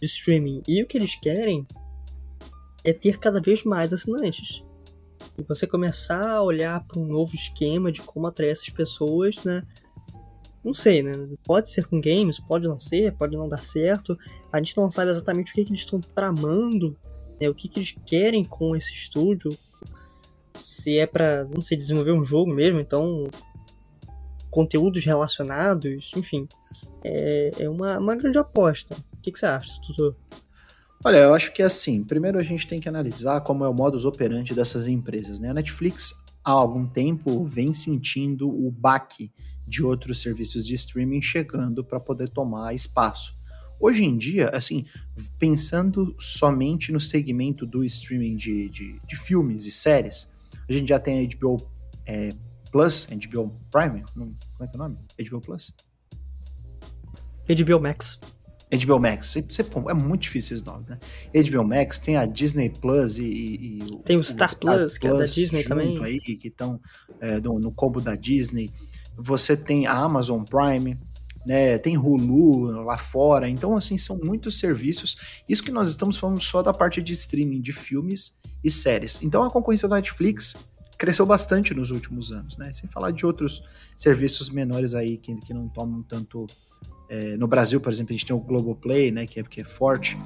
de 0.00 0.06
streaming. 0.06 0.62
E 0.66 0.82
o 0.82 0.86
que 0.86 0.96
eles 0.96 1.14
querem 1.14 1.66
é 2.84 2.92
ter 2.92 3.18
cada 3.18 3.40
vez 3.40 3.64
mais 3.64 3.92
assinantes. 3.92 4.64
E 5.38 5.42
você 5.42 5.66
começar 5.66 6.28
a 6.28 6.42
olhar 6.42 6.84
para 6.86 6.98
um 6.98 7.06
novo 7.06 7.34
esquema 7.34 7.92
de 7.92 8.02
como 8.02 8.26
atrair 8.26 8.50
essas 8.50 8.68
pessoas, 8.70 9.42
né? 9.44 9.66
Não 10.62 10.74
sei, 10.74 11.02
né? 11.02 11.12
Pode 11.44 11.70
ser 11.70 11.86
com 11.86 12.00
games, 12.00 12.38
pode 12.38 12.68
não 12.68 12.80
ser, 12.80 13.14
pode 13.16 13.36
não 13.36 13.48
dar 13.48 13.64
certo. 13.64 14.18
A 14.52 14.58
gente 14.58 14.76
não 14.76 14.90
sabe 14.90 15.10
exatamente 15.10 15.52
o 15.52 15.54
que, 15.54 15.64
que 15.64 15.70
eles 15.70 15.80
estão 15.80 16.00
tramando, 16.00 16.96
né? 17.40 17.48
O 17.48 17.54
que, 17.54 17.68
que 17.68 17.78
eles 17.78 17.96
querem 18.04 18.44
com 18.44 18.76
esse 18.76 18.92
estúdio. 18.92 19.56
Se 20.54 20.98
é 20.98 21.06
para, 21.06 21.44
não 21.44 21.62
sei, 21.62 21.76
desenvolver 21.76 22.12
um 22.12 22.24
jogo 22.24 22.52
mesmo, 22.52 22.80
então 22.80 23.28
conteúdos 24.50 25.04
relacionados, 25.04 26.10
enfim. 26.16 26.46
É, 27.02 27.50
é 27.60 27.70
uma, 27.70 27.98
uma 27.98 28.16
grande 28.16 28.36
aposta. 28.36 28.96
O 29.14 29.20
que, 29.22 29.32
que 29.32 29.38
você 29.38 29.46
acha, 29.46 29.80
Tutor? 29.80 30.16
Olha, 31.02 31.16
eu 31.16 31.34
acho 31.34 31.52
que 31.52 31.62
é 31.62 31.64
assim. 31.64 32.04
Primeiro 32.04 32.38
a 32.38 32.42
gente 32.42 32.66
tem 32.66 32.78
que 32.78 32.88
analisar 32.88 33.40
como 33.40 33.64
é 33.64 33.68
o 33.68 33.72
modus 33.72 34.04
operandi 34.04 34.54
dessas 34.54 34.86
empresas. 34.86 35.40
Né? 35.40 35.48
A 35.48 35.54
Netflix, 35.54 36.12
há 36.44 36.50
algum 36.50 36.86
tempo, 36.86 37.44
vem 37.44 37.72
sentindo 37.72 38.48
o 38.48 38.70
baque 38.70 39.32
de 39.66 39.82
outros 39.82 40.20
serviços 40.20 40.66
de 40.66 40.74
streaming 40.74 41.22
chegando 41.22 41.82
para 41.82 41.98
poder 41.98 42.28
tomar 42.28 42.74
espaço. 42.74 43.34
Hoje 43.78 44.04
em 44.04 44.18
dia, 44.18 44.50
assim, 44.50 44.84
pensando 45.38 46.14
somente 46.18 46.92
no 46.92 47.00
segmento 47.00 47.64
do 47.64 47.82
streaming 47.82 48.36
de, 48.36 48.68
de, 48.68 49.00
de 49.06 49.16
filmes 49.16 49.66
e 49.66 49.72
séries, 49.72 50.30
a 50.68 50.72
gente 50.72 50.88
já 50.88 50.98
tem 50.98 51.24
a 51.24 51.36
HBO 51.36 51.66
é, 52.04 52.28
Plus, 52.70 53.06
HBO 53.06 53.58
Prime, 53.70 54.04
como 54.12 54.36
é 54.60 54.66
que 54.66 54.76
é 54.76 54.78
o 54.78 54.78
nome? 54.78 54.98
HBO 55.18 55.40
Plus? 55.40 55.74
HBO 57.48 57.80
Max. 57.80 58.20
HBO 58.70 59.00
Max, 59.00 59.36
é 59.36 59.94
muito 59.94 60.22
difícil 60.22 60.54
esse 60.54 60.64
nome, 60.64 60.86
né? 60.88 60.98
HBO 61.34 61.64
Max, 61.64 61.98
tem 61.98 62.16
a 62.16 62.24
Disney 62.24 62.70
Plus 62.70 63.18
e. 63.18 63.24
e 63.24 63.98
tem 64.04 64.16
o, 64.16 64.20
o 64.20 64.24
Star, 64.24 64.52
Star, 64.52 64.76
Plus, 64.76 64.96
que 64.96 65.08
é 65.08 65.12
da 65.12 65.24
Disney 65.24 65.64
também. 65.64 66.02
aí, 66.04 66.20
que 66.20 66.46
estão 66.46 66.80
é, 67.20 67.40
no, 67.40 67.58
no 67.58 67.72
combo 67.72 68.00
da 68.00 68.14
Disney. 68.14 68.70
Você 69.16 69.56
tem 69.56 69.86
a 69.88 69.94
Amazon 69.94 70.44
Prime, 70.44 70.96
né? 71.44 71.78
Tem 71.78 71.98
Hulu 71.98 72.84
lá 72.84 72.96
fora. 72.96 73.48
Então, 73.48 73.76
assim, 73.76 73.98
são 73.98 74.18
muitos 74.22 74.58
serviços. 74.58 75.42
Isso 75.48 75.64
que 75.64 75.72
nós 75.72 75.88
estamos 75.88 76.16
falando 76.16 76.40
só 76.40 76.62
da 76.62 76.72
parte 76.72 77.02
de 77.02 77.12
streaming 77.12 77.60
de 77.60 77.72
filmes 77.72 78.40
e 78.62 78.70
séries. 78.70 79.20
Então, 79.20 79.42
a 79.42 79.50
concorrência 79.50 79.88
da 79.88 79.96
Netflix 79.96 80.54
cresceu 80.96 81.26
bastante 81.26 81.74
nos 81.74 81.90
últimos 81.90 82.30
anos, 82.30 82.56
né? 82.56 82.72
Sem 82.72 82.88
falar 82.88 83.10
de 83.10 83.26
outros 83.26 83.64
serviços 83.96 84.48
menores 84.48 84.94
aí 84.94 85.16
que, 85.16 85.34
que 85.36 85.52
não 85.52 85.68
tomam 85.68 86.02
tanto 86.02 86.46
é, 87.10 87.36
no 87.36 87.48
Brasil, 87.48 87.80
por 87.80 87.92
exemplo, 87.92 88.12
a 88.12 88.16
gente 88.16 88.24
tem 88.24 88.36
o 88.36 88.38
Globoplay, 88.38 89.10
né, 89.10 89.26
que 89.26 89.40
é, 89.40 89.42
que 89.42 89.60
é 89.60 89.64
forte. 89.64 90.16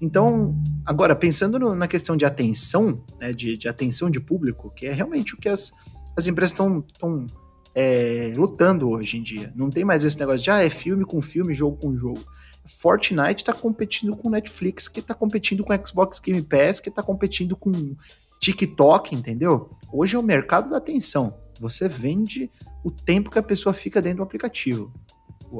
Então, 0.00 0.54
agora, 0.86 1.16
pensando 1.16 1.58
no, 1.58 1.74
na 1.74 1.88
questão 1.88 2.16
de 2.16 2.24
atenção, 2.24 3.02
né, 3.18 3.32
de, 3.32 3.56
de, 3.56 3.68
atenção 3.68 4.08
de 4.08 4.20
público, 4.20 4.70
que 4.70 4.86
é 4.86 4.92
realmente 4.92 5.34
o 5.34 5.36
que 5.36 5.48
as, 5.48 5.72
as 6.16 6.28
empresas 6.28 6.52
estão 6.52 7.26
é, 7.74 8.32
lutando 8.36 8.88
hoje 8.88 9.18
em 9.18 9.22
dia. 9.22 9.52
Não 9.56 9.68
tem 9.68 9.84
mais 9.84 10.04
esse 10.04 10.16
negócio 10.16 10.44
de, 10.44 10.50
ah, 10.52 10.64
é 10.64 10.70
filme 10.70 11.04
com 11.04 11.20
filme, 11.20 11.52
jogo 11.52 11.76
com 11.76 11.96
jogo. 11.96 12.24
Fortnite 12.64 13.42
está 13.42 13.52
competindo 13.52 14.16
com 14.16 14.30
Netflix, 14.30 14.86
que 14.86 15.00
está 15.00 15.14
competindo 15.14 15.64
com 15.64 15.86
Xbox 15.86 16.20
Game 16.20 16.42
Pass, 16.42 16.78
que 16.78 16.88
está 16.88 17.02
competindo 17.02 17.56
com 17.56 17.96
TikTok, 18.38 19.12
entendeu? 19.12 19.70
Hoje 19.92 20.14
é 20.14 20.18
o 20.18 20.22
mercado 20.22 20.70
da 20.70 20.76
atenção. 20.76 21.36
Você 21.58 21.88
vende 21.88 22.48
o 22.84 22.92
tempo 22.92 23.28
que 23.28 23.38
a 23.40 23.42
pessoa 23.42 23.74
fica 23.74 24.00
dentro 24.00 24.18
do 24.18 24.22
aplicativo 24.22 24.92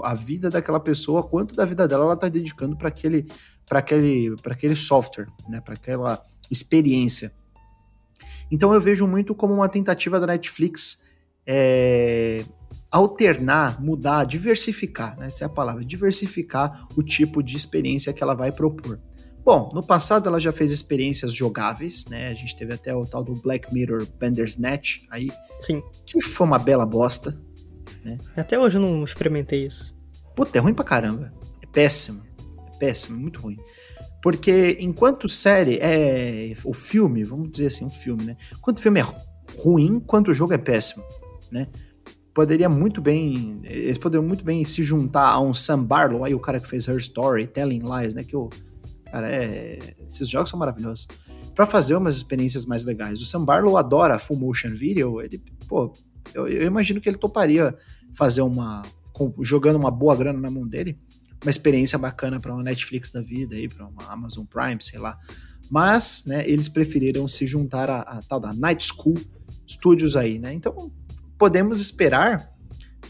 a 0.02 0.14
vida 0.14 0.50
daquela 0.50 0.80
pessoa, 0.80 1.22
quanto 1.22 1.54
da 1.54 1.64
vida 1.64 1.86
dela 1.86 2.04
ela 2.04 2.14
está 2.14 2.28
dedicando 2.28 2.76
para 2.76 2.88
aquele, 2.88 3.26
para 3.66 3.78
aquele, 3.78 4.36
para 4.42 4.52
aquele 4.52 4.76
software, 4.76 5.28
né, 5.48 5.60
para 5.60 5.74
aquela 5.74 6.24
experiência. 6.50 7.32
Então 8.50 8.72
eu 8.72 8.80
vejo 8.80 9.06
muito 9.06 9.34
como 9.34 9.54
uma 9.54 9.68
tentativa 9.68 10.18
da 10.18 10.26
Netflix 10.26 11.04
é, 11.46 12.44
alternar, 12.90 13.80
mudar, 13.82 14.24
diversificar, 14.24 15.18
né, 15.18 15.26
essa 15.26 15.44
é 15.44 15.46
a 15.46 15.50
palavra, 15.50 15.84
diversificar 15.84 16.88
o 16.96 17.02
tipo 17.02 17.42
de 17.42 17.56
experiência 17.56 18.12
que 18.12 18.22
ela 18.22 18.34
vai 18.34 18.52
propor. 18.52 19.00
Bom, 19.44 19.70
no 19.72 19.82
passado 19.82 20.28
ela 20.28 20.38
já 20.38 20.52
fez 20.52 20.70
experiências 20.70 21.32
jogáveis, 21.32 22.04
né? 22.04 22.28
A 22.28 22.34
gente 22.34 22.54
teve 22.54 22.74
até 22.74 22.94
o 22.94 23.06
tal 23.06 23.24
do 23.24 23.34
Black 23.34 23.72
Mirror 23.72 24.06
Bandersnatch 24.20 25.06
aí, 25.08 25.30
Sim. 25.58 25.82
que 26.04 26.20
foi 26.20 26.46
uma 26.46 26.58
bela 26.58 26.84
bosta, 26.84 27.34
né? 28.04 28.18
Até 28.36 28.58
hoje 28.58 28.76
eu 28.76 28.82
não 28.82 29.04
experimentei 29.04 29.66
isso. 29.66 29.96
Puta, 30.34 30.58
é 30.58 30.60
ruim 30.60 30.74
pra 30.74 30.84
caramba. 30.84 31.32
É 31.62 31.66
péssimo. 31.66 32.22
É 32.66 32.78
péssimo, 32.78 33.16
é 33.18 33.20
muito 33.20 33.40
ruim. 33.40 33.58
Porque 34.22 34.76
enquanto 34.80 35.28
série 35.28 35.78
é. 35.80 36.56
O 36.64 36.74
filme, 36.74 37.24
vamos 37.24 37.50
dizer 37.50 37.66
assim, 37.68 37.84
um 37.84 37.90
filme, 37.90 38.24
né? 38.24 38.36
Enquanto 38.52 38.78
o 38.78 38.82
filme 38.82 39.00
é 39.00 39.04
ruim, 39.56 40.00
quanto 40.00 40.30
o 40.30 40.34
jogo 40.34 40.52
é 40.52 40.58
péssimo, 40.58 41.04
né? 41.50 41.68
Poderia 42.34 42.68
muito 42.68 43.00
bem. 43.00 43.60
Eles 43.64 43.98
poderiam 43.98 44.26
muito 44.26 44.44
bem 44.44 44.64
se 44.64 44.82
juntar 44.82 45.28
a 45.28 45.40
um 45.40 45.54
Sam 45.54 45.82
Barlow, 45.84 46.24
aí 46.24 46.34
o 46.34 46.40
cara 46.40 46.60
que 46.60 46.68
fez 46.68 46.86
Her 46.86 46.96
Story, 46.98 47.46
Telling 47.46 47.82
Lies, 47.82 48.14
né? 48.14 48.24
Que 48.24 48.36
o. 48.36 48.50
Cara, 49.10 49.28
é. 49.30 49.78
Esses 50.06 50.28
jogos 50.28 50.50
são 50.50 50.58
maravilhosos. 50.58 51.06
para 51.54 51.66
fazer 51.66 51.96
umas 51.96 52.14
experiências 52.16 52.66
mais 52.66 52.84
legais. 52.84 53.20
O 53.20 53.24
Sam 53.24 53.44
Barlow 53.44 53.76
adora 53.76 54.18
full 54.18 54.36
motion 54.36 54.70
video, 54.70 55.20
ele, 55.20 55.42
pô, 55.66 55.92
eu, 56.34 56.48
eu 56.48 56.66
imagino 56.66 57.00
que 57.00 57.08
ele 57.08 57.18
toparia 57.18 57.74
fazer 58.14 58.42
uma. 58.42 58.82
Com, 59.12 59.34
jogando 59.42 59.76
uma 59.76 59.90
boa 59.90 60.14
grana 60.14 60.38
na 60.38 60.50
mão 60.50 60.66
dele, 60.66 60.98
uma 61.42 61.50
experiência 61.50 61.98
bacana 61.98 62.38
para 62.40 62.52
uma 62.54 62.62
Netflix 62.62 63.10
da 63.10 63.20
vida 63.20 63.56
para 63.74 63.86
uma 63.86 64.04
Amazon 64.12 64.44
Prime, 64.44 64.78
sei 64.80 64.98
lá. 64.98 65.18
Mas, 65.70 66.24
né, 66.26 66.48
eles 66.48 66.68
preferiram 66.68 67.26
se 67.28 67.46
juntar 67.46 67.90
a, 67.90 68.00
a 68.00 68.22
tal 68.22 68.40
da 68.40 68.52
Night 68.52 68.84
School 68.84 69.18
Studios 69.68 70.16
aí, 70.16 70.38
né? 70.38 70.52
Então, 70.54 70.90
podemos 71.36 71.80
esperar 71.80 72.50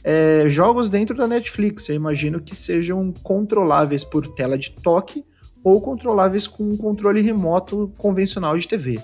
é, 0.02 0.48
jogos 0.48 0.90
dentro 0.90 1.16
da 1.16 1.26
Netflix. 1.26 1.88
Eu 1.88 1.96
imagino 1.96 2.40
que 2.40 2.56
sejam 2.56 3.12
controláveis 3.22 4.04
por 4.04 4.26
tela 4.34 4.58
de 4.58 4.72
toque 4.72 5.24
ou 5.62 5.80
controláveis 5.80 6.46
com 6.46 6.64
um 6.64 6.76
controle 6.76 7.20
remoto 7.20 7.92
convencional 7.96 8.56
de 8.56 8.66
TV. 8.66 9.00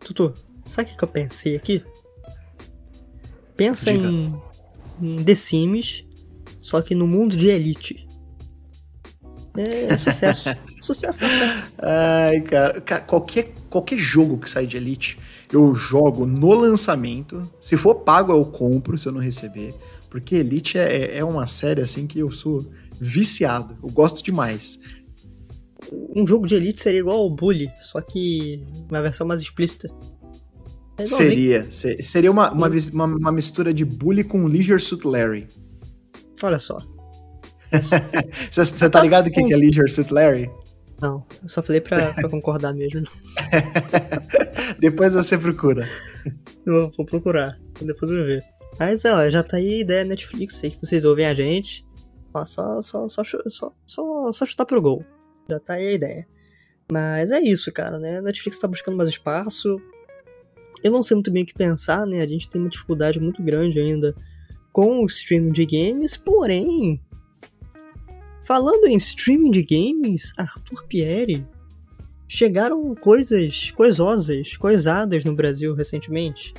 Tutu, 0.00 0.34
sabe 0.66 0.92
o 0.92 0.96
que 0.96 1.04
eu 1.04 1.08
pensei 1.08 1.56
aqui? 1.56 1.84
Pensa 3.56 3.90
em, 3.90 4.34
em 5.00 5.22
The 5.22 5.34
Sims, 5.34 6.04
só 6.62 6.80
que 6.80 6.94
no 6.94 7.06
mundo 7.06 7.36
de 7.36 7.48
Elite. 7.48 8.08
É, 9.56 9.96
sucesso. 9.98 10.48
sucesso 10.80 11.20
tá 11.20 11.28
certo. 11.28 11.72
Ai, 11.78 12.40
cara, 12.40 12.80
cara, 12.80 13.00
qualquer, 13.02 13.52
qualquer 13.70 13.98
jogo 13.98 14.38
que 14.38 14.50
sai 14.50 14.66
de 14.66 14.76
Elite, 14.76 15.18
eu 15.52 15.74
jogo 15.74 16.26
no 16.26 16.52
lançamento. 16.52 17.48
Se 17.60 17.76
for 17.76 17.96
pago, 17.96 18.32
eu 18.32 18.44
compro 18.46 18.98
se 18.98 19.06
eu 19.08 19.12
não 19.12 19.20
receber. 19.20 19.74
Porque 20.10 20.36
Elite 20.36 20.78
é, 20.78 21.18
é 21.18 21.24
uma 21.24 21.46
série 21.46 21.80
assim 21.80 22.06
que 22.06 22.18
eu 22.18 22.30
sou 22.30 22.66
viciado. 23.00 23.76
Eu 23.82 23.90
gosto 23.90 24.24
demais. 24.24 24.80
Um 25.92 26.26
jogo 26.26 26.46
de 26.46 26.54
Elite 26.54 26.80
seria 26.80 27.00
igual 27.00 27.18
ao 27.18 27.30
Bully, 27.30 27.70
só 27.80 28.00
que 28.00 28.64
uma 28.88 29.02
versão 29.02 29.26
mais 29.26 29.40
explícita. 29.40 29.88
É 30.96 31.04
seria. 31.04 31.66
Seria 31.70 32.30
uma, 32.30 32.52
uma, 32.52 32.68
uma, 32.68 33.04
uma, 33.04 33.32
mistura 33.32 33.74
de 33.74 33.84
Bully 33.84 34.22
com 34.22 34.46
Leisure 34.46 34.80
Suit 34.80 35.06
Larry. 35.06 35.48
Olha 36.42 36.58
só. 36.58 36.78
Você 38.50 38.88
tá 38.88 39.02
ligado 39.02 39.26
o 39.26 39.30
que, 39.30 39.42
que 39.42 39.52
é 39.52 39.56
Leisure 39.56 39.90
Suit 39.90 40.12
Larry? 40.12 40.50
Não, 41.00 41.26
eu 41.42 41.48
só 41.48 41.62
falei 41.62 41.80
pra, 41.80 42.14
pra 42.14 42.28
concordar 42.28 42.72
mesmo. 42.72 43.02
Depois 44.78 45.14
você 45.14 45.36
procura. 45.36 45.88
Eu 46.64 46.90
vou 46.96 47.04
procurar, 47.04 47.58
depois 47.80 48.10
eu 48.10 48.18
vou 48.18 48.26
ver. 48.26 48.44
Mas 48.78 49.04
ó, 49.04 49.28
já 49.28 49.42
tá 49.42 49.58
aí 49.58 49.74
a 49.74 49.80
ideia 49.80 50.04
Netflix, 50.04 50.56
sei 50.56 50.70
que 50.70 50.80
vocês 50.80 51.04
ouvem 51.04 51.26
a 51.26 51.34
gente. 51.34 51.84
Ó, 52.32 52.44
só, 52.44 52.80
só, 52.80 53.06
só, 53.06 53.22
só, 53.22 53.72
só, 53.86 54.32
só 54.32 54.46
chutar 54.46 54.64
pro 54.64 54.80
gol. 54.80 55.04
Já 55.48 55.60
tá 55.60 55.74
aí 55.74 55.88
a 55.88 55.92
ideia. 55.92 56.26
Mas 56.90 57.30
é 57.30 57.40
isso, 57.40 57.72
cara, 57.72 57.98
né? 57.98 58.20
Netflix 58.20 58.58
tá 58.58 58.66
buscando 58.66 58.96
mais 58.96 59.08
espaço, 59.08 59.80
eu 60.82 60.90
não 60.90 61.02
sei 61.02 61.14
muito 61.14 61.30
bem 61.30 61.42
o 61.42 61.46
que 61.46 61.54
pensar, 61.54 62.06
né? 62.06 62.20
A 62.20 62.26
gente 62.26 62.48
tem 62.48 62.60
uma 62.60 62.70
dificuldade 62.70 63.20
muito 63.20 63.42
grande 63.42 63.78
ainda 63.78 64.14
com 64.72 65.02
o 65.02 65.06
streaming 65.06 65.52
de 65.52 65.64
games, 65.64 66.16
porém, 66.16 67.00
falando 68.42 68.86
em 68.86 68.96
streaming 68.96 69.50
de 69.50 69.62
games, 69.62 70.32
Arthur 70.36 70.84
Pierre, 70.86 71.46
chegaram 72.26 72.94
coisas 72.94 73.70
coisosas, 73.70 74.56
coisadas 74.56 75.24
no 75.24 75.34
Brasil 75.34 75.74
recentemente. 75.74 76.52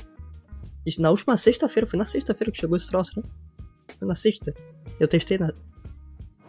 Na 0.98 1.10
última 1.10 1.36
sexta-feira, 1.36 1.86
foi 1.86 1.98
na 1.98 2.06
sexta-feira 2.06 2.50
que 2.52 2.60
chegou 2.60 2.76
esse 2.76 2.86
troço, 2.86 3.12
né? 3.16 3.22
Foi 3.98 4.06
na 4.06 4.14
sexta. 4.14 4.54
Eu 5.00 5.08
testei 5.08 5.36
na. 5.36 5.52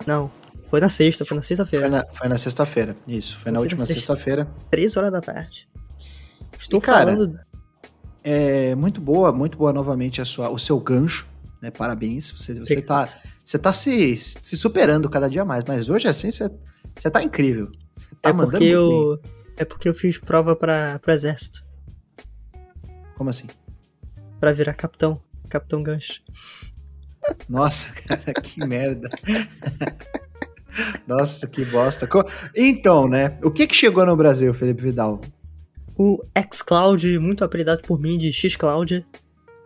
Não, 0.06 0.32
foi 0.66 0.80
na 0.80 0.90
sexta, 0.90 1.26
foi 1.26 1.36
na 1.36 1.44
sexta-feira. 1.44 1.90
Foi 1.90 1.98
na, 1.98 2.06
foi 2.14 2.30
na 2.30 2.38
sexta-feira, 2.38 2.96
isso. 3.08 3.36
Foi, 3.36 3.44
foi 3.44 3.52
na 3.52 3.60
última 3.60 3.86
sexta-feira. 3.86 4.48
Três 4.70 4.96
horas 4.96 5.12
da 5.12 5.22
tarde. 5.22 5.68
Estou 6.58 6.80
e, 6.80 6.84
cara, 6.84 7.12
falando. 7.14 7.40
É 8.30 8.76
muito 8.76 9.00
boa, 9.00 9.32
muito 9.32 9.58
boa 9.58 9.72
novamente 9.72 10.20
a 10.20 10.26
sua, 10.26 10.50
o 10.50 10.60
seu 10.60 10.78
gancho. 10.82 11.26
Né? 11.62 11.72
Parabéns. 11.72 12.30
Você, 12.32 12.60
você 12.60 12.82
tá, 12.82 13.08
você 13.42 13.58
tá 13.58 13.72
se, 13.72 14.18
se 14.18 14.58
superando 14.58 15.10
cada 15.10 15.30
dia 15.30 15.46
mais. 15.46 15.64
Mas 15.66 15.88
hoje, 15.88 16.10
assim, 16.10 16.30
você, 16.30 16.52
você 16.94 17.10
tá 17.10 17.24
incrível. 17.24 17.72
Você 17.96 18.10
tá 18.22 18.30
é, 18.32 18.34
porque 18.34 18.64
eu, 18.66 19.18
é 19.56 19.64
porque 19.64 19.88
eu 19.88 19.94
fiz 19.94 20.18
prova 20.18 20.58
para 20.58 21.00
exército. 21.08 21.64
Como 23.16 23.30
assim? 23.30 23.48
Pra 24.42 24.52
virar 24.52 24.74
capitão. 24.74 25.22
Capitão 25.48 25.82
gancho. 25.82 26.22
Nossa, 27.48 27.94
cara, 28.04 28.34
que 28.34 28.60
merda. 28.66 29.10
Nossa, 31.08 31.48
que 31.48 31.64
bosta. 31.64 32.10
Então, 32.54 33.08
né? 33.08 33.40
O 33.42 33.50
que 33.50 33.66
que 33.68 33.74
chegou 33.74 34.06
no 34.06 34.18
Brasil, 34.18 34.54
Felipe 34.54 34.84
Vidal? 34.84 35.22
O 35.98 36.24
xCloud, 36.52 37.18
muito 37.20 37.44
apelidado 37.44 37.82
por 37.82 38.00
mim 38.00 38.18
de 38.18 38.32
xCloud. 38.32 39.06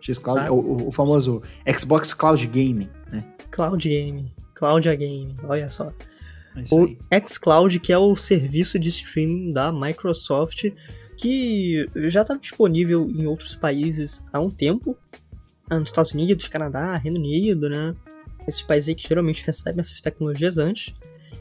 xCloud, 0.02 0.40
ah. 0.48 0.52
o, 0.52 0.88
o, 0.88 0.92
famoso 0.92 1.42
Xbox 1.78 2.14
Cloud 2.14 2.48
Gaming, 2.48 2.90
né? 3.12 3.24
Cloud 3.50 3.88
Gaming, 3.88 4.32
Cloud 4.56 4.96
Game, 4.96 5.36
olha 5.44 5.70
só. 5.70 5.92
É 6.56 6.64
o 6.72 6.96
xCloud, 7.28 7.80
que 7.80 7.92
é 7.94 7.98
o 7.98 8.16
serviço 8.16 8.80
de 8.80 8.90
streaming 8.90 9.52
da 9.52 9.72
Microsoft, 9.72 10.72
que 11.18 11.88
já 12.10 12.22
está 12.22 12.36
disponível 12.36 13.10
em 13.10 13.26
outros 13.26 13.56
países 13.56 14.26
há 14.32 14.40
um 14.40 14.50
tempo, 14.50 14.98
ah, 15.70 15.80
nos 15.80 15.90
Estados 15.90 16.14
Unidos, 16.14 16.48
Canadá, 16.48 16.96
Reino 16.96 17.20
Unido, 17.20 17.70
né? 17.70 17.96
Esses 18.48 18.62
países 18.62 18.90
aí 18.90 18.96
que 18.96 19.08
geralmente 19.08 19.46
recebem 19.46 19.82
essas 19.82 20.02
tecnologias 20.02 20.58
antes. 20.58 20.94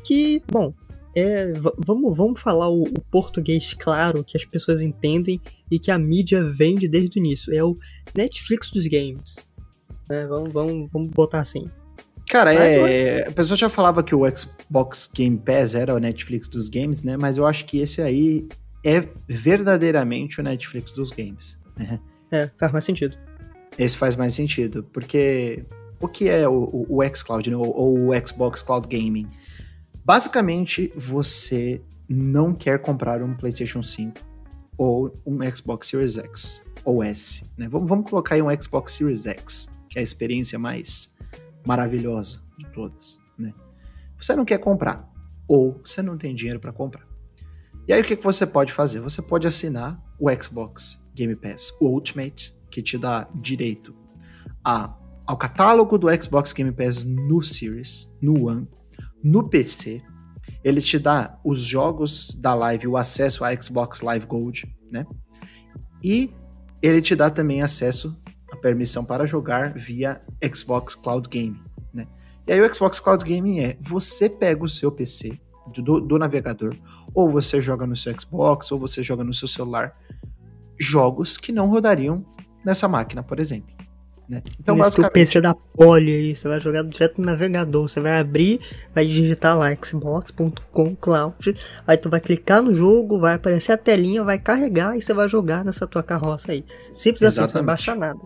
Que, 0.04 0.42
bom, 0.46 0.74
é, 1.14 1.52
vamos, 1.78 2.16
vamos 2.16 2.40
falar 2.40 2.68
o, 2.68 2.82
o, 2.82 3.00
português 3.10 3.74
claro 3.74 4.22
que 4.24 4.36
as 4.36 4.44
pessoas 4.44 4.80
entendem 4.80 5.40
e 5.70 5.78
que 5.78 5.90
a 5.90 5.98
mídia 5.98 6.42
vende 6.44 6.88
desde 6.88 7.18
o 7.18 7.20
início. 7.20 7.54
É 7.54 7.62
o 7.62 7.76
Netflix 8.16 8.70
dos 8.70 8.86
games. 8.86 9.36
É, 10.08 10.26
vamos, 10.26 10.52
vamos, 10.52 10.90
vamos 10.92 11.08
botar 11.10 11.40
assim. 11.40 11.70
Cara, 12.28 12.54
é, 12.54 13.26
a 13.26 13.32
pessoa 13.32 13.56
já 13.56 13.68
falava 13.68 14.02
que 14.04 14.14
o 14.14 14.22
Xbox 14.36 15.10
Game 15.12 15.36
Pass 15.36 15.74
era 15.74 15.94
o 15.94 15.98
Netflix 15.98 16.46
dos 16.46 16.68
games, 16.68 17.02
né? 17.02 17.16
Mas 17.16 17.36
eu 17.36 17.46
acho 17.46 17.64
que 17.64 17.80
esse 17.80 18.00
aí 18.00 18.48
é 18.84 19.04
verdadeiramente 19.28 20.40
o 20.40 20.42
Netflix 20.44 20.92
dos 20.92 21.10
games. 21.10 21.58
Né? 21.76 21.98
É, 22.30 22.48
faz 22.56 22.70
mais 22.70 22.84
sentido 22.84 23.16
esse 23.78 23.96
faz 23.96 24.16
mais 24.16 24.34
sentido, 24.34 24.82
porque 24.92 25.64
o 26.00 26.08
que 26.08 26.28
é 26.28 26.48
o, 26.48 26.86
o, 26.88 26.98
o 26.98 27.14
xCloud, 27.14 27.50
né, 27.50 27.56
ou, 27.56 27.76
ou 27.76 28.08
o 28.08 28.26
Xbox 28.26 28.62
Cloud 28.62 28.86
Gaming? 28.88 29.28
Basicamente, 30.04 30.92
você 30.96 31.80
não 32.08 32.54
quer 32.54 32.80
comprar 32.80 33.22
um 33.22 33.34
PlayStation 33.34 33.82
5 33.82 34.18
ou 34.76 35.14
um 35.26 35.38
Xbox 35.54 35.88
Series 35.88 36.16
X 36.16 36.66
ou 36.84 37.02
S, 37.02 37.44
né? 37.56 37.68
Vamos, 37.68 37.88
vamos 37.88 38.10
colocar 38.10 38.34
aí 38.34 38.42
um 38.42 38.62
Xbox 38.62 38.92
Series 38.94 39.26
X, 39.26 39.70
que 39.88 39.98
é 39.98 40.00
a 40.00 40.02
experiência 40.02 40.58
mais 40.58 41.14
maravilhosa 41.66 42.40
de 42.58 42.66
todas, 42.72 43.18
né? 43.38 43.52
Você 44.18 44.34
não 44.34 44.44
quer 44.44 44.58
comprar 44.58 45.08
ou 45.46 45.80
você 45.84 46.02
não 46.02 46.16
tem 46.16 46.34
dinheiro 46.34 46.60
para 46.60 46.72
comprar. 46.72 47.06
E 47.86 47.92
aí 47.92 48.00
o 48.00 48.04
que, 48.04 48.16
que 48.16 48.24
você 48.24 48.46
pode 48.46 48.72
fazer? 48.72 49.00
Você 49.00 49.20
pode 49.20 49.46
assinar 49.46 50.00
o 50.18 50.28
Xbox 50.42 51.06
Game 51.14 51.34
Pass 51.34 51.76
Ultimate 51.80 52.54
que 52.70 52.82
te 52.82 52.96
dá 52.96 53.28
direito 53.34 53.94
a, 54.64 54.96
ao 55.26 55.36
catálogo 55.36 55.98
do 55.98 56.06
Xbox 56.22 56.52
Game 56.52 56.72
Pass 56.72 57.04
no 57.04 57.42
Series, 57.42 58.14
no 58.20 58.48
One, 58.48 58.68
no 59.22 59.48
PC. 59.48 60.02
Ele 60.62 60.80
te 60.80 60.98
dá 60.98 61.38
os 61.44 61.62
jogos 61.62 62.34
da 62.34 62.54
live, 62.54 62.86
o 62.86 62.96
acesso 62.96 63.44
a 63.44 63.54
Xbox 63.54 64.00
Live 64.00 64.26
Gold, 64.26 64.64
né? 64.90 65.06
E 66.02 66.30
ele 66.82 67.00
te 67.00 67.14
dá 67.14 67.30
também 67.30 67.62
acesso 67.62 68.18
a 68.52 68.56
permissão 68.56 69.04
para 69.04 69.26
jogar 69.26 69.74
via 69.74 70.20
Xbox 70.54 70.94
Cloud 70.94 71.28
Gaming, 71.28 71.62
né? 71.92 72.06
E 72.46 72.52
aí 72.52 72.60
o 72.60 72.74
Xbox 72.74 73.00
Cloud 73.00 73.24
Gaming 73.24 73.60
é, 73.60 73.78
você 73.80 74.28
pega 74.28 74.64
o 74.64 74.68
seu 74.68 74.90
PC 74.90 75.38
do, 75.78 76.00
do 76.00 76.18
navegador, 76.18 76.76
ou 77.14 77.30
você 77.30 77.62
joga 77.62 77.86
no 77.86 77.94
seu 77.96 78.18
Xbox, 78.18 78.72
ou 78.72 78.78
você 78.78 79.02
joga 79.02 79.22
no 79.22 79.32
seu 79.32 79.46
celular, 79.46 79.96
jogos 80.78 81.36
que 81.36 81.52
não 81.52 81.68
rodariam 81.68 82.24
nessa 82.64 82.88
máquina, 82.88 83.22
por 83.22 83.38
exemplo. 83.38 83.79
Né? 84.30 84.44
Então, 84.60 84.76
Nesse 84.76 84.90
basicamente... 84.90 85.12
PC 85.12 85.40
da 85.40 85.52
Poly 85.52 86.12
aí, 86.12 86.36
você 86.36 86.46
vai 86.46 86.60
jogar 86.60 86.84
direto 86.84 87.20
no 87.20 87.26
navegador, 87.26 87.88
você 87.88 87.98
vai 87.98 88.20
abrir, 88.20 88.60
vai 88.94 89.04
digitar 89.04 89.58
lá 89.58 89.74
xbox.com 89.74 90.94
cloud, 90.94 91.56
aí 91.84 91.96
tu 91.96 92.08
vai 92.08 92.20
clicar 92.20 92.62
no 92.62 92.72
jogo, 92.72 93.18
vai 93.18 93.34
aparecer 93.34 93.72
a 93.72 93.76
telinha, 93.76 94.22
vai 94.22 94.38
carregar 94.38 94.96
e 94.96 95.02
você 95.02 95.12
vai 95.12 95.28
jogar 95.28 95.64
nessa 95.64 95.84
tua 95.84 96.02
carroça 96.02 96.52
aí. 96.52 96.64
Simples 96.92 97.22
Exatamente. 97.22 97.40
assim, 97.40 97.52
você 97.52 97.58
não 97.58 97.64
baixa 97.64 97.94
nada. 97.96 98.20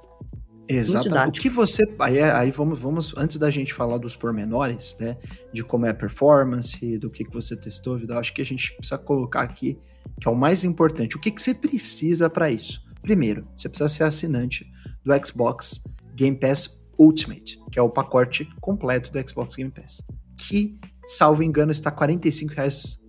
Exatamente. 0.68 1.40
O 1.40 1.42
que 1.42 1.48
você. 1.48 1.82
Aí, 1.98 2.20
aí 2.20 2.50
vamos, 2.50 2.80
vamos, 2.80 3.14
antes 3.16 3.38
da 3.38 3.50
gente 3.50 3.72
falar 3.72 3.96
dos 3.96 4.14
pormenores, 4.14 4.96
né? 5.00 5.16
De 5.52 5.62
como 5.62 5.86
é 5.86 5.90
a 5.90 5.94
performance, 5.94 6.98
do 6.98 7.10
que, 7.10 7.24
que 7.24 7.32
você 7.32 7.56
testou, 7.56 7.96
Vidal, 7.96 8.18
acho 8.18 8.32
que 8.34 8.42
a 8.42 8.46
gente 8.46 8.74
precisa 8.76 8.98
colocar 8.98 9.42
aqui, 9.42 9.78
que 10.20 10.28
é 10.28 10.30
o 10.30 10.34
mais 10.34 10.64
importante. 10.64 11.16
O 11.16 11.20
que, 11.20 11.30
que 11.30 11.40
você 11.40 11.54
precisa 11.54 12.28
para 12.28 12.50
isso? 12.50 12.82
Primeiro, 13.02 13.46
você 13.54 13.68
precisa 13.68 13.88
ser 13.88 14.04
assinante 14.04 14.66
do 15.04 15.12
Xbox 15.26 15.84
Game 16.14 16.36
Pass 16.36 16.80
Ultimate, 16.98 17.60
que 17.70 17.78
é 17.78 17.82
o 17.82 17.90
pacote 17.90 18.48
completo 18.60 19.12
do 19.12 19.28
Xbox 19.28 19.54
Game 19.54 19.70
Pass, 19.70 20.02
que, 20.36 20.78
salvo 21.06 21.42
engano, 21.42 21.72
está 21.72 21.90
45 21.90 22.54
reais. 22.54 23.00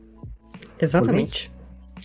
Exatamente. 0.79 1.51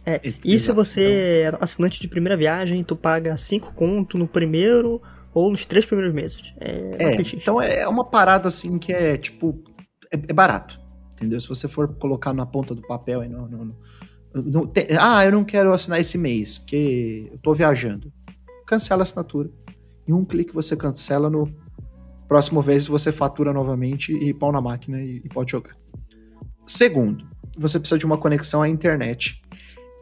É, 0.06 0.20
e 0.44 0.58
se 0.58 0.72
você 0.72 1.44
é 1.44 1.58
assinante 1.60 2.00
de 2.00 2.08
primeira 2.08 2.36
viagem, 2.36 2.82
tu 2.82 2.96
paga 2.96 3.36
5 3.36 3.74
conto 3.74 4.16
no 4.16 4.26
primeiro 4.26 5.00
ou 5.32 5.50
nos 5.50 5.64
três 5.66 5.84
primeiros 5.84 6.14
meses. 6.14 6.54
É, 6.58 7.16
é 7.16 7.22
então 7.34 7.60
é 7.60 7.86
uma 7.86 8.04
parada 8.04 8.48
assim 8.48 8.78
que 8.78 8.92
é 8.92 9.16
tipo. 9.16 9.62
É, 10.10 10.16
é, 10.16 10.32
barato. 10.32 10.80
Entendeu? 11.14 11.38
Se 11.38 11.48
você 11.48 11.68
for 11.68 11.88
colocar 11.96 12.32
na 12.32 12.46
ponta 12.46 12.74
do 12.74 12.82
papel 12.82 13.22
não, 14.32 14.66
tem, 14.66 14.86
ah, 14.98 15.24
eu 15.24 15.32
não 15.32 15.44
quero 15.44 15.72
assinar 15.72 16.00
esse 16.00 16.16
mês, 16.16 16.58
porque 16.58 17.28
eu 17.30 17.38
tô 17.38 17.52
viajando. 17.52 18.12
Cancela 18.66 19.02
a 19.02 19.04
assinatura. 19.04 19.50
Em 20.06 20.12
um 20.12 20.24
clique 20.24 20.54
você 20.54 20.76
cancela 20.76 21.30
no 21.30 21.52
próximo 22.28 22.62
vez 22.62 22.86
você 22.86 23.10
fatura 23.10 23.52
novamente 23.52 24.12
e 24.12 24.32
pau 24.32 24.52
na 24.52 24.60
máquina 24.60 25.00
e, 25.00 25.16
e 25.24 25.28
pode 25.28 25.50
jogar. 25.50 25.76
Segundo, 26.66 27.26
você 27.58 27.78
precisa 27.78 27.98
de 27.98 28.06
uma 28.06 28.16
conexão 28.16 28.62
à 28.62 28.68
internet 28.68 29.42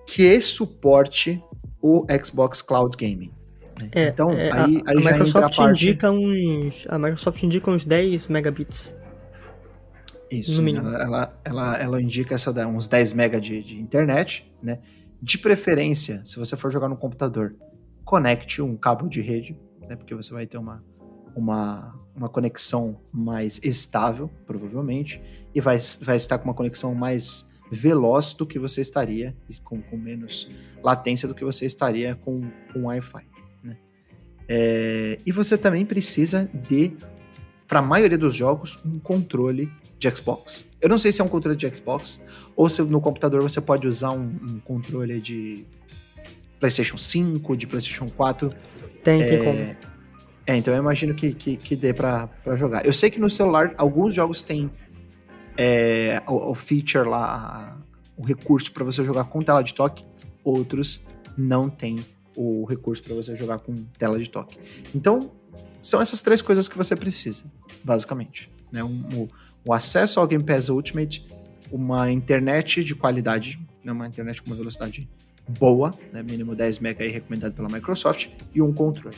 que 0.06 0.40
suporte 0.40 1.42
o 1.80 2.06
Xbox 2.22 2.60
Cloud 2.60 2.96
Gaming. 2.96 3.32
Né? 3.80 3.88
É, 3.92 4.08
então, 4.08 4.30
é, 4.30 4.50
aí, 4.52 4.82
a, 4.86 4.90
aí 4.90 4.96
a 4.96 5.12
Microsoft 5.12 5.56
parte... 5.56 5.70
indica 5.70 6.10
uns. 6.10 6.86
A 6.88 6.98
Microsoft 6.98 7.42
indica 7.42 7.70
uns 7.70 7.84
10 7.84 8.26
megabits. 8.26 8.94
Isso, 10.30 10.60
ela, 10.60 11.02
ela, 11.02 11.40
ela, 11.42 11.78
ela, 11.78 12.02
indica 12.02 12.34
essa 12.34 12.50
uns 12.66 12.86
10 12.86 13.14
MB 13.14 13.40
de, 13.40 13.62
de, 13.62 13.80
internet, 13.80 14.52
né? 14.62 14.78
De 15.22 15.38
preferência, 15.38 16.20
se 16.24 16.38
você 16.38 16.54
for 16.54 16.70
jogar 16.70 16.88
no 16.88 16.96
computador, 16.96 17.54
conecte 18.04 18.60
um 18.60 18.76
cabo 18.76 19.08
de 19.08 19.22
rede, 19.22 19.58
né? 19.88 19.96
Porque 19.96 20.14
você 20.14 20.32
vai 20.32 20.46
ter 20.46 20.58
uma, 20.58 20.84
uma, 21.34 21.98
uma 22.14 22.28
conexão 22.28 23.00
mais 23.12 23.60
estável, 23.64 24.30
provavelmente, 24.46 25.20
e 25.54 25.60
vai, 25.60 25.78
vai 26.02 26.16
estar 26.16 26.38
com 26.38 26.44
uma 26.44 26.54
conexão 26.54 26.94
mais 26.94 27.52
veloz 27.70 28.34
do 28.34 28.46
que 28.46 28.58
você 28.58 28.80
estaria, 28.80 29.36
com, 29.64 29.80
com 29.82 29.96
menos 29.96 30.50
latência 30.82 31.28
do 31.28 31.34
que 31.34 31.44
você 31.44 31.66
estaria 31.66 32.14
com, 32.16 32.38
com 32.72 32.84
Wi-Fi. 32.84 33.26
Né? 33.62 33.76
É, 34.48 35.18
e 35.24 35.32
você 35.32 35.58
também 35.58 35.84
precisa 35.84 36.50
de 36.68 36.92
para 37.66 37.80
a 37.80 37.82
maioria 37.82 38.16
dos 38.16 38.34
jogos, 38.34 38.82
um 38.82 38.98
controle 38.98 39.70
de 39.98 40.10
Xbox. 40.10 40.64
Eu 40.80 40.88
não 40.88 40.96
sei 40.96 41.12
se 41.12 41.20
é 41.20 41.24
um 41.24 41.28
controle 41.28 41.56
de 41.56 41.68
Xbox 41.74 42.18
ou 42.56 42.70
se 42.70 42.80
no 42.82 42.98
computador 42.98 43.42
você 43.42 43.60
pode 43.60 43.86
usar 43.86 44.12
um, 44.12 44.36
um 44.48 44.58
controle 44.60 45.20
de 45.20 45.66
PlayStation 46.58 46.98
5, 46.98 47.56
de 47.56 47.66
PlayStation 47.66 48.08
4. 48.08 48.52
Tem, 49.02 49.22
é, 49.22 49.24
tem 49.24 49.38
como. 49.38 49.76
É, 50.46 50.56
então 50.56 50.72
eu 50.72 50.80
imagino 50.80 51.14
que, 51.14 51.32
que, 51.32 51.56
que 51.56 51.76
dê 51.76 51.92
para 51.92 52.28
jogar. 52.56 52.84
Eu 52.86 52.92
sei 52.92 53.10
que 53.10 53.20
no 53.20 53.28
celular 53.28 53.74
alguns 53.76 54.14
jogos 54.14 54.42
têm 54.42 54.70
é, 55.56 56.22
o, 56.26 56.52
o, 56.52 56.54
feature 56.54 57.06
lá, 57.06 57.78
o 58.16 58.22
recurso 58.24 58.72
para 58.72 58.84
você 58.84 59.04
jogar 59.04 59.24
com 59.24 59.42
tela 59.42 59.62
de 59.62 59.74
toque, 59.74 60.04
outros 60.42 61.04
não 61.36 61.68
tem 61.68 61.98
o 62.36 62.64
recurso 62.64 63.02
para 63.02 63.14
você 63.14 63.36
jogar 63.36 63.58
com 63.58 63.74
tela 63.98 64.18
de 64.18 64.30
toque. 64.30 64.58
Então, 64.94 65.30
são 65.82 66.00
essas 66.00 66.22
três 66.22 66.40
coisas 66.40 66.68
que 66.68 66.76
você 66.76 66.94
precisa, 66.94 67.44
basicamente. 67.82 68.50
Né? 68.70 68.82
Um, 68.82 69.02
o, 69.14 69.28
o, 69.64 69.72
acesso 69.72 70.20
ao 70.20 70.26
Game 70.26 70.44
Pass 70.44 70.68
Ultimate, 70.68 71.26
uma 71.70 72.10
internet 72.10 72.84
de 72.84 72.94
qualidade, 72.94 73.58
né? 73.84 73.92
uma 73.92 74.06
internet 74.06 74.40
com 74.40 74.50
uma 74.50 74.56
velocidade 74.56 75.08
boa, 75.48 75.92
né? 76.12 76.22
mínimo 76.22 76.54
10 76.54 76.78
MB 76.80 76.96
aí 77.00 77.08
recomendado 77.08 77.54
pela 77.54 77.68
Microsoft, 77.68 78.28
e 78.54 78.60
um 78.60 78.72
controle. 78.72 79.16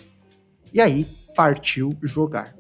E 0.73 0.81
aí, 0.81 1.07
partiu 1.35 1.97
jogar. 2.03 2.55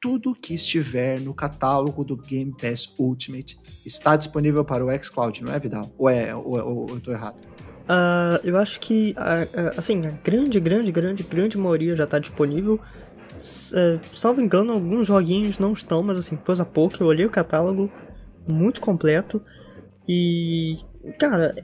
Tudo 0.00 0.34
que 0.34 0.54
estiver 0.54 1.20
no 1.20 1.32
catálogo 1.32 2.04
do 2.04 2.16
Game 2.16 2.54
Pass 2.60 2.94
Ultimate 2.98 3.58
está 3.86 4.16
disponível 4.16 4.64
para 4.64 4.84
o 4.84 5.02
xCloud, 5.02 5.42
não 5.42 5.52
é, 5.52 5.58
Vidal? 5.58 5.90
Ou, 5.96 6.10
é, 6.10 6.34
ou, 6.34 6.44
ou, 6.44 6.76
ou 6.76 6.88
eu 6.90 6.98
estou 6.98 7.14
errado? 7.14 7.36
Uh, 7.84 8.40
eu 8.42 8.56
acho 8.56 8.80
que, 8.80 9.14
assim, 9.76 10.06
a 10.06 10.10
grande, 10.10 10.58
grande, 10.60 10.92
grande, 10.92 11.22
grande 11.22 11.58
maioria 11.58 11.96
já 11.96 12.04
está 12.04 12.18
disponível. 12.18 12.80
Uh, 13.36 14.00
salvo 14.14 14.40
engano, 14.40 14.72
alguns 14.72 15.08
joguinhos 15.08 15.58
não 15.58 15.72
estão, 15.72 16.02
mas 16.02 16.18
assim, 16.18 16.36
coisa 16.36 16.62
a 16.62 16.66
pouco, 16.66 17.02
eu 17.02 17.06
olhei 17.06 17.26
o 17.26 17.30
catálogo 17.30 17.90
muito 18.46 18.80
completo 18.80 19.42
e, 20.08 20.78
cara, 21.18 21.54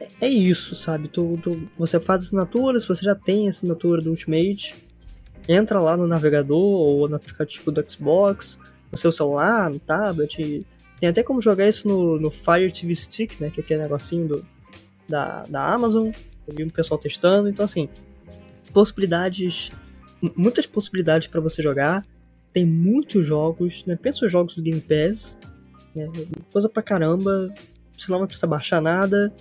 é, 0.00 0.26
é 0.26 0.28
isso, 0.28 0.74
sabe? 0.74 1.08
Tu, 1.08 1.38
tu, 1.42 1.68
você 1.76 1.98
faz 1.98 2.22
assinatura, 2.22 2.78
se 2.80 2.88
você 2.88 3.04
já 3.04 3.14
tem 3.14 3.48
assinatura 3.48 4.02
do 4.02 4.10
Ultimate, 4.10 4.74
entra 5.48 5.80
lá 5.80 5.96
no 5.96 6.06
navegador 6.06 6.58
ou 6.58 7.08
no 7.08 7.16
aplicativo 7.16 7.72
do 7.72 7.84
Xbox, 7.90 8.58
no 8.90 8.98
seu 8.98 9.10
celular, 9.10 9.70
no 9.70 9.78
tablet. 9.78 10.66
Tem 11.00 11.08
até 11.08 11.22
como 11.22 11.40
jogar 11.40 11.68
isso 11.68 11.88
no, 11.88 12.18
no 12.18 12.30
Fire 12.30 12.70
TV 12.70 12.94
Stick, 12.94 13.40
né? 13.40 13.50
Que 13.50 13.60
é 13.60 13.64
aquele 13.64 13.82
negocinho 13.82 14.28
do, 14.28 14.46
da, 15.08 15.42
da 15.44 15.72
Amazon. 15.72 16.10
Eu 16.46 16.54
vi 16.54 16.64
um 16.64 16.70
pessoal 16.70 16.98
testando. 16.98 17.48
Então, 17.48 17.64
assim, 17.64 17.88
possibilidades, 18.72 19.70
muitas 20.36 20.66
possibilidades 20.66 21.28
para 21.28 21.40
você 21.40 21.62
jogar. 21.62 22.04
Tem 22.52 22.64
muitos 22.64 23.24
jogos, 23.26 23.84
né? 23.86 23.96
Pensa 23.96 24.26
os 24.26 24.32
jogos 24.32 24.56
do 24.56 24.62
Game 24.62 24.80
Pass, 24.80 25.38
né? 25.94 26.08
coisa 26.52 26.68
pra 26.68 26.82
caramba. 26.82 27.52
Você 27.96 28.10
não 28.10 28.18
vai 28.18 28.26
precisar 28.26 28.46
baixar 28.46 28.80
nada. 28.80 29.32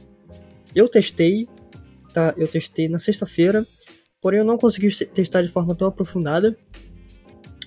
Eu 0.77 0.87
testei, 0.87 1.47
tá? 2.13 2.35
Eu 2.37 2.47
testei 2.47 2.87
na 2.87 2.99
sexta-feira, 2.99 3.65
porém 4.21 4.41
eu 4.41 4.45
não 4.45 4.59
consegui 4.59 4.95
testar 5.07 5.41
de 5.41 5.47
forma 5.47 5.73
tão 5.73 5.87
aprofundada, 5.87 6.55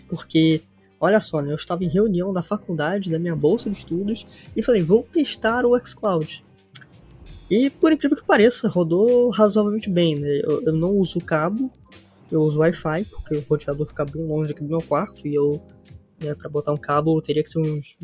porque 0.08 0.62
olha 1.00 1.20
só, 1.20 1.42
né? 1.42 1.50
Eu 1.50 1.56
estava 1.56 1.82
em 1.82 1.88
reunião 1.88 2.32
da 2.32 2.40
faculdade, 2.40 3.10
da 3.10 3.18
minha 3.18 3.34
bolsa 3.34 3.68
de 3.68 3.76
estudos, 3.76 4.28
e 4.54 4.62
falei, 4.62 4.80
vou 4.80 5.02
testar 5.02 5.66
o 5.66 5.76
xCloud. 5.84 6.44
E 7.50 7.68
por 7.68 7.90
incrível 7.90 8.16
que 8.16 8.24
pareça, 8.24 8.68
rodou 8.68 9.30
razoavelmente 9.30 9.90
bem, 9.90 10.14
né? 10.14 10.40
Eu, 10.44 10.62
eu 10.62 10.72
não 10.72 10.92
uso 10.96 11.20
cabo, 11.20 11.68
eu 12.30 12.42
uso 12.42 12.60
Wi-Fi, 12.60 13.06
porque 13.06 13.34
o 13.34 13.44
roteador 13.50 13.88
fica 13.88 14.04
bem 14.04 14.24
longe 14.24 14.52
aqui 14.52 14.62
do 14.62 14.68
meu 14.68 14.82
quarto, 14.82 15.26
e 15.26 15.34
eu, 15.34 15.60
né, 16.22 16.32
para 16.36 16.48
botar 16.48 16.72
um 16.72 16.78
cabo, 16.78 17.20
teria 17.20 17.42
que 17.42 17.50
ser 17.50 17.58
uns, 17.58 17.98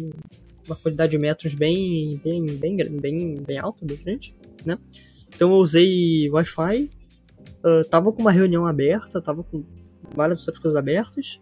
uma 0.67 0.75
quantidade 0.75 1.13
de 1.13 1.19
metros 1.19 1.55
bem, 1.55 2.21
bem, 2.25 2.45
bem, 2.45 2.77
bem, 3.01 3.37
bem 3.37 3.59
alta, 3.59 3.87
bem 3.87 3.99
grande 3.99 4.35
né? 4.67 4.79
Então 5.29 5.51
eu 5.51 5.59
usei 5.59 6.31
Wi-Fi, 6.31 6.91
uh, 7.65 7.85
tava 7.89 8.13
com 8.13 8.23
uma 8.23 8.33
reunião 8.33 8.67
aberta, 8.67 9.21
tava 9.21 9.43
com 9.43 9.65
várias 10.15 10.41
outras 10.41 10.59
coisas 10.59 10.77
abertas. 10.77 11.41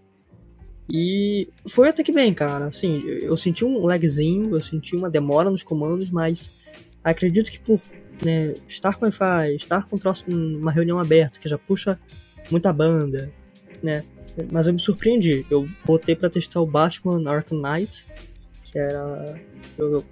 E 0.91 1.49
foi 1.67 1.89
até 1.89 2.03
que 2.03 2.13
bem, 2.13 2.35
cara. 2.35 2.67
Assim, 2.67 3.03
eu 3.07 3.37
senti 3.37 3.65
um 3.65 3.87
lagzinho, 3.87 4.55
eu 4.55 4.61
senti 4.61 4.95
uma 4.95 5.09
demora 5.09 5.51
nos 5.51 5.63
comandos, 5.63 6.11
mas 6.11 6.53
acredito 7.03 7.51
que 7.51 7.59
por 7.59 7.81
né, 8.23 8.55
estar 8.69 8.97
com 8.97 9.07
Wi-Fi, 9.07 9.57
estar 9.57 9.87
com 9.87 9.99
uma 10.29 10.71
reunião 10.71 10.99
aberta 10.99 11.39
que 11.39 11.49
já 11.49 11.59
puxa 11.59 11.99
muita 12.51 12.73
banda, 12.73 13.33
né? 13.83 14.05
Mas 14.51 14.67
eu 14.67 14.73
me 14.73 14.81
surpreendi. 14.81 15.47
Eu 15.51 15.67
botei 15.85 16.15
para 16.15 16.29
testar 16.29 16.61
o 16.61 16.67
Batman 16.67 17.31
Arkham 17.31 17.61
Knight, 17.61 18.07
que 18.65 18.79
era 18.79 19.41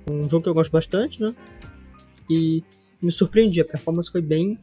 um 0.09 0.29
jogo 0.29 0.45
que 0.45 0.49
eu 0.49 0.55
gosto 0.55 0.71
bastante, 0.71 1.21
né? 1.21 1.35
E 2.31 2.63
me 3.03 3.11
surpreendi, 3.11 3.61
a 3.61 3.65
performance 3.65 4.11
foi 4.11 4.23
bem 4.23 4.59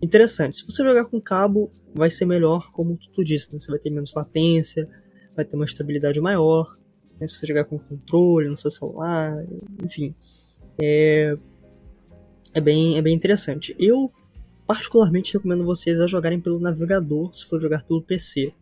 interessante. 0.00 0.58
Se 0.58 0.66
você 0.66 0.84
jogar 0.84 1.04
com 1.06 1.20
cabo, 1.20 1.70
vai 1.94 2.10
ser 2.10 2.24
melhor, 2.24 2.70
como 2.72 2.96
tu 2.96 3.24
disse, 3.24 3.52
né? 3.52 3.58
Você 3.58 3.70
vai 3.70 3.80
ter 3.80 3.90
menos 3.90 4.14
latência, 4.14 4.88
vai 5.34 5.44
ter 5.44 5.56
uma 5.56 5.64
estabilidade 5.64 6.20
maior. 6.20 6.76
Né? 7.18 7.26
Se 7.26 7.34
você 7.34 7.46
jogar 7.46 7.64
com 7.64 7.78
controle 7.78 8.48
no 8.48 8.56
seu 8.56 8.70
celular, 8.70 9.44
enfim. 9.82 10.14
É, 10.80 11.36
é, 12.52 12.60
bem, 12.60 12.96
é 12.96 13.02
bem 13.02 13.14
interessante. 13.14 13.74
Eu, 13.78 14.12
particularmente, 14.66 15.32
recomendo 15.32 15.64
vocês 15.64 16.00
a 16.00 16.06
jogarem 16.06 16.40
pelo 16.40 16.60
navegador, 16.60 17.34
se 17.34 17.44
for 17.44 17.60
jogar 17.60 17.84
pelo 17.84 18.02
PC. 18.02 18.52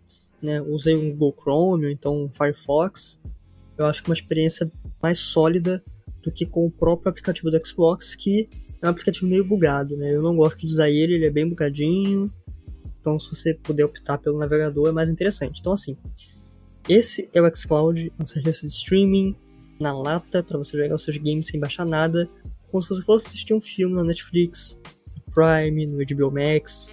Né? 0.42 0.60
Usei 0.60 0.96
um 0.96 1.10
Google 1.10 1.34
Chrome 1.38 1.86
ou 1.86 1.90
então 1.90 2.24
um 2.24 2.28
Firefox. 2.30 3.20
Eu 3.76 3.86
acho 3.86 4.02
que 4.02 4.08
é 4.08 4.10
uma 4.10 4.14
experiência 4.14 4.70
mais 5.02 5.18
sólida 5.18 5.82
do 6.22 6.30
que 6.30 6.46
com 6.46 6.66
o 6.66 6.70
próprio 6.70 7.10
aplicativo 7.10 7.50
do 7.50 7.66
Xbox, 7.66 8.14
que 8.14 8.48
é 8.82 8.86
um 8.86 8.90
aplicativo 8.90 9.28
meio 9.28 9.44
bugado, 9.44 9.96
né? 9.96 10.14
Eu 10.14 10.20
não 10.20 10.34
gosto 10.34 10.58
de 10.58 10.66
usar 10.66 10.90
ele, 10.90 11.14
ele 11.14 11.26
é 11.26 11.30
bem 11.30 11.48
bugadinho. 11.48 12.30
Então, 13.00 13.18
se 13.18 13.28
você 13.30 13.54
puder 13.54 13.84
optar 13.84 14.18
pelo 14.18 14.38
navegador, 14.38 14.88
é 14.88 14.92
mais 14.92 15.08
interessante. 15.08 15.60
Então, 15.60 15.72
assim, 15.72 15.96
esse 16.88 17.30
é 17.32 17.40
o 17.40 17.56
xCloud, 17.56 18.12
um 18.18 18.26
serviço 18.26 18.66
de 18.66 18.72
streaming 18.72 19.36
na 19.80 19.96
lata 19.96 20.42
para 20.42 20.58
você 20.58 20.76
jogar 20.76 20.96
os 20.96 21.04
seus 21.04 21.16
games 21.16 21.46
sem 21.46 21.60
baixar 21.60 21.84
nada, 21.84 22.28
como 22.70 22.82
se 22.82 22.88
você 22.88 23.02
fosse 23.02 23.28
assistir 23.28 23.54
um 23.54 23.60
filme 23.60 23.94
na 23.94 24.04
Netflix, 24.04 24.78
no 25.16 25.32
Prime, 25.32 25.86
no 25.86 25.98
HBO 25.98 26.32
Max. 26.32 26.90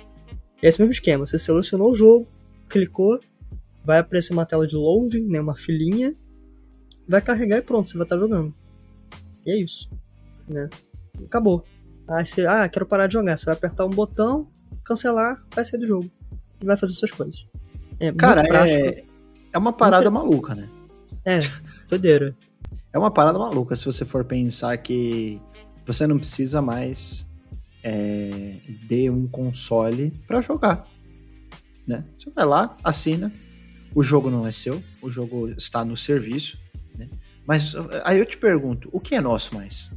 É 0.62 0.68
esse 0.68 0.80
mesmo 0.80 0.92
esquema. 0.92 1.26
Você 1.26 1.40
selecionou 1.40 1.92
o 1.92 1.96
jogo, 1.96 2.28
clicou, 2.68 3.20
vai 3.84 4.00
aparecer 4.00 4.34
uma 4.34 4.46
tela 4.46 4.68
de 4.68 4.76
loading, 4.76 5.28
né, 5.28 5.42
uma 5.42 5.56
filinha, 5.56 6.16
vai 7.08 7.22
carregar 7.22 7.58
e 7.58 7.62
pronto, 7.62 7.90
você 7.90 7.98
vai 7.98 8.06
estar 8.06 8.18
jogando. 8.18 8.54
E 9.46 9.52
é 9.52 9.58
isso, 9.58 9.90
né? 10.48 10.70
Acabou. 11.26 11.64
Aí 12.10 12.26
você, 12.26 12.46
ah, 12.46 12.68
quero 12.68 12.86
parar 12.86 13.08
de 13.08 13.14
jogar. 13.14 13.38
Você 13.38 13.46
vai 13.46 13.54
apertar 13.54 13.86
um 13.86 13.90
botão, 13.90 14.48
cancelar, 14.84 15.38
vai 15.54 15.64
sair 15.64 15.80
do 15.80 15.86
jogo. 15.86 16.10
E 16.62 16.66
vai 16.66 16.76
fazer 16.76 16.94
suas 16.94 17.12
coisas. 17.12 17.46
É 18.00 18.12
Cara, 18.12 18.44
é, 18.68 19.04
é 19.54 19.58
uma 19.58 19.72
parada 19.72 20.10
muito... 20.10 20.26
maluca, 20.26 20.56
né? 20.56 20.68
É, 21.24 21.38
doideira. 21.88 22.36
é 22.92 22.98
uma 22.98 23.12
parada 23.12 23.38
maluca 23.38 23.76
se 23.76 23.86
você 23.86 24.06
for 24.06 24.24
pensar 24.24 24.76
que 24.78 25.40
você 25.86 26.08
não 26.08 26.18
precisa 26.18 26.62
mais 26.62 27.28
é, 27.84 28.56
de 28.88 29.10
um 29.10 29.28
console 29.28 30.12
para 30.28 30.42
jogar. 30.42 30.88
Né? 31.86 32.04
Você 32.18 32.30
vai 32.32 32.46
lá, 32.46 32.78
assina, 32.84 33.32
o 33.94 34.04
jogo 34.04 34.30
não 34.30 34.48
é 34.48 34.52
seu, 34.52 34.82
o 35.02 35.10
jogo 35.10 35.50
está 35.50 35.84
no 35.84 35.98
serviço. 35.98 36.60
Né? 36.98 37.08
Mas 37.46 37.74
aí 38.04 38.18
eu 38.18 38.26
te 38.26 38.38
pergunto, 38.38 38.90
o 38.92 39.00
que 39.00 39.16
é 39.16 39.22
nosso 39.22 39.54
mais? 39.56 39.92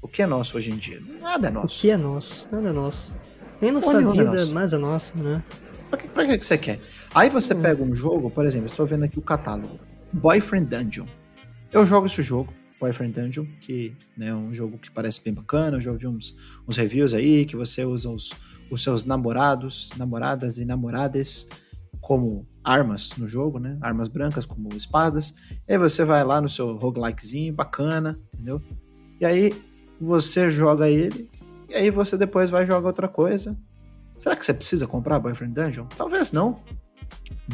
O 0.00 0.08
que 0.08 0.22
é 0.22 0.26
nosso 0.26 0.56
hoje 0.56 0.70
em 0.70 0.76
dia? 0.76 1.00
Nada 1.20 1.48
é 1.48 1.50
nosso. 1.50 1.78
O 1.78 1.80
que 1.80 1.90
é 1.90 1.96
nosso? 1.96 2.48
Nada 2.52 2.68
é 2.68 2.72
nosso. 2.72 3.12
Nem 3.60 3.72
nossa 3.72 4.00
é 4.00 4.04
vida, 4.04 4.42
é 4.42 4.44
mais 4.46 4.72
é 4.72 4.78
nossa, 4.78 5.18
né? 5.18 5.42
Pra 5.90 5.98
que, 5.98 6.08
pra 6.08 6.26
que 6.26 6.42
você 6.42 6.56
quer? 6.56 6.80
Aí 7.14 7.28
você 7.28 7.54
hum. 7.54 7.62
pega 7.62 7.82
um 7.82 7.94
jogo, 7.94 8.30
por 8.30 8.46
exemplo, 8.46 8.66
estou 8.66 8.86
vendo 8.86 9.04
aqui 9.04 9.18
o 9.18 9.22
catálogo. 9.22 9.80
Boyfriend 10.12 10.66
Dungeon. 10.66 11.06
Eu 11.72 11.84
jogo 11.84 12.06
esse 12.06 12.22
jogo, 12.22 12.52
Boyfriend 12.80 13.20
Dungeon, 13.20 13.46
que 13.60 13.94
né, 14.16 14.28
é 14.28 14.34
um 14.34 14.52
jogo 14.54 14.78
que 14.78 14.90
parece 14.90 15.22
bem 15.22 15.34
bacana. 15.34 15.76
Eu 15.76 15.80
já 15.80 15.90
ouvi 15.90 16.06
uns, 16.06 16.36
uns 16.66 16.76
reviews 16.76 17.14
aí 17.14 17.44
que 17.44 17.56
você 17.56 17.84
usa 17.84 18.08
os, 18.08 18.32
os 18.70 18.82
seus 18.82 19.04
namorados, 19.04 19.90
namoradas 19.96 20.58
e 20.58 20.64
namoradas 20.64 21.48
como 22.00 22.46
armas 22.62 23.16
no 23.16 23.26
jogo, 23.26 23.58
né? 23.58 23.76
Armas 23.80 24.08
brancas 24.08 24.46
como 24.46 24.68
espadas. 24.74 25.34
E 25.66 25.72
aí 25.72 25.78
você 25.78 26.04
vai 26.04 26.24
lá 26.24 26.40
no 26.40 26.48
seu 26.48 26.76
roguelikezinho, 26.76 27.52
bacana, 27.52 28.18
entendeu? 28.32 28.62
E 29.20 29.26
aí 29.26 29.52
você 30.00 30.50
joga 30.50 30.88
ele, 30.88 31.28
e 31.68 31.74
aí 31.74 31.90
você 31.90 32.16
depois 32.16 32.50
vai 32.50 32.64
jogar 32.64 32.88
outra 32.88 33.08
coisa. 33.08 33.56
Será 34.16 34.34
que 34.34 34.44
você 34.44 34.54
precisa 34.54 34.86
comprar 34.86 35.20
Boyfriend 35.20 35.54
Dungeon? 35.54 35.86
Talvez 35.96 36.32
não. 36.32 36.60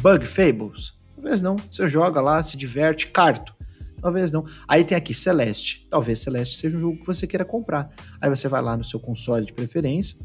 Bug 0.01 0.25
Fables? 0.25 0.93
Talvez 1.15 1.41
não. 1.41 1.57
Você 1.71 1.87
joga 1.87 2.21
lá, 2.21 2.41
se 2.41 2.57
diverte, 2.57 3.07
carto. 3.07 3.55
Talvez 4.01 4.31
não. 4.31 4.45
Aí 4.67 4.83
tem 4.83 4.97
aqui 4.97 5.13
Celeste. 5.13 5.87
Talvez 5.89 6.19
Celeste 6.19 6.57
seja 6.57 6.77
um 6.77 6.81
jogo 6.81 6.99
que 6.99 7.05
você 7.05 7.27
queira 7.27 7.45
comprar. 7.45 7.91
Aí 8.21 8.29
você 8.29 8.47
vai 8.47 8.61
lá 8.61 8.77
no 8.77 8.83
seu 8.83 8.99
console 8.99 9.45
de 9.45 9.53
preferência 9.53 10.17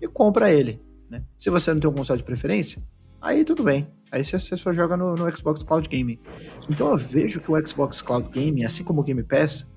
e 0.00 0.06
compra 0.06 0.52
ele. 0.52 0.80
Né? 1.08 1.22
Se 1.36 1.50
você 1.50 1.72
não 1.72 1.80
tem 1.80 1.90
um 1.90 1.94
console 1.94 2.18
de 2.18 2.24
preferência, 2.24 2.82
aí 3.20 3.44
tudo 3.44 3.62
bem. 3.62 3.88
Aí 4.10 4.24
você, 4.24 4.38
só 4.38 4.72
joga 4.72 4.96
no, 4.96 5.14
no 5.14 5.36
Xbox 5.36 5.62
Cloud 5.62 5.88
Gaming. 5.88 6.18
Então 6.70 6.90
eu 6.90 6.96
vejo 6.96 7.40
que 7.40 7.50
o 7.50 7.66
Xbox 7.66 8.00
Cloud 8.00 8.28
Gaming, 8.28 8.64
assim 8.64 8.84
como 8.84 9.00
o 9.00 9.04
Game 9.04 9.22
Pass, 9.22 9.73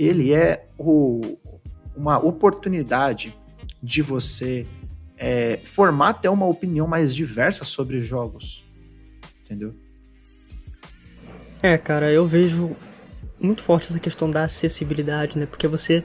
ele 0.00 0.32
é 0.32 0.66
o, 0.78 1.20
uma 1.94 2.18
oportunidade 2.18 3.36
de 3.82 4.00
você 4.00 4.66
é, 5.18 5.58
formar 5.62 6.08
até 6.08 6.30
uma 6.30 6.46
opinião 6.46 6.86
mais 6.86 7.14
diversa 7.14 7.66
sobre 7.66 7.98
os 7.98 8.04
jogos. 8.04 8.64
Entendeu? 9.44 9.74
É, 11.62 11.76
cara, 11.76 12.10
eu 12.10 12.26
vejo 12.26 12.74
muito 13.38 13.62
forte 13.62 13.90
essa 13.90 14.00
questão 14.00 14.30
da 14.30 14.44
acessibilidade, 14.44 15.36
né? 15.36 15.44
Porque 15.44 15.68
você. 15.68 16.02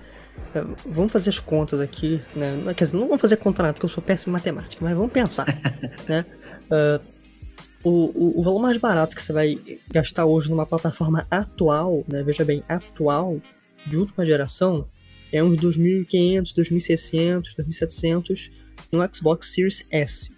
É, 0.53 0.61
vamos 0.85 1.13
fazer 1.13 1.29
as 1.29 1.39
contas 1.39 1.79
aqui, 1.79 2.21
né? 2.35 2.73
Quer 2.75 2.83
dizer, 2.83 2.97
não 2.97 3.07
vamos 3.07 3.21
fazer 3.21 3.37
conta 3.37 3.63
nada, 3.63 3.73
porque 3.73 3.85
eu 3.85 3.89
sou 3.89 4.03
péssimo 4.03 4.31
em 4.31 4.33
matemática, 4.33 4.83
mas 4.83 4.93
vamos 4.93 5.13
pensar, 5.13 5.45
né? 6.09 6.25
Uh, 6.65 7.15
o, 7.81 7.89
o, 7.89 8.39
o, 8.39 8.43
valor 8.43 8.59
mais 8.59 8.77
barato 8.77 9.15
que 9.15 9.21
você 9.21 9.31
vai 9.31 9.57
gastar 9.89 10.25
hoje 10.25 10.49
numa 10.49 10.65
plataforma 10.65 11.25
atual, 11.29 12.03
né, 12.07 12.23
veja 12.23 12.43
bem, 12.43 12.63
atual, 12.67 13.39
de 13.85 13.97
última 13.97 14.25
geração, 14.25 14.87
é 15.31 15.43
uns 15.43 15.57
2.500, 15.57 16.53
2.600, 16.53 17.55
2.700 17.57 18.51
no 18.91 18.99
Xbox 19.13 19.53
Series 19.53 19.85
S. 19.89 20.33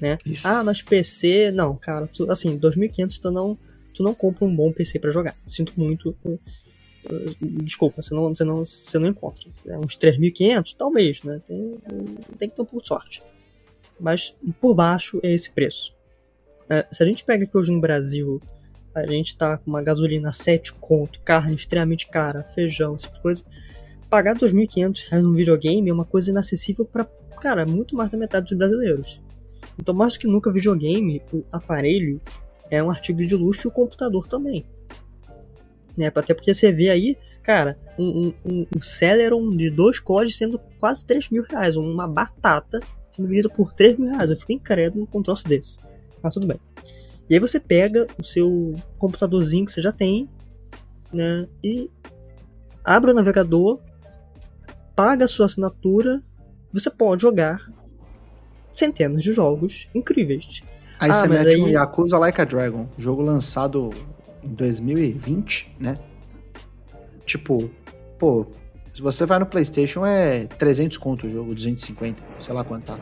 Né? 0.00 0.18
Ah, 0.42 0.64
mas 0.64 0.82
PC, 0.82 1.50
não, 1.50 1.76
cara, 1.76 2.06
tu, 2.06 2.30
assim, 2.30 2.58
2.500 2.58 3.18
tu 3.20 3.30
não, 3.30 3.58
tu 3.92 4.02
não 4.02 4.14
compra 4.14 4.44
um 4.44 4.54
bom 4.54 4.72
PC 4.72 4.98
para 4.98 5.10
jogar. 5.10 5.36
Sinto 5.46 5.72
muito. 5.76 6.16
Uh, 6.24 6.38
desculpa, 7.62 8.02
você 8.02 8.14
não, 8.14 8.34
você 8.34 8.44
não, 8.44 8.64
você 8.64 8.98
não 8.98 9.08
encontra. 9.08 9.48
É 9.66 9.78
uns 9.78 9.96
3.500, 9.96 10.74
talvez, 10.76 11.22
né? 11.22 11.40
Tem, 11.46 11.78
tem 12.38 12.48
que 12.48 12.56
ter 12.56 12.62
um 12.62 12.64
pouco 12.64 12.82
de 12.82 12.88
sorte. 12.88 13.22
Mas 14.00 14.34
por 14.60 14.74
baixo 14.74 15.20
é 15.22 15.32
esse 15.32 15.50
preço. 15.50 15.94
É, 16.68 16.86
se 16.90 17.02
a 17.02 17.06
gente 17.06 17.24
pega 17.24 17.44
aqui 17.44 17.56
hoje 17.56 17.70
no 17.70 17.80
Brasil, 17.80 18.40
a 18.94 19.06
gente 19.06 19.36
tá 19.36 19.58
com 19.58 19.70
uma 19.70 19.82
gasolina 19.82 20.30
7 20.32 20.74
conto, 20.74 21.20
carne 21.20 21.54
extremamente 21.54 22.06
cara, 22.06 22.44
feijão, 22.44 22.94
essa 22.94 23.08
tipo 23.08 23.20
coisa. 23.20 23.44
Pagar 24.08 24.36
2.500 24.36 25.08
reais 25.08 25.24
num 25.24 25.32
videogame 25.32 25.90
é 25.90 25.92
uma 25.92 26.04
coisa 26.04 26.30
inacessível 26.30 26.84
para, 26.84 27.04
cara, 27.40 27.66
muito 27.66 27.96
mais 27.96 28.10
da 28.10 28.18
metade 28.18 28.46
dos 28.46 28.56
brasileiros. 28.56 29.20
Então, 29.78 29.94
mais 29.94 30.12
do 30.12 30.20
que 30.20 30.26
nunca, 30.26 30.52
videogame, 30.52 31.20
o 31.32 31.42
aparelho 31.50 32.20
é 32.70 32.82
um 32.82 32.90
artigo 32.90 33.24
de 33.24 33.34
luxo 33.34 33.66
e 33.66 33.68
o 33.68 33.72
computador 33.72 34.26
também. 34.28 34.64
Né? 35.96 36.12
Até 36.14 36.34
porque 36.34 36.54
você 36.54 36.72
vê 36.72 36.90
aí, 36.90 37.16
cara, 37.42 37.78
um, 37.98 38.32
um, 38.44 38.66
um 38.76 38.80
Celeron 38.80 39.50
de 39.50 39.70
dois 39.70 39.98
cores 39.98 40.36
sendo 40.36 40.60
quase 40.78 41.04
3 41.06 41.30
mil 41.30 41.42
reais, 41.42 41.76
uma 41.76 42.06
batata 42.06 42.80
sendo 43.10 43.28
vendida 43.28 43.48
por 43.48 43.72
3 43.72 43.98
mil 43.98 44.10
reais. 44.10 44.30
Eu 44.30 44.36
fico 44.36 44.52
incrédulo 44.52 45.06
com 45.06 45.18
um 45.18 45.22
troço 45.22 45.46
desse. 45.48 45.78
Mas 46.22 46.34
tudo 46.34 46.46
bem. 46.46 46.60
E 47.28 47.34
aí 47.34 47.40
você 47.40 47.58
pega 47.58 48.06
o 48.18 48.24
seu 48.24 48.72
computadorzinho 48.98 49.64
que 49.64 49.72
você 49.72 49.80
já 49.80 49.92
tem, 49.92 50.28
né? 51.12 51.46
E 51.62 51.90
abre 52.84 53.10
o 53.10 53.14
navegador, 53.14 53.80
paga 54.94 55.24
a 55.24 55.28
sua 55.28 55.46
assinatura, 55.46 56.22
você 56.72 56.90
pode 56.90 57.22
jogar 57.22 57.70
centenas 58.72 59.22
de 59.22 59.32
jogos 59.32 59.88
incríveis. 59.94 60.60
Aí 60.98 61.10
ah, 61.10 61.14
você 61.14 61.28
mete 61.28 61.48
aí... 61.48 61.60
um 61.60 61.68
Yakuza 61.68 62.18
Like 62.18 62.40
a 62.40 62.44
Dragon, 62.44 62.88
jogo 62.98 63.22
lançado 63.22 63.94
em 64.42 64.48
2020, 64.48 65.76
né? 65.80 65.94
Tipo, 67.24 67.70
pô, 68.18 68.46
se 68.94 69.00
você 69.00 69.24
vai 69.24 69.38
no 69.38 69.46
PlayStation 69.46 70.04
é 70.04 70.44
300 70.44 70.98
conto 70.98 71.26
o 71.26 71.30
jogo, 71.30 71.54
250, 71.54 72.20
sei 72.38 72.54
lá 72.54 72.62
quanto 72.62 72.86
tá. 72.86 72.98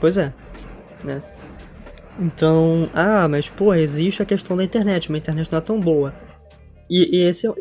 Pois 0.00 0.16
é, 0.16 0.32
né? 1.02 1.22
Então, 2.18 2.90
ah, 2.92 3.26
mas 3.28 3.48
pô, 3.48 3.74
existe 3.74 4.22
a 4.22 4.26
questão 4.26 4.56
da 4.56 4.64
internet, 4.64 5.10
mas 5.10 5.18
a 5.18 5.22
internet 5.22 5.50
não 5.50 5.58
é 5.58 5.62
tão 5.62 5.80
boa. 5.80 6.14
E, 6.88 7.16
e 7.16 7.22
esse 7.22 7.46
é, 7.46 7.52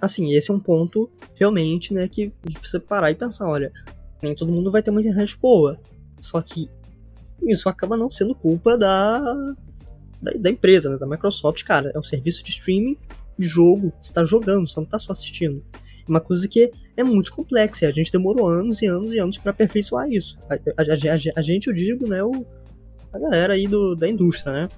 assim, 0.00 0.32
esse 0.32 0.50
é 0.50 0.54
um 0.54 0.60
ponto 0.60 1.10
realmente, 1.34 1.92
né, 1.92 2.08
que 2.08 2.32
a 2.44 2.48
gente 2.48 2.60
precisa 2.60 2.80
parar 2.80 3.10
e 3.10 3.14
pensar, 3.14 3.48
olha, 3.48 3.72
nem 4.22 4.34
todo 4.34 4.52
mundo 4.52 4.70
vai 4.70 4.82
ter 4.82 4.90
uma 4.90 5.00
internet 5.00 5.36
boa. 5.40 5.78
Só 6.20 6.40
que 6.40 6.68
isso 7.42 7.68
acaba 7.68 7.96
não 7.96 8.10
sendo 8.10 8.34
culpa 8.34 8.76
da, 8.76 9.20
da, 10.20 10.32
da 10.38 10.50
empresa, 10.50 10.90
né, 10.90 10.98
da 10.98 11.06
Microsoft, 11.06 11.62
cara. 11.64 11.90
É 11.94 11.98
um 11.98 12.02
serviço 12.02 12.42
de 12.44 12.50
streaming 12.50 12.96
de 13.38 13.46
jogo, 13.46 13.92
você 14.02 14.12
tá 14.12 14.24
jogando, 14.24 14.68
você 14.68 14.80
não 14.80 14.86
tá 14.86 14.98
só 14.98 15.12
assistindo. 15.12 15.64
Uma 16.08 16.20
coisa 16.20 16.48
que 16.48 16.70
é 16.96 17.04
muito 17.04 17.30
complexa, 17.32 17.86
a 17.86 17.92
gente 17.92 18.10
demorou 18.10 18.46
anos 18.46 18.82
e 18.82 18.86
anos 18.86 19.12
e 19.12 19.18
anos 19.18 19.36
para 19.38 19.50
aperfeiçoar 19.50 20.08
isso. 20.10 20.38
A, 20.48 20.54
a, 20.54 20.82
a, 20.82 21.36
a, 21.36 21.42
gente, 21.42 21.68
eu 21.68 21.74
digo, 21.74 22.08
né, 22.08 22.22
o, 22.22 22.46
a 23.12 23.18
galera 23.18 23.54
aí 23.54 23.66
do, 23.66 23.94
da 23.94 24.08
indústria, 24.08 24.52
né? 24.52 24.68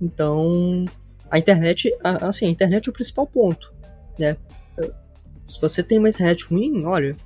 Então, 0.00 0.84
a 1.30 1.38
internet, 1.38 1.92
assim, 2.02 2.46
a 2.46 2.50
internet 2.50 2.86
é 2.86 2.90
o 2.90 2.92
principal 2.92 3.26
ponto, 3.26 3.74
né? 4.18 4.36
Se 5.46 5.60
você 5.60 5.82
tem 5.82 5.98
uma 5.98 6.08
internet 6.08 6.44
ruim, 6.46 6.84
olha, 6.84 7.16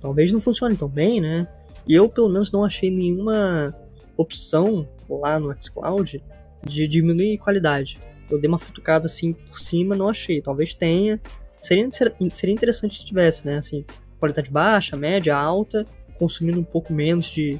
talvez 0.00 0.32
não 0.32 0.40
funcione 0.40 0.76
tão 0.76 0.88
bem, 0.88 1.20
né? 1.20 1.46
E 1.86 1.94
eu, 1.94 2.08
pelo 2.08 2.28
menos, 2.28 2.52
não 2.52 2.64
achei 2.64 2.90
nenhuma 2.90 3.74
opção 4.16 4.86
lá 5.08 5.38
no 5.38 5.54
xCloud 5.60 6.22
de 6.64 6.88
diminuir 6.88 7.38
qualidade. 7.38 7.98
Eu 8.30 8.38
dei 8.38 8.48
uma 8.48 8.58
futucada 8.58 9.06
assim 9.06 9.32
por 9.32 9.58
cima, 9.58 9.96
não 9.96 10.08
achei. 10.08 10.42
Talvez 10.42 10.74
tenha. 10.74 11.20
Seria, 11.56 11.88
seria 12.32 12.54
interessante 12.54 12.98
se 12.98 13.04
tivesse, 13.04 13.46
né? 13.46 13.56
Assim, 13.56 13.84
qualidade 14.18 14.50
baixa, 14.50 14.96
média, 14.96 15.36
alta, 15.36 15.84
consumindo 16.18 16.60
um 16.60 16.64
pouco 16.64 16.92
menos 16.92 17.26
de, 17.26 17.58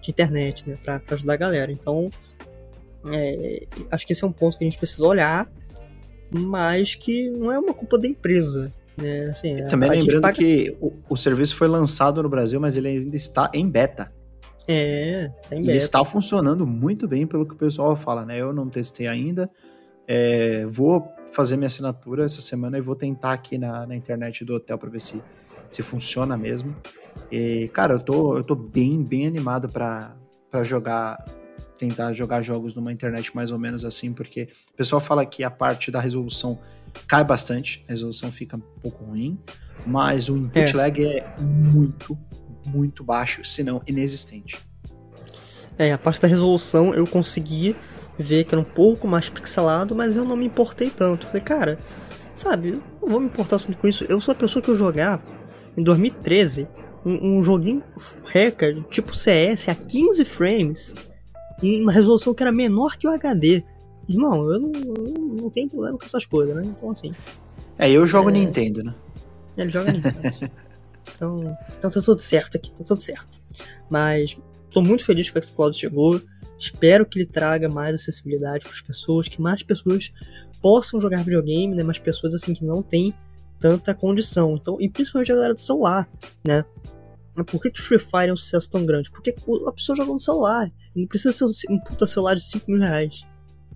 de 0.00 0.10
internet, 0.10 0.68
né? 0.68 0.76
Pra, 0.82 0.98
pra 0.98 1.14
ajudar 1.14 1.34
a 1.34 1.36
galera. 1.36 1.70
Então, 1.70 2.10
é, 3.06 3.66
acho 3.90 4.06
que 4.06 4.12
esse 4.12 4.24
é 4.24 4.26
um 4.26 4.32
ponto 4.32 4.58
que 4.58 4.64
a 4.64 4.66
gente 4.66 4.78
precisa 4.78 5.04
olhar, 5.04 5.50
mas 6.30 6.94
que 6.94 7.30
não 7.30 7.50
é 7.50 7.58
uma 7.58 7.74
culpa 7.74 7.98
da 7.98 8.06
empresa. 8.06 8.72
Né? 8.96 9.24
Assim, 9.30 9.56
também 9.68 9.90
lembrando 9.90 10.22
paga... 10.22 10.34
que 10.34 10.76
o, 10.80 10.92
o, 11.08 11.16
serviço 11.16 11.56
foi 11.56 11.68
lançado 11.68 12.22
no 12.22 12.28
Brasil, 12.28 12.60
mas 12.60 12.76
ele 12.76 12.88
ainda 12.88 13.16
está 13.16 13.50
em 13.54 13.68
beta. 13.68 14.12
É, 14.68 15.28
tá 15.48 15.56
em 15.56 15.60
beta. 15.60 15.70
Ele 15.70 15.76
está 15.76 16.04
funcionando 16.04 16.66
muito 16.66 17.08
bem 17.08 17.26
pelo 17.26 17.46
que 17.46 17.54
o 17.54 17.56
pessoal 17.56 17.96
fala, 17.96 18.24
né? 18.24 18.38
Eu 18.38 18.52
não 18.52 18.68
testei 18.68 19.06
ainda. 19.06 19.50
É, 20.06 20.66
vou 20.66 21.08
fazer 21.32 21.56
minha 21.56 21.68
assinatura 21.68 22.24
essa 22.24 22.40
semana 22.40 22.76
e 22.76 22.80
vou 22.80 22.96
tentar 22.96 23.32
aqui 23.32 23.56
na, 23.56 23.86
na 23.86 23.96
internet 23.96 24.44
do 24.44 24.54
hotel 24.54 24.76
para 24.76 24.90
ver 24.90 25.00
se, 25.00 25.22
se 25.70 25.82
funciona 25.82 26.36
mesmo. 26.36 26.76
E, 27.30 27.68
cara, 27.68 27.94
eu 27.94 28.00
tô, 28.00 28.36
eu 28.36 28.44
tô 28.44 28.54
bem, 28.54 29.02
bem 29.02 29.26
animado 29.26 29.68
para 29.68 30.12
jogar, 30.62 31.24
tentar 31.78 32.12
jogar 32.12 32.42
jogos 32.42 32.74
numa 32.74 32.92
internet 32.92 33.34
mais 33.34 33.50
ou 33.50 33.58
menos 33.58 33.84
assim, 33.84 34.12
porque 34.12 34.48
o 34.72 34.76
pessoal 34.76 35.00
fala 35.00 35.24
que 35.24 35.44
a 35.44 35.50
parte 35.50 35.90
da 35.90 36.00
resolução 36.00 36.58
cai 37.06 37.24
bastante, 37.24 37.84
a 37.88 37.92
resolução 37.92 38.32
fica 38.32 38.56
um 38.56 38.80
pouco 38.80 39.04
ruim, 39.04 39.38
mas 39.86 40.28
o 40.28 40.36
input 40.36 40.72
é. 40.72 40.76
lag 40.76 41.04
é 41.04 41.34
muito, 41.40 42.18
muito 42.66 43.04
baixo, 43.04 43.44
se 43.44 43.62
não 43.62 43.80
inexistente. 43.86 44.58
É, 45.78 45.92
a 45.92 45.98
parte 45.98 46.20
da 46.20 46.28
resolução 46.28 46.92
eu 46.92 47.06
consegui 47.06 47.74
ver 48.18 48.44
que 48.44 48.54
era 48.54 48.60
um 48.60 48.64
pouco 48.64 49.08
mais 49.08 49.30
pixelado, 49.30 49.94
mas 49.94 50.16
eu 50.16 50.24
não 50.24 50.36
me 50.36 50.44
importei 50.44 50.90
tanto. 50.90 51.26
Falei, 51.26 51.40
cara, 51.40 51.78
sabe, 52.34 52.70
eu 52.70 52.82
não 53.00 53.08
vou 53.08 53.20
me 53.20 53.26
importar 53.26 53.58
tanto 53.58 53.78
com 53.78 53.88
isso. 53.88 54.04
Eu 54.06 54.20
sou 54.20 54.32
a 54.32 54.34
pessoa 54.34 54.62
que 54.62 54.68
eu 54.70 54.76
jogava 54.76 55.39
em 55.76 55.82
2013 55.82 56.68
um, 57.04 57.38
um 57.38 57.42
joguinho 57.42 57.82
hacker, 58.26 58.82
tipo 58.84 59.14
CS, 59.16 59.68
a 59.68 59.74
15 59.74 60.24
frames, 60.24 60.94
e 61.62 61.80
uma 61.80 61.92
resolução 61.92 62.34
que 62.34 62.42
era 62.42 62.52
menor 62.52 62.96
que 62.96 63.06
o 63.06 63.10
HD. 63.10 63.62
Irmão, 64.08 64.50
eu 64.50 64.60
não, 64.60 64.72
eu 64.72 65.36
não 65.42 65.50
tenho 65.50 65.68
problema 65.68 65.96
com 65.98 66.04
essas 66.04 66.26
coisas, 66.26 66.54
né? 66.54 66.62
Então, 66.64 66.90
assim. 66.90 67.12
É, 67.78 67.90
eu 67.90 68.06
jogo 68.06 68.30
é... 68.30 68.32
Nintendo, 68.32 68.82
né? 68.82 68.94
Ele 69.56 69.70
joga 69.70 69.92
Nintendo. 69.92 70.18
então, 71.14 71.58
então 71.78 71.90
tá 71.90 72.00
tudo 72.00 72.20
certo 72.20 72.56
aqui, 72.56 72.70
tá 72.72 72.84
tudo 72.84 73.00
certo. 73.00 73.40
Mas 73.88 74.36
tô 74.70 74.80
muito 74.82 75.04
feliz 75.04 75.30
que 75.30 75.38
o 75.38 75.42
xCloud 75.42 75.76
chegou. 75.76 76.20
Espero 76.58 77.06
que 77.06 77.18
ele 77.18 77.26
traga 77.26 77.68
mais 77.68 77.94
acessibilidade 77.94 78.64
para 78.64 78.74
as 78.74 78.82
pessoas, 78.82 79.28
que 79.28 79.40
mais 79.40 79.62
pessoas 79.62 80.12
possam 80.60 81.00
jogar 81.00 81.24
videogame, 81.24 81.74
né? 81.74 81.82
Mais 81.82 81.98
pessoas 81.98 82.34
assim 82.34 82.52
que 82.52 82.64
não 82.64 82.82
têm 82.82 83.14
tanta 83.60 83.94
condição. 83.94 84.56
Então, 84.56 84.76
e 84.80 84.88
principalmente 84.88 85.30
a 85.30 85.34
galera 85.34 85.54
do 85.54 85.60
celular, 85.60 86.08
né? 86.44 86.64
Por 87.46 87.62
que, 87.62 87.70
que 87.70 87.80
Free 87.80 87.98
Fire 87.98 88.28
é 88.28 88.32
um 88.32 88.36
sucesso 88.36 88.70
tão 88.70 88.84
grande? 88.84 89.10
Porque 89.10 89.34
a 89.66 89.72
pessoa 89.72 89.96
joga 89.96 90.12
no 90.12 90.20
celular. 90.20 90.68
Não 90.94 91.06
precisa 91.06 91.32
ser 91.32 91.70
um 91.70 91.78
puta 91.78 92.06
celular 92.06 92.34
de 92.34 92.42
5 92.42 92.70
mil 92.70 92.80
reais. 92.80 93.22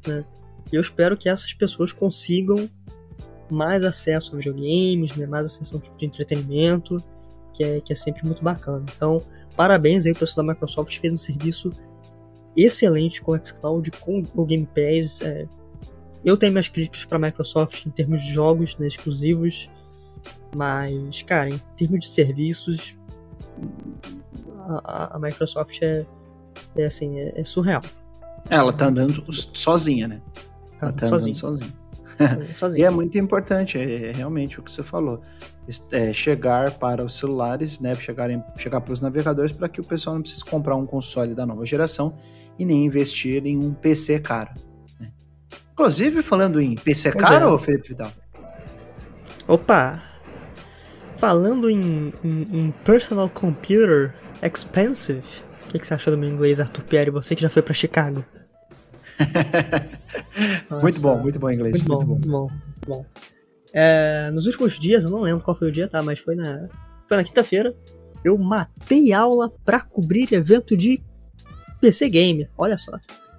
Né? 0.07 0.25
E 0.73 0.77
eu 0.77 0.81
espero 0.81 1.17
que 1.17 1.29
essas 1.29 1.53
pessoas 1.55 1.93
consigam 1.93 2.69
mais 3.51 3.85
acesso 3.85 4.35
a 4.35 4.39
videogames, 4.39 5.15
né? 5.17 5.27
mais 5.27 5.47
acesso 5.47 5.77
a 5.77 5.79
um 5.79 5.81
tipo 5.81 5.97
de 5.97 6.07
entretenimento, 6.07 7.03
que 7.55 7.63
é, 7.63 7.81
que 7.81 7.93
é 7.93 7.97
sempre 7.97 8.25
muito 8.27 8.43
bacana. 8.43 8.85
Então, 8.95 9.23
parabéns 9.57 10.05
aí, 10.05 10.13
o 10.13 10.17
pessoal 10.17 10.45
da 10.45 10.53
Microsoft 10.53 10.99
fez 10.99 11.13
um 11.13 11.19
serviço 11.19 11.71
excelente 12.57 13.23
com 13.23 13.33
o 13.33 13.45
xCloud, 13.45 13.91
com 13.93 14.25
o 14.35 14.45
Game 14.45 14.67
Pass. 14.67 15.23
É... 15.23 15.47
Eu 16.25 16.37
tenho 16.37 16.53
minhas 16.53 16.69
críticas 16.69 17.05
para 17.05 17.17
a 17.17 17.21
Microsoft 17.21 17.87
em 17.87 17.91
termos 17.91 18.23
de 18.23 18.33
jogos 18.33 18.77
né, 18.79 18.87
exclusivos, 18.87 19.69
mas, 20.55 21.23
cara, 21.23 21.51
em 21.51 21.59
termos 21.77 22.01
de 22.01 22.07
serviços, 22.07 22.97
a, 24.85 25.17
a 25.17 25.19
Microsoft 25.19 25.81
é, 25.83 26.07
é 26.77 26.85
assim, 26.85 27.19
é, 27.19 27.41
é, 27.41 27.45
surreal. 27.45 27.83
Ela 28.49 28.73
tá 28.73 28.87
andando 28.87 29.25
sozinha, 29.33 30.09
né? 30.09 30.21
Tá, 30.79 30.87
Ela 30.87 30.93
tá 30.93 31.07
andando 31.07 31.35
sozinha. 31.35 31.35
sozinha. 31.35 32.79
e 32.79 32.85
é 32.85 32.91
muito 32.91 33.19
importante, 33.19 33.79
é, 33.79 34.11
é, 34.11 34.13
realmente 34.13 34.61
o 34.61 34.63
que 34.63 34.71
você 34.71 34.83
falou. 34.83 35.21
É 35.93 36.13
chegar 36.13 36.73
para 36.73 37.03
os 37.03 37.17
celulares, 37.17 37.81
né? 37.81 37.95
Chegar, 37.95 38.31
em, 38.31 38.43
chegar 38.57 38.81
para 38.81 38.93
os 38.93 39.01
navegadores 39.01 39.51
para 39.51 39.69
que 39.69 39.81
o 39.81 39.85
pessoal 39.85 40.15
não 40.15 40.23
precise 40.23 40.45
comprar 40.45 40.77
um 40.77 40.87
console 40.87 41.35
da 41.35 41.47
nova 41.47 41.65
geração 41.65 42.15
e 42.59 42.65
nem 42.65 42.85
investir 42.85 43.45
em 43.47 43.57
um 43.57 43.73
PC 43.73 44.21
caro. 44.21 44.51
Né? 45.01 45.11
Inclusive, 45.73 46.23
falando 46.23 46.61
em 46.61 46.75
PC 46.75 47.13
pois 47.13 47.25
caro, 47.25 47.55
é. 47.55 47.59
Felipe 47.59 47.89
Vidal? 47.89 48.13
Opa! 49.49 50.14
Falando 51.25 51.71
em, 51.71 52.13
em, 52.23 52.43
em 52.53 52.71
personal 52.85 53.31
computer 53.31 54.13
expensive, 54.43 55.27
o 55.65 55.69
que, 55.71 55.79
que, 55.79 55.87
você 55.87 55.95
achou 55.95 56.13
do 56.13 56.19
meu 56.19 56.29
inglês, 56.29 56.61
Arthur 56.61 56.85
Pierre? 56.85 57.11
Você 57.13 57.35
que 57.35 57.41
já 57.41 57.49
foi 57.49 57.63
para 57.63 57.73
Chicago? 57.73 58.23
muito 60.83 61.01
bom, 61.01 61.19
muito 61.21 61.39
bom 61.39 61.51
inglês. 61.51 61.81
Muito, 61.81 62.07
muito 62.07 62.07
bom, 62.07 62.13
muito 62.13 62.29
bom. 62.29 62.49
Muito 62.51 62.89
bom. 62.89 63.07
É, 63.73 64.31
nos 64.35 64.45
últimos 64.45 64.79
dias, 64.79 65.05
eu 65.05 65.11
não 65.11 65.23
lembro 65.23 65.43
qual 65.43 65.57
foi 65.57 65.69
o 65.69 65.73
dia, 65.73 65.89
tá? 65.89 66.03
Mas 66.03 66.19
foi 66.19 66.35
na, 66.35 66.69
foi 67.09 67.17
na 67.17 67.25
quinta-feira. 67.25 67.75
Eu 68.23 68.37
matei 68.37 69.15
aula 69.15 69.51
pra 69.65 69.81
cobrir 69.81 70.31
evento 70.31 70.77
de 70.77 71.03
PC 71.81 72.11
Gamer. 72.11 72.51
Olha 72.59 72.77
só. 72.77 72.93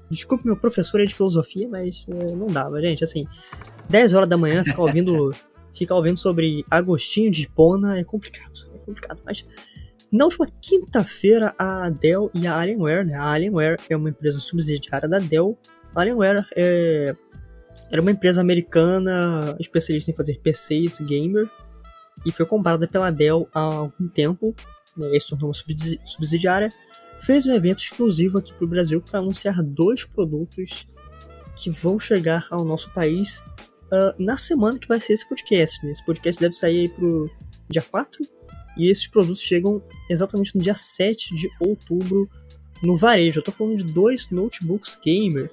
Desculpe 0.10 0.44
meu 0.44 0.58
professor 0.58 1.06
de 1.06 1.14
filosofia, 1.14 1.70
mas 1.70 2.08
é, 2.10 2.34
não 2.34 2.48
dava, 2.48 2.82
gente. 2.82 3.04
Assim, 3.04 3.28
10 3.88 4.16
horas 4.16 4.28
da 4.28 4.38
manhã 4.38 4.64
ficar 4.64 4.82
ouvindo, 4.82 5.36
ficar 5.76 5.96
ouvindo 5.96 6.18
sobre 6.18 6.66
Agostinho 6.70 7.32
de 7.32 7.44
Hipona 7.44 8.00
é 8.00 8.04
complicado. 8.04 8.52
É 8.74 8.78
complicado, 8.80 9.22
mas 9.26 9.46
na 10.12 10.26
última 10.26 10.48
quinta-feira, 10.62 11.54
a 11.58 11.90
Dell 11.90 12.32
e 12.34 12.48
a 12.48 12.58
Alienware, 12.58 13.06
né? 13.06 13.16
A 13.16 13.32
Alienware 13.32 13.78
é 13.90 13.96
uma 13.96 14.10
empresa 14.10 14.40
subsidiária 14.40 15.10
da 15.10 15.20
Dell. 15.20 15.58
A 15.94 16.02
Alienware 16.02 16.46
é, 16.56 17.14
era 17.92 18.02
uma 18.02 18.12
empresa 18.12 18.40
americana 18.40 19.56
especialista 19.60 20.12
em 20.12 20.14
fazer 20.14 20.40
PCs 20.40 21.00
gamer 21.02 21.50
e 22.26 22.32
foi 22.32 22.46
comprada 22.46 22.88
pela 22.88 23.12
Dell 23.12 23.50
há 23.54 23.60
algum 23.60 24.08
tempo. 24.08 24.56
Né? 24.96 25.20
se 25.20 25.28
tornou 25.28 25.50
uma 25.50 25.54
subsidiária 26.06 26.70
fez 27.20 27.46
um 27.48 27.54
evento 27.54 27.80
exclusivo 27.80 28.38
aqui 28.38 28.54
para 28.54 28.66
o 28.66 28.68
Brasil 28.68 29.02
para 29.02 29.20
anunciar 29.20 29.62
dois 29.64 30.04
produtos 30.04 30.88
que 31.56 31.70
vão 31.70 32.00
chegar 32.00 32.48
ao 32.52 32.64
nosso 32.64 32.92
país 32.92 33.44
uh, 33.96 34.14
na 34.18 34.38
semana 34.38 34.78
que 34.78 34.88
vai 34.88 35.00
ser 35.00 35.14
esse 35.14 35.28
podcast. 35.28 35.84
Né? 35.86 35.92
Esse 35.92 36.06
podcast 36.06 36.42
deve 36.42 36.56
sair 36.56 36.82
aí 36.82 36.90
pro 36.90 37.30
dia 37.70 37.82
4 37.82 38.26
e 38.78 38.90
esses 38.90 39.08
produtos 39.08 39.42
chegam 39.42 39.82
exatamente 40.10 40.56
no 40.56 40.62
dia 40.62 40.76
7 40.76 41.34
de 41.36 41.50
outubro 41.60 42.30
no 42.82 42.96
varejo. 42.96 43.40
Eu 43.40 43.42
estou 43.42 43.54
falando 43.54 43.78
de 43.78 43.84
dois 43.84 44.30
notebooks 44.30 45.00
gamer. 45.04 45.52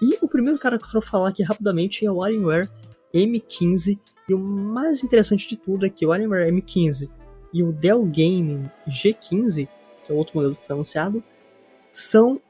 E 0.00 0.18
o 0.20 0.28
primeiro 0.28 0.58
cara 0.58 0.78
que 0.78 0.84
eu 0.84 0.88
quero 0.88 1.02
falar 1.02 1.28
aqui 1.28 1.42
rapidamente 1.42 2.04
é 2.04 2.10
o 2.10 2.22
Alienware 2.22 2.68
M15. 3.14 3.98
E 4.28 4.34
o 4.34 4.38
mais 4.38 5.04
interessante 5.04 5.48
de 5.48 5.56
tudo 5.56 5.86
é 5.86 5.90
que 5.90 6.04
o 6.04 6.12
Alienware 6.12 6.52
M15 6.52 7.08
e 7.52 7.62
o 7.62 7.72
Dell 7.72 8.02
Gaming 8.04 8.68
G15 8.88 9.68
que 10.06 10.12
é 10.12 10.14
outro 10.14 10.36
modelo 10.36 10.54
que 10.54 10.64
foi 10.64 10.74
anunciado, 10.74 11.22
são 11.92 12.40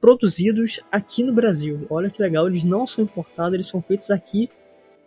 produzidos 0.00 0.80
aqui 0.90 1.22
no 1.22 1.32
Brasil. 1.32 1.86
Olha 1.88 2.10
que 2.10 2.20
legal, 2.20 2.48
eles 2.48 2.64
não 2.64 2.86
são 2.86 3.04
importados, 3.04 3.54
eles 3.54 3.66
são 3.66 3.80
feitos 3.80 4.10
aqui 4.10 4.50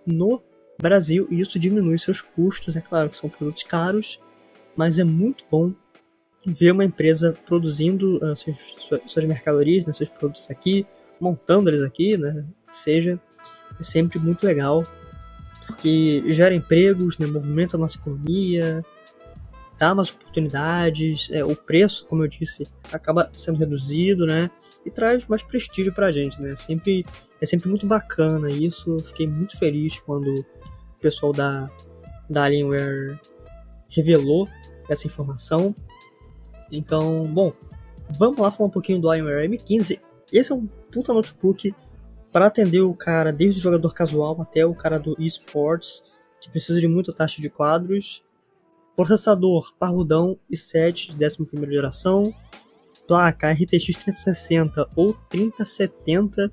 no 0.05 0.41
Brasil 0.79 1.27
e 1.29 1.39
isso 1.39 1.59
diminui 1.59 1.97
seus 1.97 2.21
custos. 2.21 2.75
É 2.75 2.81
claro 2.81 3.09
que 3.09 3.17
são 3.17 3.29
produtos 3.29 3.63
caros, 3.63 4.19
mas 4.75 4.99
é 4.99 5.03
muito 5.03 5.43
bom 5.49 5.73
ver 6.45 6.71
uma 6.71 6.83
empresa 6.83 7.37
produzindo 7.45 8.17
uh, 8.17 8.35
seus, 8.35 8.75
suas 9.05 9.25
mercadorias, 9.25 9.85
né, 9.85 9.93
seus 9.93 10.09
produtos 10.09 10.49
aqui, 10.49 10.87
montando 11.19 11.69
eles 11.69 11.81
aqui, 11.81 12.17
né, 12.17 12.45
seja 12.71 13.19
é 13.79 13.83
sempre 13.83 14.19
muito 14.19 14.45
legal, 14.45 14.83
porque 15.65 16.23
gera 16.27 16.53
empregos, 16.53 17.17
né, 17.17 17.27
movimenta 17.27 17.77
a 17.77 17.79
nossa 17.79 17.97
economia, 17.97 18.83
dá 19.77 19.95
mais 19.95 20.11
oportunidades, 20.11 21.29
é, 21.31 21.43
o 21.43 21.55
preço, 21.55 22.05
como 22.07 22.23
eu 22.23 22.27
disse, 22.27 22.67
acaba 22.91 23.29
sendo 23.33 23.57
reduzido, 23.57 24.25
né? 24.25 24.51
E 24.85 24.89
traz 24.91 25.25
mais 25.27 25.43
prestígio 25.43 25.93
pra 25.93 26.11
gente, 26.11 26.41
né? 26.41 26.55
Sempre, 26.55 27.05
é 27.39 27.45
sempre 27.45 27.69
muito 27.69 27.85
bacana 27.85 28.49
isso. 28.49 28.99
Fiquei 28.99 29.27
muito 29.27 29.57
feliz 29.57 29.99
quando 29.99 30.33
o 30.33 30.99
pessoal 30.99 31.31
da, 31.31 31.69
da 32.29 32.43
Alienware 32.43 33.19
revelou 33.89 34.47
essa 34.89 35.07
informação. 35.07 35.75
Então, 36.71 37.27
bom, 37.27 37.53
vamos 38.17 38.39
lá 38.39 38.49
falar 38.49 38.69
um 38.69 38.71
pouquinho 38.71 38.99
do 38.99 39.09
Alienware 39.09 39.49
M15. 39.49 39.99
Esse 40.31 40.51
é 40.51 40.55
um 40.55 40.65
puta 40.65 41.13
notebook 41.13 41.75
para 42.31 42.47
atender 42.47 42.79
o 42.79 42.93
cara, 42.93 43.31
desde 43.31 43.59
o 43.59 43.63
jogador 43.63 43.93
casual 43.93 44.41
até 44.41 44.65
o 44.65 44.73
cara 44.73 44.97
do 44.97 45.15
esports, 45.19 46.03
que 46.39 46.49
precisa 46.49 46.79
de 46.79 46.87
muita 46.87 47.13
taxa 47.13 47.41
de 47.41 47.49
quadros. 47.49 48.23
Processador 48.95 49.73
parrudão 49.77 50.37
i7 50.51 51.15
de 51.15 51.25
11 51.25 51.71
geração. 51.71 52.33
Placa 53.11 53.51
RTX 53.51 53.97
3060 54.05 54.89
ou 54.95 55.13
3070, 55.27 56.49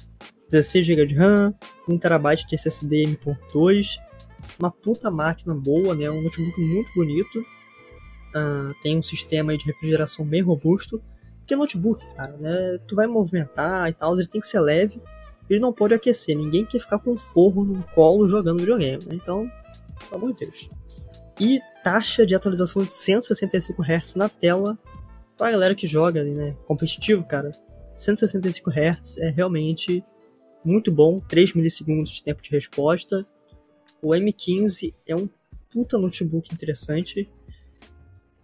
16 0.51 0.87
GB 0.87 1.07
de 1.07 1.15
RAM, 1.15 1.55
1TB 1.89 2.47
de 2.49 2.57
SSD 2.57 3.05
M.2. 3.05 4.01
Uma 4.59 4.69
puta 4.69 5.09
máquina 5.09 5.55
boa, 5.55 5.95
né? 5.95 6.11
Um 6.11 6.21
notebook 6.21 6.61
muito 6.61 6.93
bonito. 6.97 7.39
Uh, 8.35 8.75
tem 8.83 8.99
um 8.99 9.03
sistema 9.05 9.57
de 9.57 9.67
refrigeração 9.67 10.27
bem 10.27 10.43
robusto. 10.43 11.01
Porque 11.39 11.55
notebook, 11.55 12.05
cara, 12.17 12.37
né? 12.39 12.79
Tu 12.89 12.97
vai 12.97 13.07
movimentar 13.07 13.89
e 13.89 13.93
tal, 13.93 14.19
ele 14.19 14.27
tem 14.27 14.41
que 14.41 14.49
ser 14.49 14.59
leve. 14.59 15.01
Ele 15.49 15.61
não 15.61 15.73
pode 15.73 15.95
aquecer. 15.95 16.37
Ninguém 16.37 16.65
quer 16.65 16.81
ficar 16.81 16.99
com 16.99 17.17
forro 17.17 17.63
no 17.63 17.85
colo 17.95 18.29
jogando 18.29 18.59
videogame. 18.59 19.05
Né? 19.07 19.15
Então, 19.15 19.49
pelo 20.11 20.25
amor 20.25 20.33
de 20.33 20.45
Deus 20.45 20.69
e 21.41 21.61
taxa 21.85 22.27
de 22.27 22.35
atualização 22.35 22.83
de 22.83 22.93
165 22.93 23.81
Hz 23.81 24.17
na 24.17 24.29
tela 24.29 24.77
pra 25.39 25.53
galera 25.53 25.75
que 25.75 25.87
joga, 25.87 26.25
né, 26.25 26.55
competitivo, 26.67 27.25
cara. 27.25 27.53
165 27.97 28.71
Hz 28.71 29.19
é 29.19 29.31
realmente 29.31 30.05
muito 30.65 30.93
bom, 30.93 31.21
3 31.21 31.55
milissegundos 31.55 32.11
de 32.11 32.23
tempo 32.23 32.43
de 32.43 32.51
resposta. 32.51 33.25
O 34.03 34.09
M15 34.11 34.93
é 35.07 35.17
um 35.17 35.29
puta 35.71 35.97
notebook 35.97 36.53
interessante. 36.53 37.31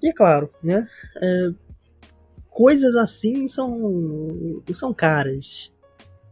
E 0.01 0.09
é 0.09 0.13
claro, 0.13 0.51
né, 0.63 0.89
é, 1.21 1.51
coisas 2.49 2.95
assim 2.95 3.49
são, 3.49 4.63
são 4.73 4.95
caras. 4.95 5.73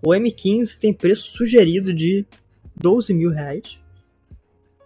O 0.04 0.10
M15 0.10 0.78
tem 0.78 0.94
preço 0.94 1.36
sugerido 1.36 1.92
de 1.92 2.26
12 2.76 3.12
mil 3.14 3.30
reais. 3.30 3.78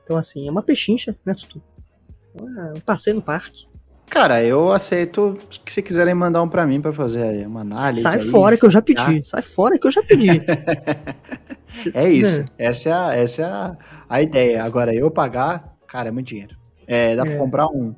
Então, 0.03 0.17
assim, 0.17 0.47
é 0.47 0.51
uma 0.51 0.63
pechincha, 0.63 1.17
né, 1.25 1.35
Tutu? 1.35 1.63
Um 2.35 2.81
passeio 2.81 3.17
no 3.17 3.23
parque. 3.23 3.67
Cara, 4.09 4.43
eu 4.43 4.73
aceito 4.73 5.37
que 5.65 5.73
se 5.73 5.83
quiserem 5.83 6.15
mandar 6.15 6.43
um 6.43 6.49
pra 6.49 6.67
mim 6.67 6.81
pra 6.81 6.93
fazer 6.93 7.47
uma 7.47 7.61
análise. 7.61 8.03
Sai 8.03 8.21
aí, 8.21 8.23
fora 8.23 8.57
que 8.57 8.65
eu 8.65 8.71
já 8.71 8.81
pedi. 8.81 9.27
Sai 9.27 9.43
fora 9.43 9.79
que 9.79 9.87
eu 9.87 9.91
já 9.91 10.03
pedi. 10.03 10.29
é 11.93 12.09
isso. 12.09 12.45
É. 12.57 12.67
Essa 12.67 12.89
é, 12.89 12.93
a, 12.93 13.15
essa 13.15 13.43
é 13.43 13.45
a, 13.45 13.77
a 14.09 14.23
ideia. 14.23 14.65
Agora, 14.65 14.95
eu 14.95 15.11
pagar, 15.11 15.77
cara, 15.87 16.09
é 16.09 16.13
muito 16.13 16.29
dinheiro. 16.29 16.57
É, 16.87 17.17
dá 17.17 17.23
é. 17.23 17.27
pra 17.27 17.39
comprar 17.39 17.67
um, 17.67 17.95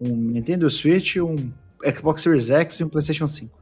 um 0.00 0.14
Nintendo 0.14 0.68
Switch, 0.68 1.16
um 1.16 1.50
Xbox 1.96 2.22
Series 2.22 2.50
X 2.50 2.80
e 2.80 2.84
um 2.84 2.88
PlayStation 2.88 3.26
5. 3.26 3.58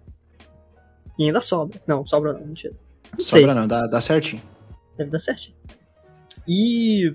E 1.18 1.24
ainda 1.24 1.40
sobra. 1.40 1.80
Não, 1.86 2.06
sobra 2.06 2.32
não, 2.32 2.46
mentira. 2.46 2.74
Não 3.12 3.20
sobra 3.20 3.46
sei. 3.46 3.54
não, 3.54 3.68
dá, 3.68 3.86
dá 3.86 4.00
certinho. 4.00 4.42
Deve 4.98 5.10
dar 5.10 5.20
certinho. 5.20 5.56
E 6.48 7.14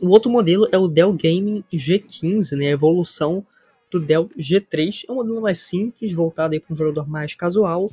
o 0.00 0.08
outro 0.08 0.30
modelo 0.30 0.68
é 0.72 0.78
o 0.78 0.88
Dell 0.88 1.12
Gaming 1.12 1.64
G15, 1.72 2.56
né, 2.56 2.66
a 2.66 2.70
evolução 2.70 3.44
do 3.92 4.00
Dell 4.00 4.28
G3. 4.36 5.04
É 5.06 5.12
um 5.12 5.16
modelo 5.16 5.40
mais 5.40 5.58
simples, 5.58 6.12
voltado 6.12 6.58
para 6.60 6.74
um 6.74 6.76
jogador 6.76 7.08
mais 7.08 7.34
casual, 7.34 7.90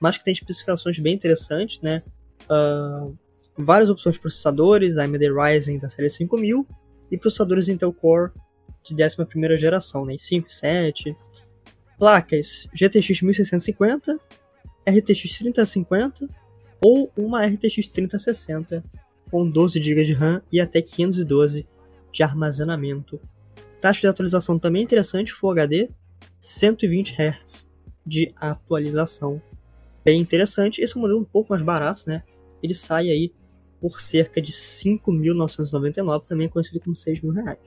mas 0.00 0.16
que 0.16 0.24
tem 0.24 0.32
especificações 0.32 0.98
bem 0.98 1.14
interessantes, 1.14 1.80
né? 1.80 2.02
Uh, 2.44 3.16
várias 3.56 3.90
opções 3.90 4.14
de 4.14 4.20
processadores, 4.20 4.96
AMD 4.96 5.30
Ryzen 5.30 5.78
da 5.78 5.88
série 5.88 6.10
5000 6.10 6.66
e 7.10 7.18
processadores 7.18 7.68
Intel 7.68 7.92
Core 7.92 8.32
de 8.82 8.94
11ª 8.94 9.56
geração, 9.56 10.04
né, 10.04 10.16
5 10.18 10.48
e 10.48 10.52
7. 10.52 11.16
Placas 11.98 12.68
GTX 12.74 13.22
1650, 13.22 14.18
RTX 14.86 15.38
3050 15.38 16.28
ou 16.82 17.10
uma 17.16 17.46
RTX 17.46 17.88
3060 17.88 18.84
com 19.30 19.48
12 19.48 19.80
GB 19.80 20.04
de 20.04 20.12
RAM 20.12 20.42
e 20.50 20.60
até 20.60 20.82
512 20.82 21.66
de 22.12 22.22
armazenamento. 22.22 23.20
Taxa 23.84 24.00
de 24.00 24.06
atualização 24.06 24.58
também 24.58 24.82
interessante, 24.82 25.30
Full 25.30 25.50
HD, 25.50 25.90
120 26.40 27.16
Hz 27.20 27.70
de 28.06 28.32
atualização. 28.34 29.42
Bem 30.02 30.22
interessante, 30.22 30.80
esse 30.80 30.96
é 30.96 30.98
um 30.98 31.02
modelo 31.02 31.20
um 31.20 31.24
pouco 31.24 31.52
mais 31.52 31.62
barato, 31.62 32.04
né? 32.06 32.22
Ele 32.62 32.72
sai 32.72 33.10
aí 33.10 33.30
por 33.78 34.00
cerca 34.00 34.40
de 34.40 34.52
5.999, 34.52 36.26
também 36.26 36.48
conhecido 36.48 36.80
como 36.80 36.96
6 36.96 37.20
mil 37.20 37.34
reais. 37.34 37.58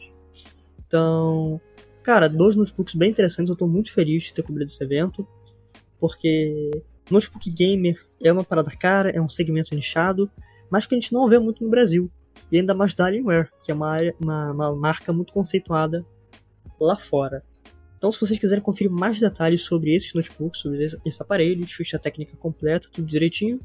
Então, 0.79 1.61
cara, 2.01 2.27
dois 2.27 2.55
notebooks 2.55 2.95
bem 2.95 3.11
interessantes, 3.11 3.49
eu 3.49 3.53
estou 3.53 3.67
muito 3.67 3.93
feliz 3.93 4.23
de 4.23 4.33
ter 4.33 4.41
cobrido 4.41 4.71
esse 4.71 4.83
evento, 4.83 5.27
porque 5.99 6.71
notebook 7.11 7.47
gamer 7.51 8.03
é 8.23 8.33
uma 8.33 8.43
parada 8.43 8.71
cara, 8.71 9.11
é 9.11 9.21
um 9.21 9.29
segmento 9.29 9.75
nichado, 9.75 10.31
mas 10.67 10.87
que 10.87 10.95
a 10.95 10.99
gente 10.99 11.13
não 11.13 11.29
vê 11.29 11.37
muito 11.37 11.63
no 11.63 11.69
Brasil. 11.69 12.11
E 12.51 12.57
ainda 12.57 12.73
mais 12.73 12.93
da 12.93 13.05
Alienware, 13.05 13.49
que 13.63 13.71
é 13.71 13.75
uma, 13.75 13.89
área, 13.89 14.15
uma, 14.21 14.51
uma 14.51 14.75
marca 14.75 15.11
muito 15.11 15.33
conceituada 15.33 16.05
lá 16.79 16.95
fora. 16.95 17.43
Então, 17.97 18.11
se 18.11 18.19
vocês 18.19 18.39
quiserem 18.39 18.63
conferir 18.63 18.91
mais 18.91 19.19
detalhes 19.19 19.63
sobre 19.63 19.93
esses 19.93 20.13
notebooks, 20.13 20.61
sobre 20.61 20.83
esse, 20.83 20.99
esse 21.03 21.21
aparelho, 21.21 21.65
ficha 21.65 21.97
técnica 21.97 22.37
completa, 22.37 22.87
tudo 22.91 23.07
direitinho, 23.07 23.59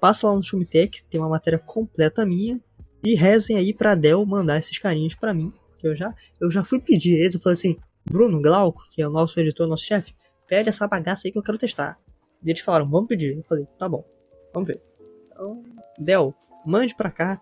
passa 0.00 0.26
lá 0.26 0.34
no 0.34 0.42
Shumitech, 0.42 1.04
tem 1.04 1.20
uma 1.20 1.28
matéria 1.28 1.58
completa 1.58 2.24
minha, 2.24 2.60
e 3.04 3.14
rezem 3.14 3.56
aí 3.56 3.74
pra 3.74 3.94
Dell 3.94 4.24
mandar 4.24 4.58
esses 4.58 4.78
carinhos 4.78 5.14
para 5.14 5.34
mim, 5.34 5.52
que 5.78 5.86
eu 5.86 5.94
já, 5.94 6.14
eu 6.40 6.50
já 6.50 6.64
fui 6.64 6.80
pedir 6.80 7.14
eles, 7.14 7.34
eu 7.34 7.40
falei 7.40 7.54
assim, 7.54 7.76
Bruno 8.04 8.40
Glauco, 8.40 8.82
que 8.90 9.02
é 9.02 9.06
o 9.06 9.10
nosso 9.10 9.38
editor, 9.38 9.66
nosso 9.68 9.84
chefe, 9.84 10.14
pede 10.46 10.68
essa 10.68 10.88
bagaça 10.88 11.26
aí 11.26 11.32
que 11.32 11.38
eu 11.38 11.42
quero 11.42 11.58
testar. 11.58 11.98
E 12.44 12.50
eles 12.50 12.60
falaram, 12.60 12.88
vamos 12.88 13.08
pedir. 13.08 13.36
Eu 13.36 13.42
falei, 13.42 13.66
tá 13.78 13.88
bom. 13.88 14.04
Vamos 14.52 14.66
ver. 14.66 14.82
Então, 15.30 15.62
Del, 15.98 16.34
mande 16.66 16.94
pra 16.94 17.10
cá. 17.10 17.40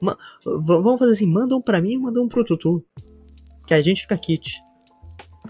Ma 0.00 0.16
vamos 0.44 0.98
fazer 0.98 1.12
assim, 1.12 1.26
manda 1.26 1.56
um 1.56 1.60
pra 1.60 1.80
mim 1.80 1.92
e 1.92 1.98
manda 1.98 2.20
um 2.20 2.28
pro 2.28 2.44
Tutu. 2.44 2.84
Que 3.66 3.74
a 3.74 3.82
gente 3.82 4.02
fica 4.02 4.16
kit. 4.16 4.62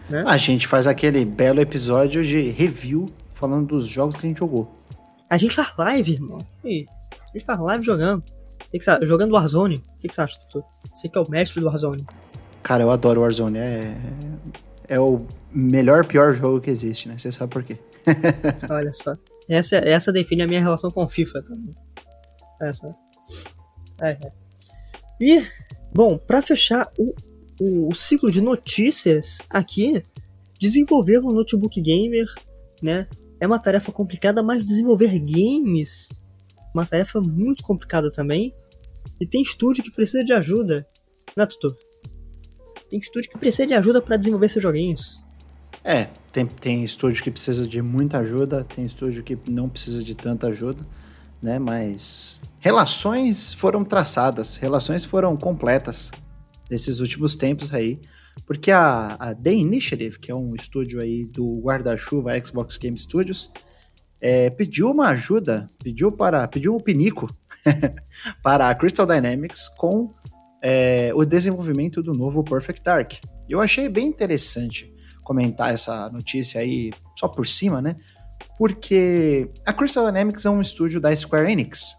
Né? 0.09 0.25
A 0.27 0.37
gente 0.37 0.67
faz 0.67 0.87
aquele 0.87 1.25
belo 1.25 1.61
episódio 1.61 2.25
de 2.25 2.49
review 2.51 3.07
falando 3.35 3.69
dos 3.69 3.87
jogos 3.87 4.17
que 4.17 4.27
a 4.27 4.29
gente 4.29 4.39
jogou. 4.39 4.71
A 5.29 5.39
gente 5.39 5.55
faz 5.55 5.73
live, 5.79 6.13
irmão. 6.13 6.39
E 6.65 6.87
a 7.13 7.33
gente 7.33 7.45
faz 7.45 7.59
live 7.61 7.85
jogando. 7.85 8.23
Que 8.71 8.79
que 8.79 8.85
você, 8.85 9.07
jogando 9.07 9.33
Warzone. 9.33 9.77
O 9.77 9.99
que, 9.99 10.09
que 10.09 10.15
você 10.15 10.21
acha, 10.21 10.39
Tutu? 10.41 10.65
Você 10.95 11.09
que 11.09 11.17
é 11.17 11.21
o 11.21 11.31
mestre 11.31 11.61
do 11.61 11.67
Warzone. 11.67 12.05
Cara, 12.63 12.83
eu 12.83 12.91
adoro 12.91 13.23
Warzone. 13.23 13.59
É, 13.59 13.97
é 14.89 15.01
o 15.01 15.25
melhor, 15.53 16.05
pior 16.05 16.35
jogo 16.35 16.61
que 16.61 16.71
existe, 16.71 17.09
né? 17.09 17.17
Você 17.17 17.33
sabe 17.33 17.53
por 17.53 17.63
quê. 17.63 17.79
Olha 18.69 18.93
só. 18.93 19.15
Essa, 19.49 19.77
essa 19.77 20.13
define 20.13 20.43
a 20.43 20.47
minha 20.47 20.61
relação 20.61 20.91
com 20.91 21.09
FIFA 21.09 21.43
também. 21.43 21.75
Essa. 22.61 22.95
É. 24.01 24.19
E, 25.21 25.45
bom, 25.93 26.17
para 26.17 26.41
fechar 26.41 26.91
o, 26.99 27.15
o, 27.61 27.91
o, 27.91 27.95
ciclo 27.95 28.31
de 28.31 28.41
notícias 28.41 29.39
aqui, 29.51 30.03
desenvolver 30.59 31.19
um 31.19 31.33
notebook 31.33 31.81
gamer, 31.81 32.27
né? 32.83 33.07
É 33.39 33.47
uma 33.47 33.59
tarefa 33.59 33.93
complicada, 33.93 34.43
mas 34.43 34.65
desenvolver 34.65 35.19
games, 35.19 36.09
uma 36.75 36.87
tarefa 36.87 37.21
muito 37.21 37.63
complicada 37.63 38.11
também. 38.11 38.55
E 39.21 39.27
tem 39.27 39.43
estúdio 39.43 39.83
que 39.83 39.91
precisa 39.91 40.25
de 40.25 40.33
ajuda, 40.33 40.87
né, 41.37 41.47
Tutu? 41.47 41.77
Tem 42.89 42.99
estúdio 42.99 43.31
que 43.31 43.39
precisa 43.39 43.67
de 43.67 43.75
ajuda 43.75 44.01
para 44.01 44.17
desenvolver 44.17 44.49
seus 44.49 44.63
joguinhos. 44.63 45.21
É, 45.85 46.09
tem, 46.33 46.47
tem 46.47 46.85
estúdio 46.85 47.23
que 47.23 47.31
precisa 47.31 47.67
de 47.67 47.81
muita 47.81 48.19
ajuda, 48.19 48.65
tem 48.65 48.85
estúdio 48.85 49.23
que 49.23 49.39
não 49.49 49.69
precisa 49.69 50.03
de 50.03 50.15
tanta 50.15 50.49
ajuda, 50.49 50.85
né? 51.43 51.59
Mas 51.59 52.43
relações 52.59 53.53
foram 53.53 53.85
traçadas, 53.85 54.57
relações 54.57 55.05
foram 55.05 55.37
completas 55.37 56.11
nesses 56.71 57.01
últimos 57.01 57.35
tempos 57.35 57.73
aí, 57.75 58.01
porque 58.47 58.71
a, 58.71 59.15
a 59.15 59.35
The 59.35 59.53
Initiative, 59.53 60.19
que 60.19 60.31
é 60.31 60.35
um 60.35 60.55
estúdio 60.55 61.01
aí 61.01 61.25
do 61.25 61.61
guarda-chuva 61.61 62.33
Xbox 62.45 62.77
Game 62.77 62.97
Studios, 62.97 63.53
é, 64.21 64.51
pediu 64.51 64.91
uma 64.91 65.09
ajuda, 65.09 65.67
pediu 65.83 66.13
para, 66.13 66.47
pediu 66.47 66.75
um 66.75 66.81
pinico 66.81 67.27
para 68.43 68.69
a 68.69 68.75
Crystal 68.75 69.07
Dynamics 69.07 69.69
com 69.69 70.13
é, 70.63 71.11
o 71.15 71.25
desenvolvimento 71.25 72.03
do 72.03 72.13
novo 72.13 72.45
Perfect 72.45 72.83
Dark. 72.83 73.15
Eu 73.49 73.61
achei 73.61 73.89
bem 73.89 74.07
interessante 74.07 74.95
comentar 75.23 75.73
essa 75.73 76.11
notícia 76.11 76.61
aí 76.61 76.93
só 77.17 77.29
por 77.29 77.47
cima, 77.47 77.81
né? 77.81 77.97
Porque 78.61 79.51
a 79.65 79.73
Crystal 79.73 80.05
Dynamics 80.05 80.45
é 80.45 80.51
um 80.51 80.61
estúdio 80.61 81.01
da 81.01 81.17
Square 81.17 81.51
Enix, 81.51 81.97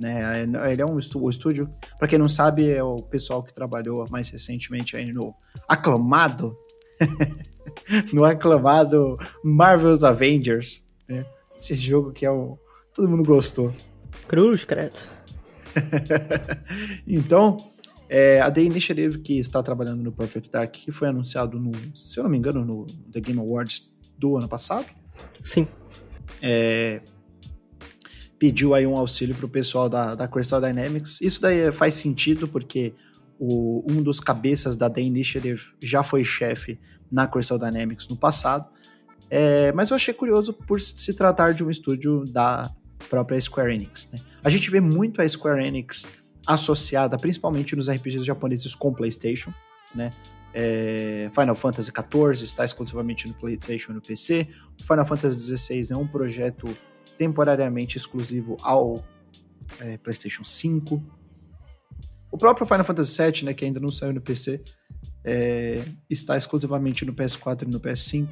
né? 0.00 0.42
Ele 0.72 0.80
é 0.80 0.86
um 0.86 0.98
estúdio, 0.98 1.68
para 1.98 2.08
quem 2.08 2.18
não 2.18 2.30
sabe, 2.30 2.70
é 2.70 2.82
o 2.82 2.96
pessoal 2.96 3.42
que 3.42 3.52
trabalhou 3.52 4.06
mais 4.10 4.30
recentemente 4.30 4.96
aí 4.96 5.12
no 5.12 5.34
aclamado, 5.68 6.56
no 8.10 8.24
aclamado 8.24 9.18
Marvel's 9.44 10.02
Avengers, 10.02 10.88
né? 11.06 11.26
Esse 11.54 11.74
jogo 11.74 12.10
que 12.10 12.24
é 12.24 12.30
o 12.30 12.58
todo 12.94 13.06
mundo 13.06 13.22
gostou. 13.22 13.74
Cruz, 14.26 14.64
credo. 14.64 14.98
então, 17.06 17.58
é, 18.08 18.40
a 18.40 18.50
The 18.50 18.62
Initiative, 18.62 19.18
que 19.18 19.38
está 19.38 19.62
trabalhando 19.62 20.02
no 20.02 20.10
Perfect 20.10 20.50
Dark, 20.50 20.72
que 20.72 20.90
foi 20.90 21.08
anunciado, 21.08 21.60
no, 21.60 21.70
se 21.94 22.18
eu 22.18 22.24
não 22.24 22.30
me 22.30 22.38
engano, 22.38 22.64
no 22.64 22.86
The 23.12 23.20
Game 23.20 23.38
Awards 23.38 23.92
do 24.16 24.38
ano 24.38 24.48
passado. 24.48 24.86
Sim. 25.44 25.68
É, 26.40 27.00
pediu 28.38 28.74
aí 28.74 28.86
um 28.86 28.96
auxílio 28.96 29.34
para 29.34 29.46
o 29.46 29.48
pessoal 29.48 29.88
da, 29.88 30.14
da 30.14 30.28
Crystal 30.28 30.60
Dynamics. 30.60 31.20
Isso 31.20 31.40
daí 31.40 31.72
faz 31.72 31.94
sentido, 31.94 32.46
porque 32.46 32.94
o, 33.38 33.84
um 33.90 34.02
dos 34.02 34.20
cabeças 34.20 34.76
da 34.76 34.88
The 34.88 35.00
Initiative 35.00 35.62
já 35.82 36.02
foi 36.02 36.24
chefe 36.24 36.78
na 37.10 37.26
Crystal 37.26 37.58
Dynamics 37.58 38.08
no 38.08 38.16
passado. 38.16 38.68
É, 39.30 39.72
mas 39.72 39.90
eu 39.90 39.96
achei 39.96 40.14
curioso 40.14 40.52
por 40.52 40.80
se 40.80 41.12
tratar 41.14 41.52
de 41.52 41.62
um 41.62 41.70
estúdio 41.70 42.24
da 42.26 42.70
própria 43.08 43.40
Square 43.40 43.74
Enix. 43.74 44.10
Né? 44.12 44.20
A 44.42 44.50
gente 44.50 44.70
vê 44.70 44.80
muito 44.80 45.20
a 45.20 45.28
Square 45.28 45.66
Enix 45.66 46.06
associada 46.46 47.18
principalmente 47.18 47.76
nos 47.76 47.90
RPGs 47.90 48.24
japoneses 48.24 48.74
com 48.74 48.92
PlayStation, 48.92 49.52
né? 49.94 50.10
É, 50.54 51.30
Final 51.34 51.54
Fantasy 51.54 51.90
XIV 51.90 52.44
está 52.44 52.64
exclusivamente 52.64 53.28
no 53.28 53.34
PlayStation 53.34 53.92
e 53.92 53.94
no 53.94 54.00
PC. 54.00 54.48
O 54.80 54.84
Final 54.84 55.06
Fantasy 55.06 55.56
XVI 55.56 55.92
é 55.92 55.96
um 55.96 56.06
projeto 56.06 56.68
temporariamente 57.16 57.96
exclusivo 57.96 58.56
ao 58.62 59.04
é, 59.80 59.98
PlayStation 59.98 60.44
5. 60.44 61.02
O 62.30 62.38
próprio 62.38 62.66
Final 62.66 62.84
Fantasy 62.84 63.22
VII, 63.22 63.44
né, 63.44 63.54
que 63.54 63.64
ainda 63.64 63.80
não 63.80 63.90
saiu 63.90 64.12
no 64.12 64.20
PC, 64.20 64.62
é, 65.24 65.82
está 66.08 66.36
exclusivamente 66.36 67.04
no 67.04 67.12
PS4 67.12 67.62
e 67.62 67.70
no 67.70 67.80
PS5. 67.80 68.28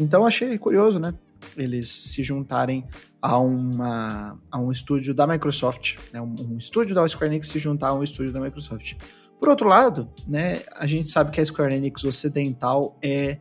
Então 0.00 0.26
achei 0.26 0.58
curioso, 0.58 0.98
né? 0.98 1.14
Eles 1.56 1.90
se 1.90 2.24
juntarem 2.24 2.84
a, 3.20 3.38
uma, 3.38 4.38
a 4.50 4.58
um 4.58 4.72
estúdio 4.72 5.14
da 5.14 5.26
Microsoft, 5.26 5.96
né, 6.12 6.20
um, 6.20 6.34
um 6.40 6.58
estúdio 6.58 6.94
da 6.94 7.06
Square 7.06 7.32
Enix 7.32 7.48
se 7.48 7.58
juntar 7.58 7.88
a 7.88 7.94
um 7.94 8.02
estúdio 8.02 8.32
da 8.32 8.40
Microsoft. 8.40 8.94
Por 9.38 9.48
outro 9.48 9.68
lado, 9.68 10.08
né, 10.26 10.62
a 10.74 10.86
gente 10.86 11.10
sabe 11.10 11.30
que 11.30 11.40
a 11.40 11.44
Square 11.44 11.74
Enix 11.74 12.04
ocidental 12.04 12.98
é 13.02 13.38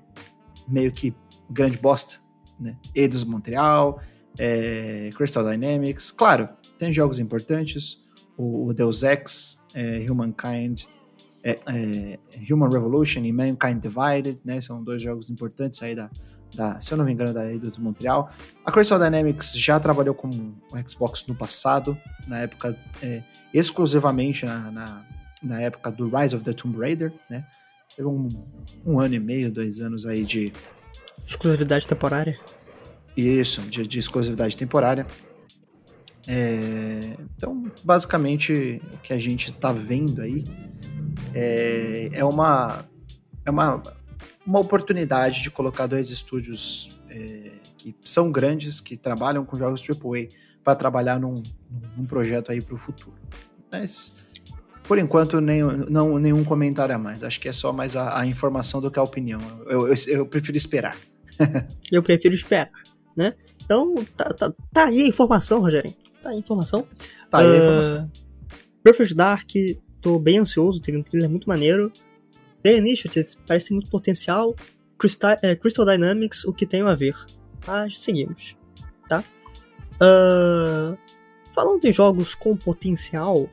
meio 0.68 0.92
que 0.92 1.16
grande 1.50 1.78
bosta, 1.78 2.20
né? 2.60 2.78
Eidos 2.94 3.24
Montreal, 3.24 4.02
é, 4.38 5.10
Crystal 5.16 5.44
Dynamics, 5.44 6.12
claro, 6.12 6.50
tem 6.78 6.92
jogos 6.92 7.20
importantes, 7.20 8.04
o, 8.38 8.74
Deus 8.74 9.04
Ex, 9.04 9.64
é, 9.74 10.06
Humankind, 10.10 10.84
é, 11.44 11.60
é, 11.68 12.20
Human 12.52 12.70
Revolution 12.70 13.24
e 13.24 13.32
Mankind 13.32 13.80
Divided, 13.80 14.42
né? 14.44 14.60
São 14.60 14.84
dois 14.84 15.02
jogos 15.02 15.30
importantes 15.30 15.82
aí 15.82 15.96
da, 15.96 16.10
da, 16.56 16.82
se 16.82 16.92
eu 16.94 16.98
não 16.98 17.06
me 17.06 17.14
engano, 17.14 17.34
da 17.34 17.50
Eidos 17.50 17.78
Montreal. 17.78 18.30
A 18.66 18.72
Crystal 18.72 19.00
Dynamics 19.00 19.54
já 19.56 19.80
trabalhou 19.80 20.16
com 20.16 20.28
o 20.28 20.90
Xbox 20.90 21.26
no 21.28 21.36
passado, 21.36 21.98
na 22.28 22.40
época, 22.40 22.78
é, 23.02 23.24
exclusivamente 23.54 24.46
na, 24.46 24.72
na, 24.72 25.06
na, 25.46 25.62
época 25.62 25.92
do 25.92 26.10
Rise 26.10 26.36
of 26.36 26.44
the 26.44 26.54
Tomb 26.54 26.78
Raider, 26.78 27.14
né? 27.30 27.46
Teve 27.96 28.08
um, 28.08 28.30
um 28.86 29.00
ano 29.00 29.16
e 29.16 29.20
meio, 29.20 29.52
dois 29.52 29.80
anos 29.80 30.06
aí 30.06 30.24
de... 30.24 30.52
Exclusividade 31.26 31.88
temporária? 31.88 32.38
Isso, 33.16 33.62
de, 33.62 33.84
de 33.84 34.00
exclusividade 34.00 34.58
temporária. 34.58 35.08
É, 36.28 37.16
então, 37.38 37.72
basicamente, 37.84 38.82
o 38.94 38.98
que 38.98 39.14
a 39.14 39.18
gente 39.18 39.52
está 39.52 39.72
vendo 39.72 40.22
aí 40.22 40.44
é, 41.34 42.10
é 42.12 42.26
uma 42.26 42.84
é 43.46 43.52
uma 43.52 43.82
uma 44.46 44.60
oportunidade 44.60 45.42
de 45.42 45.50
colocar 45.50 45.88
dois 45.88 46.12
estúdios 46.12 47.00
é, 47.10 47.52
que 47.78 47.96
são 48.04 48.32
grandes, 48.32 48.80
que 48.80 48.96
trabalham 48.96 49.44
com 49.44 49.58
jogos 49.58 49.82
AAA, 49.82 50.28
para 50.64 50.76
trabalhar 50.76 51.20
num, 51.20 51.42
num 51.98 52.06
projeto 52.06 52.52
aí 52.52 52.62
para 52.62 52.76
o 52.76 52.78
futuro. 52.78 53.16
Mas, 53.72 54.18
por 54.88 54.98
enquanto, 54.98 55.42
nem, 55.42 55.62
não, 55.64 56.18
nenhum 56.18 56.44
comentário 56.44 56.96
a 56.96 56.98
mais. 56.98 57.24
Acho 57.24 57.40
que 57.40 57.50
é 57.50 57.52
só 57.52 57.74
mais 57.74 57.96
a, 57.96 58.20
a 58.20 58.26
informação 58.26 58.82
do 58.82 58.92
que 58.92 59.00
a 59.00 59.04
opinião. 59.04 59.40
Eu, 59.66 59.88
eu, 59.88 59.96
eu 60.08 60.26
prefiro 60.26 60.58
esperar. 60.58 60.98
eu 61.92 62.04
prefiro 62.04 62.36
esperar, 62.36 62.70
né? 63.16 63.34
Então, 63.64 63.96
tá, 64.16 64.26
tá, 64.26 64.54
tá 64.72 64.86
aí 64.86 65.02
a 65.02 65.08
informação, 65.08 65.60
Rogério. 65.60 65.94
Tá 66.22 66.30
aí 66.30 66.36
a 66.36 66.40
informação. 66.40 66.88
Tá 67.30 67.40
aí 67.40 67.52
a 67.52 67.58
informação. 67.58 68.06
Uh, 68.06 68.26
Perfect 68.84 69.16
Dark, 69.16 69.50
tô 70.00 70.20
bem 70.20 70.38
ansioso, 70.38 70.82
teve 70.82 70.98
um 70.98 71.04
trailer 71.04 71.30
muito 71.30 71.50
maneiro. 71.50 71.92
The 72.62 72.78
Initiative 72.78 73.30
parece 73.48 73.70
ter 73.70 73.74
muito 73.74 73.90
potencial. 73.90 74.56
Crystal, 74.98 75.38
é, 75.42 75.56
Crystal 75.56 75.86
Dynamics, 75.86 76.46
o 76.46 76.54
que 76.54 76.66
tem 76.66 76.82
a 76.82 76.94
ver. 76.94 77.16
Mas 77.66 78.00
seguimos, 78.00 78.56
tá? 79.10 79.24
Uh, 79.96 80.98
falando 81.52 81.84
em 81.86 81.92
jogos 81.92 82.36
com 82.36 82.56
potencial, 82.56 83.50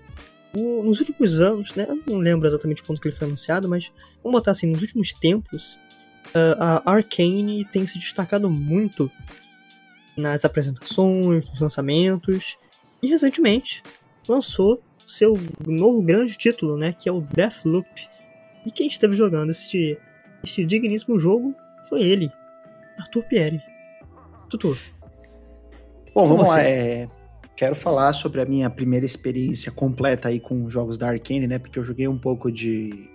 o, 0.54 0.82
nos 0.82 1.00
últimos 1.00 1.40
anos, 1.40 1.74
né? 1.74 1.86
Eu 1.88 2.02
não 2.06 2.18
lembro 2.18 2.46
exatamente 2.46 2.82
quando 2.82 3.00
que 3.00 3.08
ele 3.08 3.16
foi 3.16 3.26
anunciado, 3.26 3.68
mas 3.68 3.92
vamos 4.22 4.38
botar 4.38 4.52
assim, 4.52 4.66
nos 4.66 4.80
últimos 4.80 5.12
tempos, 5.12 5.78
uh, 6.28 6.82
a 6.84 6.92
Arcane 6.92 7.64
tem 7.66 7.86
se 7.86 7.98
destacado 7.98 8.50
muito 8.50 9.10
nas 10.16 10.44
apresentações, 10.44 11.48
nos 11.48 11.60
lançamentos, 11.60 12.58
e 13.02 13.08
recentemente 13.08 13.82
lançou 14.28 14.82
seu 15.06 15.34
novo 15.66 16.02
grande 16.02 16.36
título, 16.36 16.76
né? 16.76 16.92
Que 16.92 17.08
é 17.08 17.12
o 17.12 17.20
Deathloop 17.20 17.88
e 18.64 18.70
quem 18.70 18.86
esteve 18.86 19.14
jogando 19.14 19.50
este, 19.50 19.98
este 20.42 20.64
digníssimo 20.64 21.18
jogo 21.18 21.54
foi 21.88 22.02
ele, 22.02 22.30
Arthur 22.98 23.24
Pierre. 23.24 23.60
Tutu. 24.48 24.76
Bom, 26.14 26.26
vamos 26.26 26.50
lá. 26.50 26.62
É, 26.62 27.08
quero 27.56 27.74
falar 27.74 28.12
sobre 28.12 28.40
a 28.40 28.44
minha 28.44 28.68
primeira 28.70 29.06
experiência 29.06 29.70
completa 29.72 30.28
aí 30.28 30.40
com 30.40 30.68
jogos 30.68 30.98
da 30.98 31.08
Arkane, 31.08 31.46
né? 31.46 31.58
Porque 31.58 31.78
eu 31.78 31.84
joguei 31.84 32.08
um 32.08 32.18
pouco 32.18 32.50
de. 32.50 33.08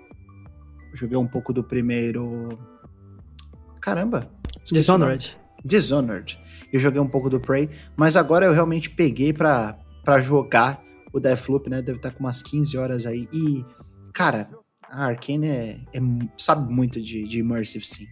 Joguei 0.94 1.18
um 1.18 1.28
pouco 1.28 1.54
do 1.54 1.64
primeiro. 1.64 2.58
Caramba! 3.80 4.30
Dishonored. 4.66 5.38
Dishonored. 5.64 6.40
Eu 6.72 6.80
joguei 6.80 7.00
um 7.00 7.08
pouco 7.08 7.30
do 7.30 7.40
Prey, 7.40 7.70
mas 7.96 8.18
agora 8.18 8.46
eu 8.46 8.54
realmente 8.54 8.90
peguei 8.90 9.32
pra, 9.32 9.78
pra 10.04 10.20
jogar 10.20 10.82
o 11.14 11.20
Deathloop, 11.20 11.70
né? 11.70 11.82
Deve 11.82 12.00
estar 12.00 12.12
com 12.12 12.20
umas 12.20 12.42
15 12.42 12.78
horas 12.78 13.06
aí. 13.06 13.28
E, 13.32 13.66
cara, 14.14 14.50
a 14.90 15.06
Arkane 15.06 15.48
é, 15.48 15.80
é, 15.94 16.00
sabe 16.38 16.72
muito 16.72 17.02
de, 17.02 17.24
de 17.24 17.40
Immersive 17.40 17.86
Sim. 17.86 18.06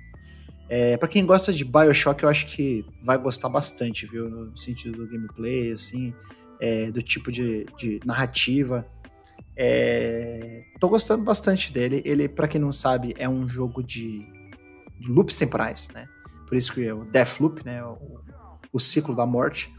É, 0.68 0.98
para 0.98 1.08
quem 1.08 1.26
gosta 1.26 1.54
de 1.54 1.64
Bioshock, 1.64 2.24
eu 2.24 2.30
acho 2.30 2.48
que 2.48 2.86
vai 3.04 3.18
gostar 3.18 3.50
bastante, 3.50 4.06
viu? 4.06 4.30
No 4.30 4.58
sentido 4.58 4.98
do 4.98 5.08
gameplay, 5.08 5.72
assim, 5.72 6.14
é, 6.60 6.90
do 6.92 7.02
tipo 7.02 7.32
de, 7.32 7.66
de 7.78 8.00
narrativa. 8.04 8.86
É, 9.56 10.64
tô 10.80 10.90
gostando 10.90 11.24
bastante 11.24 11.72
dele. 11.72 12.02
Ele, 12.04 12.28
para 12.28 12.48
quem 12.48 12.60
não 12.60 12.72
sabe, 12.72 13.14
é 13.18 13.30
um 13.30 13.48
jogo 13.48 13.84
de, 13.84 14.26
de, 15.00 15.12
loops 15.12 15.38
temporais, 15.38 15.88
né? 15.94 16.08
Por 16.48 16.58
isso 16.58 16.74
que 16.74 16.86
é 16.86 16.94
o 16.94 17.06
Deathloop, 17.06 17.64
né? 17.64 17.84
O, 17.84 18.20
o 18.74 18.80
ciclo 18.80 19.16
da 19.16 19.26
morte. 19.26 19.74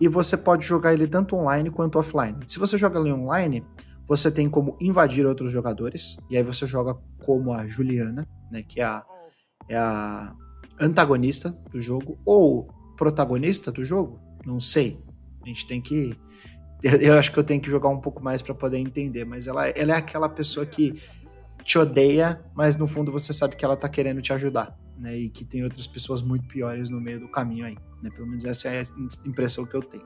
E 0.00 0.08
você 0.08 0.36
pode 0.36 0.66
jogar 0.66 0.92
ele 0.92 1.06
tanto 1.06 1.36
online 1.36 1.70
quanto 1.70 1.98
offline. 1.98 2.36
Se 2.46 2.58
você 2.58 2.76
joga 2.76 2.98
ele 2.98 3.12
online, 3.12 3.64
você 4.08 4.30
tem 4.30 4.48
como 4.48 4.76
invadir 4.80 5.26
outros 5.26 5.52
jogadores. 5.52 6.16
E 6.28 6.36
aí 6.36 6.42
você 6.42 6.66
joga 6.66 6.96
como 7.24 7.52
a 7.52 7.66
Juliana, 7.66 8.26
né? 8.50 8.62
Que 8.62 8.80
é 8.80 8.84
a 8.84 9.04
é 9.68 9.76
a 9.76 10.34
antagonista 10.80 11.50
do 11.70 11.80
jogo 11.80 12.18
ou 12.24 12.68
protagonista 12.96 13.70
do 13.70 13.84
jogo? 13.84 14.20
Não 14.44 14.60
sei. 14.60 14.98
A 15.42 15.46
gente 15.46 15.66
tem 15.66 15.80
que. 15.80 16.16
Eu, 16.82 17.16
acho 17.16 17.30
que 17.30 17.38
eu 17.38 17.44
tenho 17.44 17.60
que 17.60 17.70
jogar 17.70 17.88
um 17.88 18.00
pouco 18.00 18.22
mais 18.22 18.42
para 18.42 18.54
poder 18.54 18.78
entender, 18.78 19.24
mas 19.24 19.46
ela, 19.46 19.68
ela 19.68 19.92
é 19.92 19.96
aquela 19.96 20.28
pessoa 20.28 20.66
que 20.66 21.00
te 21.64 21.78
odeia, 21.78 22.40
mas 22.56 22.74
no 22.74 22.88
fundo 22.88 23.12
você 23.12 23.32
sabe 23.32 23.54
que 23.54 23.64
ela 23.64 23.76
tá 23.76 23.88
querendo 23.88 24.20
te 24.20 24.32
ajudar, 24.32 24.76
né? 24.98 25.16
E 25.16 25.28
que 25.28 25.44
tem 25.44 25.62
outras 25.62 25.86
pessoas 25.86 26.22
muito 26.22 26.46
piores 26.48 26.90
no 26.90 27.00
meio 27.00 27.20
do 27.20 27.28
caminho 27.28 27.66
aí, 27.66 27.76
né? 28.02 28.10
Pelo 28.10 28.26
menos 28.26 28.44
essa 28.44 28.68
é 28.68 28.80
a 28.80 29.28
impressão 29.28 29.64
que 29.64 29.76
eu 29.76 29.82
tenho. 29.82 30.04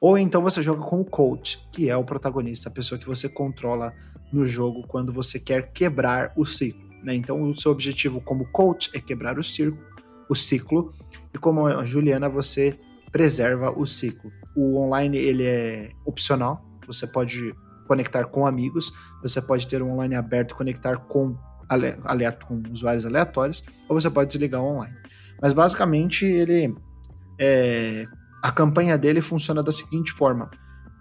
Ou 0.00 0.18
então 0.18 0.42
você 0.42 0.60
joga 0.60 0.82
com 0.82 1.00
o 1.00 1.04
coach, 1.04 1.68
que 1.70 1.88
é 1.88 1.96
o 1.96 2.02
protagonista, 2.02 2.68
a 2.68 2.72
pessoa 2.72 2.98
que 2.98 3.06
você 3.06 3.28
controla 3.28 3.94
no 4.32 4.44
jogo 4.44 4.84
quando 4.88 5.12
você 5.12 5.38
quer 5.38 5.70
quebrar 5.72 6.32
o 6.36 6.44
ciclo. 6.44 6.91
Né? 7.02 7.14
Então, 7.14 7.42
o 7.42 7.56
seu 7.56 7.72
objetivo 7.72 8.20
como 8.20 8.46
coach 8.46 8.90
é 8.94 9.00
quebrar 9.00 9.38
o, 9.38 9.44
circo, 9.44 9.78
o 10.28 10.34
ciclo, 10.34 10.92
e 11.34 11.38
como 11.38 11.66
a 11.66 11.84
Juliana, 11.84 12.28
você 12.28 12.78
preserva 13.10 13.70
o 13.70 13.86
ciclo. 13.86 14.30
O 14.56 14.78
online 14.78 15.18
ele 15.18 15.44
é 15.44 15.90
opcional, 16.04 16.64
você 16.86 17.06
pode 17.06 17.54
conectar 17.86 18.24
com 18.24 18.46
amigos, 18.46 18.92
você 19.20 19.40
pode 19.40 19.66
ter 19.66 19.82
um 19.82 19.92
online 19.92 20.14
aberto 20.14 20.54
conectar 20.54 20.96
com, 20.96 21.36
aleato, 21.68 22.46
com 22.46 22.62
usuários 22.70 23.04
aleatórios, 23.04 23.64
ou 23.88 23.98
você 24.00 24.08
pode 24.08 24.28
desligar 24.28 24.62
o 24.62 24.66
online. 24.66 24.94
Mas 25.40 25.52
basicamente 25.52 26.24
ele 26.24 26.74
é, 27.38 28.06
a 28.42 28.50
campanha 28.50 28.96
dele 28.96 29.20
funciona 29.20 29.62
da 29.62 29.72
seguinte 29.72 30.12
forma: 30.12 30.50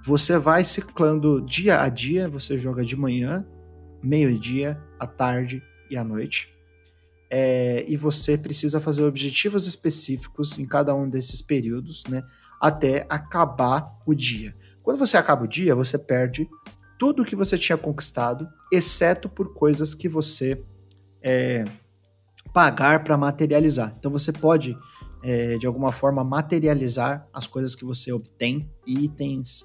você 0.04 0.38
vai 0.38 0.64
ciclando 0.64 1.42
dia 1.42 1.82
a 1.82 1.90
dia, 1.90 2.28
você 2.28 2.58
joga 2.58 2.84
de 2.84 2.96
manhã, 2.96 3.46
meio-dia, 4.04 4.82
à 5.00 5.06
tarde 5.06 5.62
e 5.92 5.98
à 5.98 6.04
noite. 6.04 6.52
É, 7.30 7.86
e 7.88 7.96
você 7.96 8.38
precisa 8.38 8.82
fazer 8.82 9.04
objetivos 9.04 9.68
específicos 9.68 10.58
em 10.58 10.66
cada 10.66 10.96
um 10.96 11.10
desses 11.10 11.42
períodos, 11.42 12.04
né? 12.10 12.24
Até 12.60 13.06
acabar 13.10 14.00
o 14.06 14.14
dia. 14.14 14.56
Quando 14.82 14.98
você 14.98 15.18
acaba 15.18 15.44
o 15.44 15.48
dia, 15.48 15.76
você 15.76 15.98
perde 15.98 16.50
tudo 16.98 17.24
que 17.26 17.36
você 17.36 17.58
tinha 17.58 17.78
conquistado, 17.78 18.48
exceto 18.72 19.30
por 19.30 19.54
coisas 19.54 19.94
que 19.94 20.08
você 20.08 20.62
é, 21.22 21.64
pagar 22.54 23.04
para 23.04 23.18
materializar. 23.18 23.96
Então 23.98 24.12
você 24.12 24.32
pode, 24.32 24.78
é, 25.24 25.58
de 25.58 25.66
alguma 25.66 25.92
forma, 25.92 26.24
materializar 26.24 27.28
as 27.34 27.48
coisas 27.48 27.76
que 27.76 27.86
você 27.86 28.12
obtém, 28.12 28.70
itens, 28.86 29.64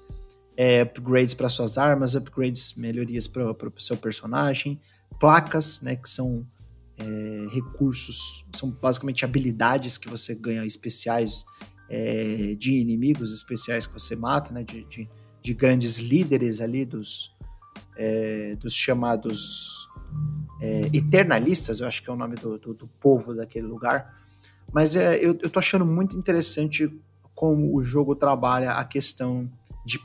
é, 0.55 0.81
upgrades 0.81 1.33
para 1.33 1.49
suas 1.49 1.77
armas, 1.77 2.15
upgrades, 2.15 2.75
melhorias 2.75 3.27
para 3.27 3.51
o 3.51 3.79
seu 3.79 3.97
personagem, 3.97 4.81
placas, 5.19 5.81
né, 5.81 5.95
que 5.95 6.09
são 6.09 6.45
é, 6.97 7.47
recursos, 7.51 8.45
são 8.55 8.69
basicamente 8.69 9.23
habilidades 9.23 9.97
que 9.97 10.09
você 10.09 10.33
ganha 10.35 10.65
especiais 10.65 11.45
é, 11.89 12.55
de 12.55 12.79
inimigos 12.79 13.33
especiais 13.33 13.87
que 13.87 13.93
você 13.93 14.15
mata, 14.15 14.51
né, 14.51 14.63
de, 14.63 14.83
de, 14.85 15.09
de 15.41 15.53
grandes 15.53 15.97
líderes 15.97 16.61
ali 16.61 16.85
dos, 16.85 17.35
é, 17.95 18.55
dos 18.55 18.73
chamados 18.73 19.87
é, 20.61 20.89
eternalistas, 20.93 21.79
eu 21.79 21.87
acho 21.87 22.03
que 22.03 22.09
é 22.09 22.13
o 22.13 22.15
nome 22.15 22.35
do, 22.35 22.57
do, 22.57 22.73
do 22.73 22.87
povo 22.99 23.33
daquele 23.33 23.67
lugar. 23.67 24.15
Mas 24.73 24.95
é, 24.95 25.17
eu, 25.17 25.37
eu 25.41 25.49
tô 25.49 25.59
achando 25.59 25.85
muito 25.85 26.17
interessante 26.17 26.91
como 27.33 27.75
o 27.75 27.83
jogo 27.83 28.15
trabalha 28.15 28.73
a 28.73 28.83
questão 28.83 29.49
de 29.85 29.99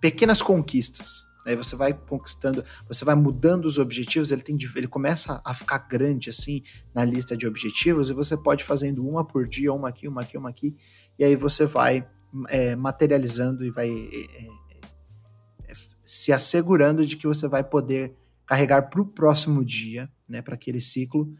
pequenas 0.00 0.40
conquistas. 0.40 1.27
Aí 1.48 1.56
você 1.56 1.74
vai 1.74 1.92
conquistando, 1.92 2.64
você 2.86 3.04
vai 3.04 3.14
mudando 3.14 3.64
os 3.64 3.78
objetivos, 3.78 4.30
ele, 4.30 4.42
tem, 4.42 4.56
ele 4.76 4.86
começa 4.86 5.40
a 5.44 5.54
ficar 5.54 5.78
grande 5.78 6.30
assim 6.30 6.62
na 6.94 7.04
lista 7.04 7.36
de 7.36 7.46
objetivos, 7.46 8.10
e 8.10 8.12
você 8.12 8.36
pode 8.36 8.64
fazendo 8.64 9.06
uma 9.06 9.24
por 9.24 9.48
dia, 9.48 9.72
uma 9.72 9.88
aqui, 9.88 10.06
uma 10.06 10.20
aqui, 10.20 10.36
uma 10.36 10.50
aqui, 10.50 10.76
e 11.18 11.24
aí 11.24 11.34
você 11.34 11.64
vai 11.66 12.06
é, 12.48 12.76
materializando 12.76 13.64
e 13.64 13.70
vai 13.70 13.90
é, 13.90 15.70
é, 15.70 15.74
se 16.04 16.32
assegurando 16.32 17.04
de 17.06 17.16
que 17.16 17.26
você 17.26 17.48
vai 17.48 17.64
poder 17.64 18.14
carregar 18.46 18.88
para 18.88 19.00
o 19.00 19.06
próximo 19.06 19.64
dia, 19.64 20.08
né, 20.28 20.42
para 20.42 20.54
aquele 20.54 20.80
ciclo, 20.80 21.32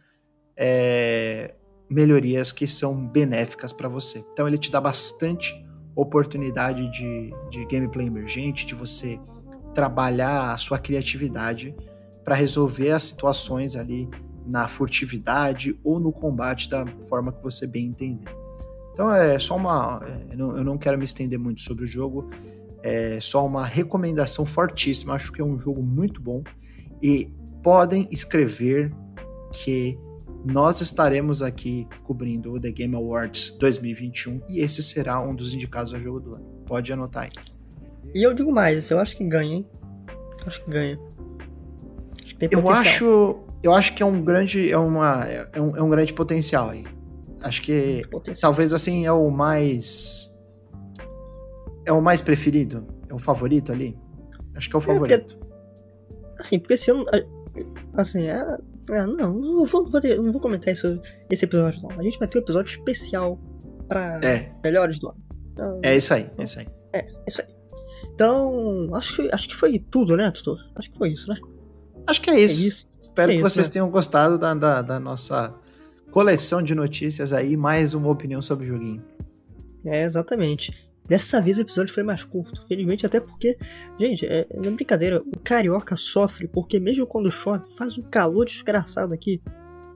é, 0.57 1.55
melhorias 1.89 2.53
que 2.53 2.67
são 2.67 3.07
benéficas 3.07 3.73
para 3.73 3.89
você. 3.89 4.25
Então 4.33 4.47
ele 4.47 4.59
te 4.59 4.71
dá 4.71 4.81
bastante 4.81 5.55
oportunidade 5.95 6.91
de, 6.93 7.31
de 7.51 7.65
gameplay 7.67 8.07
emergente, 8.07 8.67
de 8.67 8.75
você 8.75 9.19
trabalhar 9.79 10.55
a 10.55 10.59
sua 10.59 10.76
criatividade 10.76 11.72
para 12.24 12.35
resolver 12.35 12.91
as 12.91 13.05
situações 13.05 13.76
ali 13.76 14.11
na 14.45 14.66
furtividade 14.66 15.79
ou 15.85 16.01
no 16.01 16.11
combate 16.11 16.68
da 16.68 16.85
forma 17.09 17.31
que 17.31 17.41
você 17.41 17.64
bem 17.64 17.87
entender. 17.87 18.29
Então 18.93 19.09
é 19.09 19.39
só 19.39 19.55
uma. 19.55 20.01
É, 20.05 20.35
eu 20.35 20.64
não 20.64 20.76
quero 20.76 20.99
me 20.99 21.05
estender 21.05 21.39
muito 21.39 21.62
sobre 21.62 21.85
o 21.85 21.87
jogo, 21.87 22.29
é 22.83 23.20
só 23.20 23.47
uma 23.47 23.64
recomendação 23.64 24.45
fortíssima. 24.45 25.14
Acho 25.14 25.31
que 25.31 25.41
é 25.41 25.45
um 25.45 25.61
jogo 25.61 25.81
muito 25.81 26.20
bom 26.20 26.43
e 27.01 27.33
podem 27.62 28.09
escrever 28.11 28.93
que 29.53 29.97
nós 30.45 30.81
estaremos 30.81 31.41
aqui 31.41 31.87
cobrindo 32.03 32.55
o 32.55 32.61
The 32.61 32.72
Game 32.72 32.97
Awards 32.97 33.57
2021 33.61 34.43
e 34.49 34.59
esse 34.59 34.83
será 34.83 35.20
um 35.20 35.37
dos 35.37 35.55
indicados 35.55 35.95
a 35.95 36.01
jogo 36.01 36.18
do 36.18 36.35
ano. 36.35 36.45
Pode 36.66 36.93
anotar 36.93 37.26
aí. 37.26 37.58
E 38.15 38.23
eu 38.23 38.35
digo 38.35 38.53
mais, 38.53 38.91
eu 38.91 38.99
acho 38.99 39.17
que 39.17 39.25
ganha, 39.25 39.57
hein? 39.57 39.67
Acho 40.47 40.65
que 40.65 40.71
ganha. 40.71 40.99
Acho 42.25 42.37
que 42.37 42.55
eu 42.55 42.71
acho, 42.71 43.39
eu 43.63 43.75
acho 43.75 43.95
que 43.95 44.03
é 44.03 44.07
um 44.07 44.23
grande, 44.23 44.71
é 44.71 44.79
uma, 44.79 45.25
é 45.27 45.61
um, 45.61 45.77
é 45.77 45.83
um 45.83 45.91
grande 45.91 46.13
potencial 46.13 46.71
aí. 46.71 46.85
Acho 47.41 47.63
que 47.63 48.03
talvez 48.41 48.75
assim 48.75 49.07
é 49.07 49.13
o 49.13 49.31
mais, 49.31 50.35
é 51.85 51.93
o 51.93 52.01
mais 52.01 52.21
preferido, 52.21 52.87
é 53.09 53.15
o 53.15 53.19
favorito 53.19 53.73
ali. 53.73 53.97
Acho 54.55 54.69
que 54.69 54.77
é 54.77 54.79
o 54.79 54.83
favorito. 54.83 55.15
É 55.15 55.19
porque, 55.19 56.41
assim, 56.41 56.59
porque 56.59 56.77
se 56.77 56.91
eu, 56.91 57.05
assim, 57.95 58.27
é, 58.27 58.59
é, 58.91 59.07
não, 59.07 59.35
não 59.35 59.65
vou, 59.65 59.89
não 59.91 60.33
vou 60.33 60.41
comentar 60.41 60.73
isso, 60.73 61.01
esse 61.31 61.45
episódio 61.45 61.83
não. 61.83 61.91
A 61.91 62.03
gente 62.03 62.19
vai 62.19 62.27
ter 62.27 62.39
um 62.39 62.43
episódio 62.43 62.71
especial 62.71 63.39
para 63.87 64.21
é. 64.25 64.53
melhores 64.63 64.99
do 64.99 65.09
ano. 65.09 65.23
Então, 65.53 65.81
é 65.83 65.97
isso 65.97 66.13
aí, 66.15 66.31
é 66.37 66.43
isso 66.43 66.59
aí. 66.61 66.67
É, 66.93 66.99
é 66.99 67.25
isso 67.27 67.41
aí. 67.41 67.58
Então, 68.05 68.95
acho 68.95 69.17
que, 69.17 69.31
acho 69.33 69.49
que 69.49 69.57
foi 69.57 69.79
tudo, 69.79 70.17
né, 70.17 70.31
Tutor? 70.31 70.59
Acho 70.75 70.91
que 70.91 70.99
foi 70.99 71.11
isso, 71.11 71.29
né? 71.29 71.39
Acho 72.07 72.23
que 72.23 72.31
é 72.31 72.41
isso. 72.41 72.65
É 72.65 72.69
isso. 72.69 72.89
Espero 72.99 73.31
é 73.31 73.35
que 73.35 73.41
isso, 73.41 73.51
vocês 73.51 73.69
né? 73.69 73.73
tenham 73.73 73.91
gostado 73.91 74.39
da, 74.39 74.55
da, 74.55 74.83
da, 74.83 75.01
nossa 75.01 75.55
coleção 76.11 76.63
de 76.63 76.75
notícias 76.75 77.33
aí, 77.33 77.57
mais 77.57 77.95
uma 77.95 78.09
opinião 78.09 78.41
sobre 78.41 78.65
o 78.65 78.69
joguinho. 78.69 79.05
É, 79.85 80.03
exatamente. 80.03 80.89
Dessa 81.07 81.41
vez 81.41 81.59
o 81.59 81.63
episódio 81.63 81.93
foi 81.93 82.03
mais 82.03 82.25
curto, 82.25 82.67
felizmente, 82.67 83.07
até 83.07 83.19
porque, 83.21 83.57
gente, 83.99 84.27
é, 84.27 84.47
é 84.51 84.71
brincadeira, 84.71 85.23
o 85.23 85.39
carioca 85.39 85.97
sofre, 85.97 86.47
porque 86.49 86.79
mesmo 86.79 87.07
quando 87.07 87.31
chove, 87.31 87.65
faz 87.71 87.97
um 87.97 88.03
calor 88.03 88.45
desgraçado 88.45 89.15
aqui. 89.15 89.41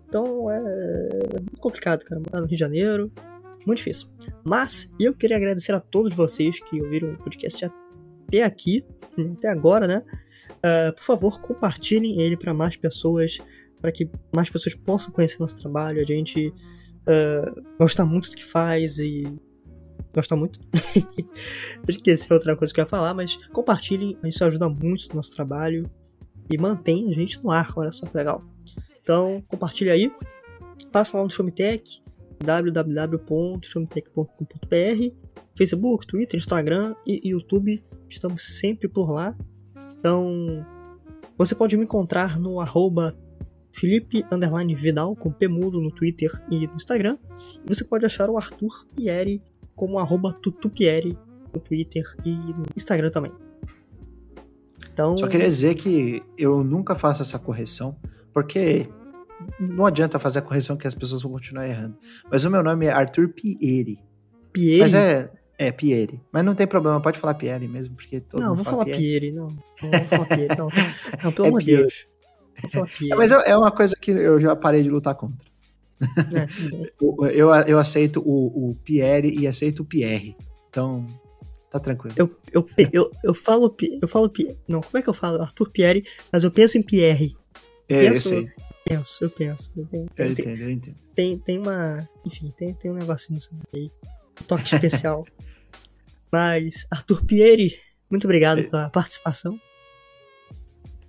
Então 0.09 0.51
é, 0.51 0.59
é 0.59 1.59
complicado, 1.59 2.05
cara. 2.05 2.21
Morar 2.21 2.41
no 2.41 2.47
Rio 2.47 2.57
de 2.57 2.61
Janeiro, 2.61 3.13
muito 3.67 3.79
difícil. 3.79 4.09
Mas 4.45 4.93
eu 4.99 5.15
queria 5.15 5.37
agradecer 5.37 5.75
a 5.75 5.81
todos 5.81 6.15
vocês 6.15 6.61
que 6.61 6.81
ouviram 6.81 7.13
o 7.13 7.19
podcast 7.19 7.65
até 7.65 7.82
até 8.33 8.43
aqui, 8.43 8.83
até 9.37 9.49
agora, 9.49 9.87
né? 9.87 10.03
Uh, 10.65 10.95
por 10.95 11.05
favor, 11.05 11.39
compartilhem 11.41 12.23
ele 12.23 12.37
para 12.37 12.55
mais 12.55 12.77
pessoas, 12.77 13.39
para 13.81 13.91
que 13.93 14.09
mais 14.35 14.49
pessoas 14.49 14.75
possam 14.75 15.13
conhecer 15.13 15.39
nosso 15.39 15.57
trabalho. 15.57 16.01
A 16.01 16.05
gente 16.05 16.49
uh, 16.49 17.63
gosta 17.79 18.07
muito 18.07 18.31
do 18.31 18.37
que 18.37 18.45
faz 18.45 18.99
e 18.99 19.39
gosta 20.15 20.35
muito. 20.35 20.59
Esqueci 21.87 22.33
outra 22.33 22.57
coisa 22.57 22.73
que 22.73 22.81
eu 22.81 22.85
ia 22.85 22.89
falar, 22.89 23.13
mas 23.13 23.37
compartilhem, 23.49 24.17
isso 24.25 24.43
ajuda 24.45 24.67
muito 24.69 25.11
no 25.11 25.17
nosso 25.17 25.33
trabalho 25.33 25.91
e 26.51 26.59
mantém 26.59 27.11
a 27.11 27.15
gente 27.15 27.43
no 27.43 27.51
ar, 27.51 27.73
olha 27.77 27.93
só 27.93 28.07
que 28.07 28.17
legal. 28.17 28.43
Então, 29.03 29.43
compartilhe 29.49 29.91
aí, 29.91 30.13
passa 30.93 31.17
lá 31.17 31.25
no 31.25 31.31
Showmetech, 31.31 32.03
www.showmetech.com.br, 32.45 35.22
Facebook, 35.57 36.07
Twitter, 36.07 36.39
Instagram 36.39 36.95
e 37.07 37.31
YouTube. 37.31 37.83
Estamos 38.09 38.59
sempre 38.59 38.89
por 38.89 39.11
lá. 39.11 39.37
Então, 39.99 40.67
você 41.37 41.55
pode 41.55 41.77
me 41.77 41.85
encontrar 41.85 42.39
no 42.39 42.61
arroba 42.61 43.17
Felipe 43.73 44.25
Vidal, 44.77 45.17
com 45.17 45.31
P 45.33 45.49
mudo 45.49 45.81
no 45.81 45.91
Twitter 45.91 46.31
e 46.51 46.67
no 46.67 46.77
Instagram. 46.77 47.19
E 47.65 47.75
você 47.75 47.85
pode 47.85 48.05
achar 48.05 48.29
o 48.29 48.37
Arthur 48.37 48.87
Pieri 48.95 49.43
como 49.75 49.99
arroba 49.99 50.33
Tutupieri 50.33 51.19
no 51.53 51.61
Twitter 51.61 52.05
e 52.25 52.31
no 52.31 52.65
Instagram 52.77 53.11
também. 53.11 53.33
Então... 54.93 55.17
Só 55.17 55.27
queria 55.27 55.47
dizer 55.47 55.75
que 55.75 56.23
eu 56.37 56.63
nunca 56.63 56.95
faço 56.95 57.23
essa 57.23 57.39
correção, 57.39 57.97
porque 58.33 58.89
não 59.59 59.87
adianta 59.87 60.19
fazer 60.19 60.41
a 60.41 60.43
correção 60.43 60.77
que 60.77 60.87
as 60.87 60.95
pessoas 60.95 61.23
vão 61.23 61.33
continuar 61.33 61.67
errando. 61.67 61.97
Mas 62.31 62.45
o 62.45 62.51
meu 62.51 62.63
nome 62.63 62.87
é 62.87 62.93
Arthur 62.93 63.29
Pieri. 63.29 63.99
Pieri? 64.53 64.81
Mas 64.81 64.93
é, 64.93 65.31
é, 65.63 65.73
Pieri. 65.73 66.21
Mas 66.33 66.45
não 66.45 66.55
tem 66.55 66.67
problema, 66.67 67.01
pode 67.01 67.19
falar 67.19 67.35
Pieri 67.35 67.69
mesmo, 67.69 67.95
porque 67.95 68.21
todo 68.21 68.41
não, 68.41 68.55
vou 68.55 68.65
fala 68.65 68.79
falar 68.79 68.85
Pieri. 68.87 68.99
Pieri. 68.99 69.33
Não, 69.33 69.49
não 69.49 69.91
vou 69.91 70.05
falar 70.09 70.27
Pieri, 70.27 70.57
não. 70.59 70.69
Não, 71.25 71.33
pelo 71.33 71.47
é 71.47 71.49
amor 71.49 71.61
de 71.61 71.77
Deus. 71.77 72.07
Pieri. 72.99 73.17
Mas 73.17 73.33
é, 73.33 73.51
é 73.51 73.57
uma 73.57 73.71
coisa 73.71 73.97
que 74.01 74.11
eu 74.11 74.41
já 74.41 74.55
parei 74.57 74.83
de 74.83 74.91
lutar 74.91 75.15
contra. 75.15 75.47
É, 76.03 76.47
eu, 77.33 77.55
eu, 77.55 77.79
aceito 77.79 78.21
o, 78.21 78.71
o 78.71 78.75
Pieri 78.77 79.39
e 79.39 79.47
aceito 79.47 79.81
o 79.81 79.85
Pierre. 79.85 80.37
Então, 80.69 81.07
tá 81.71 81.79
tranquilo. 81.79 82.15
Eu, 82.19 82.37
eu, 82.53 82.67
eu, 82.93 83.11
eu 83.23 83.35
falo 83.35 83.75
eu 84.01 84.09
falo 84.09 84.33
Não, 84.67 84.81
como 84.81 84.99
é 84.99 85.03
que 85.03 85.09
eu 85.09 85.15
falo? 85.15 85.41
Arthur 85.41 85.71
Pieri, 85.71 86.05
mas 86.31 86.45
eu 86.45 86.51
penso 86.51 86.77
em 86.77 86.83
Pierre. 86.83 87.37
É, 87.89 88.11
penso, 88.11 88.35
eu 88.35 88.43
sei. 88.43 88.53
Penso, 88.85 89.25
eu 89.25 89.31
penso. 89.31 89.73
Eu, 89.77 89.87
tenho, 89.87 90.09
eu 90.17 90.31
entendo, 90.33 90.63
eu 90.63 90.71
entendo. 90.71 90.97
Tem, 91.15 91.39
tem 91.39 91.59
uma. 91.59 92.09
Enfim, 92.25 92.51
tem, 92.57 92.75
tem 92.75 92.91
um 92.91 92.95
negocinho 92.95 93.35
nisso 93.35 93.55
aí. 93.73 93.91
Um 94.41 94.45
toque 94.45 94.75
especial. 94.75 95.25
Mas, 96.33 96.87
Arthur 96.91 97.25
Pieri, 97.25 97.79
muito 98.11 98.25
obrigado 98.25 98.61
é. 98.61 98.63
pela 98.65 98.89
participação. 98.89 99.61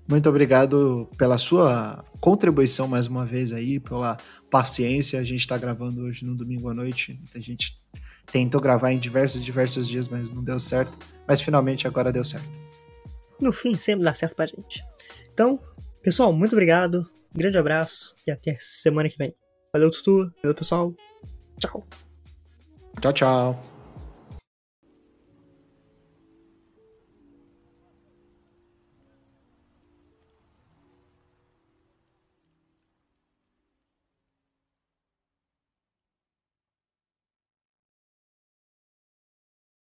Muito 0.08 0.28
obrigado 0.28 1.10
pela 1.18 1.38
sua 1.38 2.04
contribuição 2.20 2.88
mais 2.88 3.08
uma 3.08 3.26
vez 3.26 3.54
aí, 3.54 3.80
pela 3.80 4.18
paciência. 4.50 5.20
A 5.20 5.24
gente 5.24 5.40
está 5.40 5.58
gravando 5.58 6.02
hoje 6.02 6.26
no 6.26 6.36
domingo 6.36 6.70
à 6.70 6.74
noite. 6.74 7.20
A 7.34 7.40
gente 7.40 7.82
tentou 8.32 8.60
gravar 8.60 8.92
em 8.92 9.00
diversos, 9.00 9.44
diversos 9.44 9.88
dias, 9.88 10.10
mas 10.10 10.30
não 10.30 10.44
deu 10.44 10.60
certo. 10.60 10.98
Mas 11.26 11.40
finalmente 11.40 11.88
agora 11.88 12.12
deu 12.12 12.24
certo. 12.24 12.50
No 13.40 13.54
fim, 13.54 13.76
sempre 13.76 14.04
dá 14.04 14.14
certo 14.14 14.36
pra 14.36 14.46
gente. 14.46 14.84
Então, 15.34 15.60
pessoal, 16.02 16.34
muito 16.34 16.52
obrigado. 16.52 17.10
Grande 17.34 17.58
abraço 17.58 18.16
e 18.28 18.32
até 18.32 18.58
semana 18.60 19.10
que 19.10 19.18
vem. 19.18 19.34
Valeu, 19.74 19.90
Tutu. 19.90 20.32
Valeu, 20.44 20.56
pessoal. 20.56 20.94
Tchau. 21.60 21.88
Tchau, 23.02 23.14
tchau. 23.14 23.73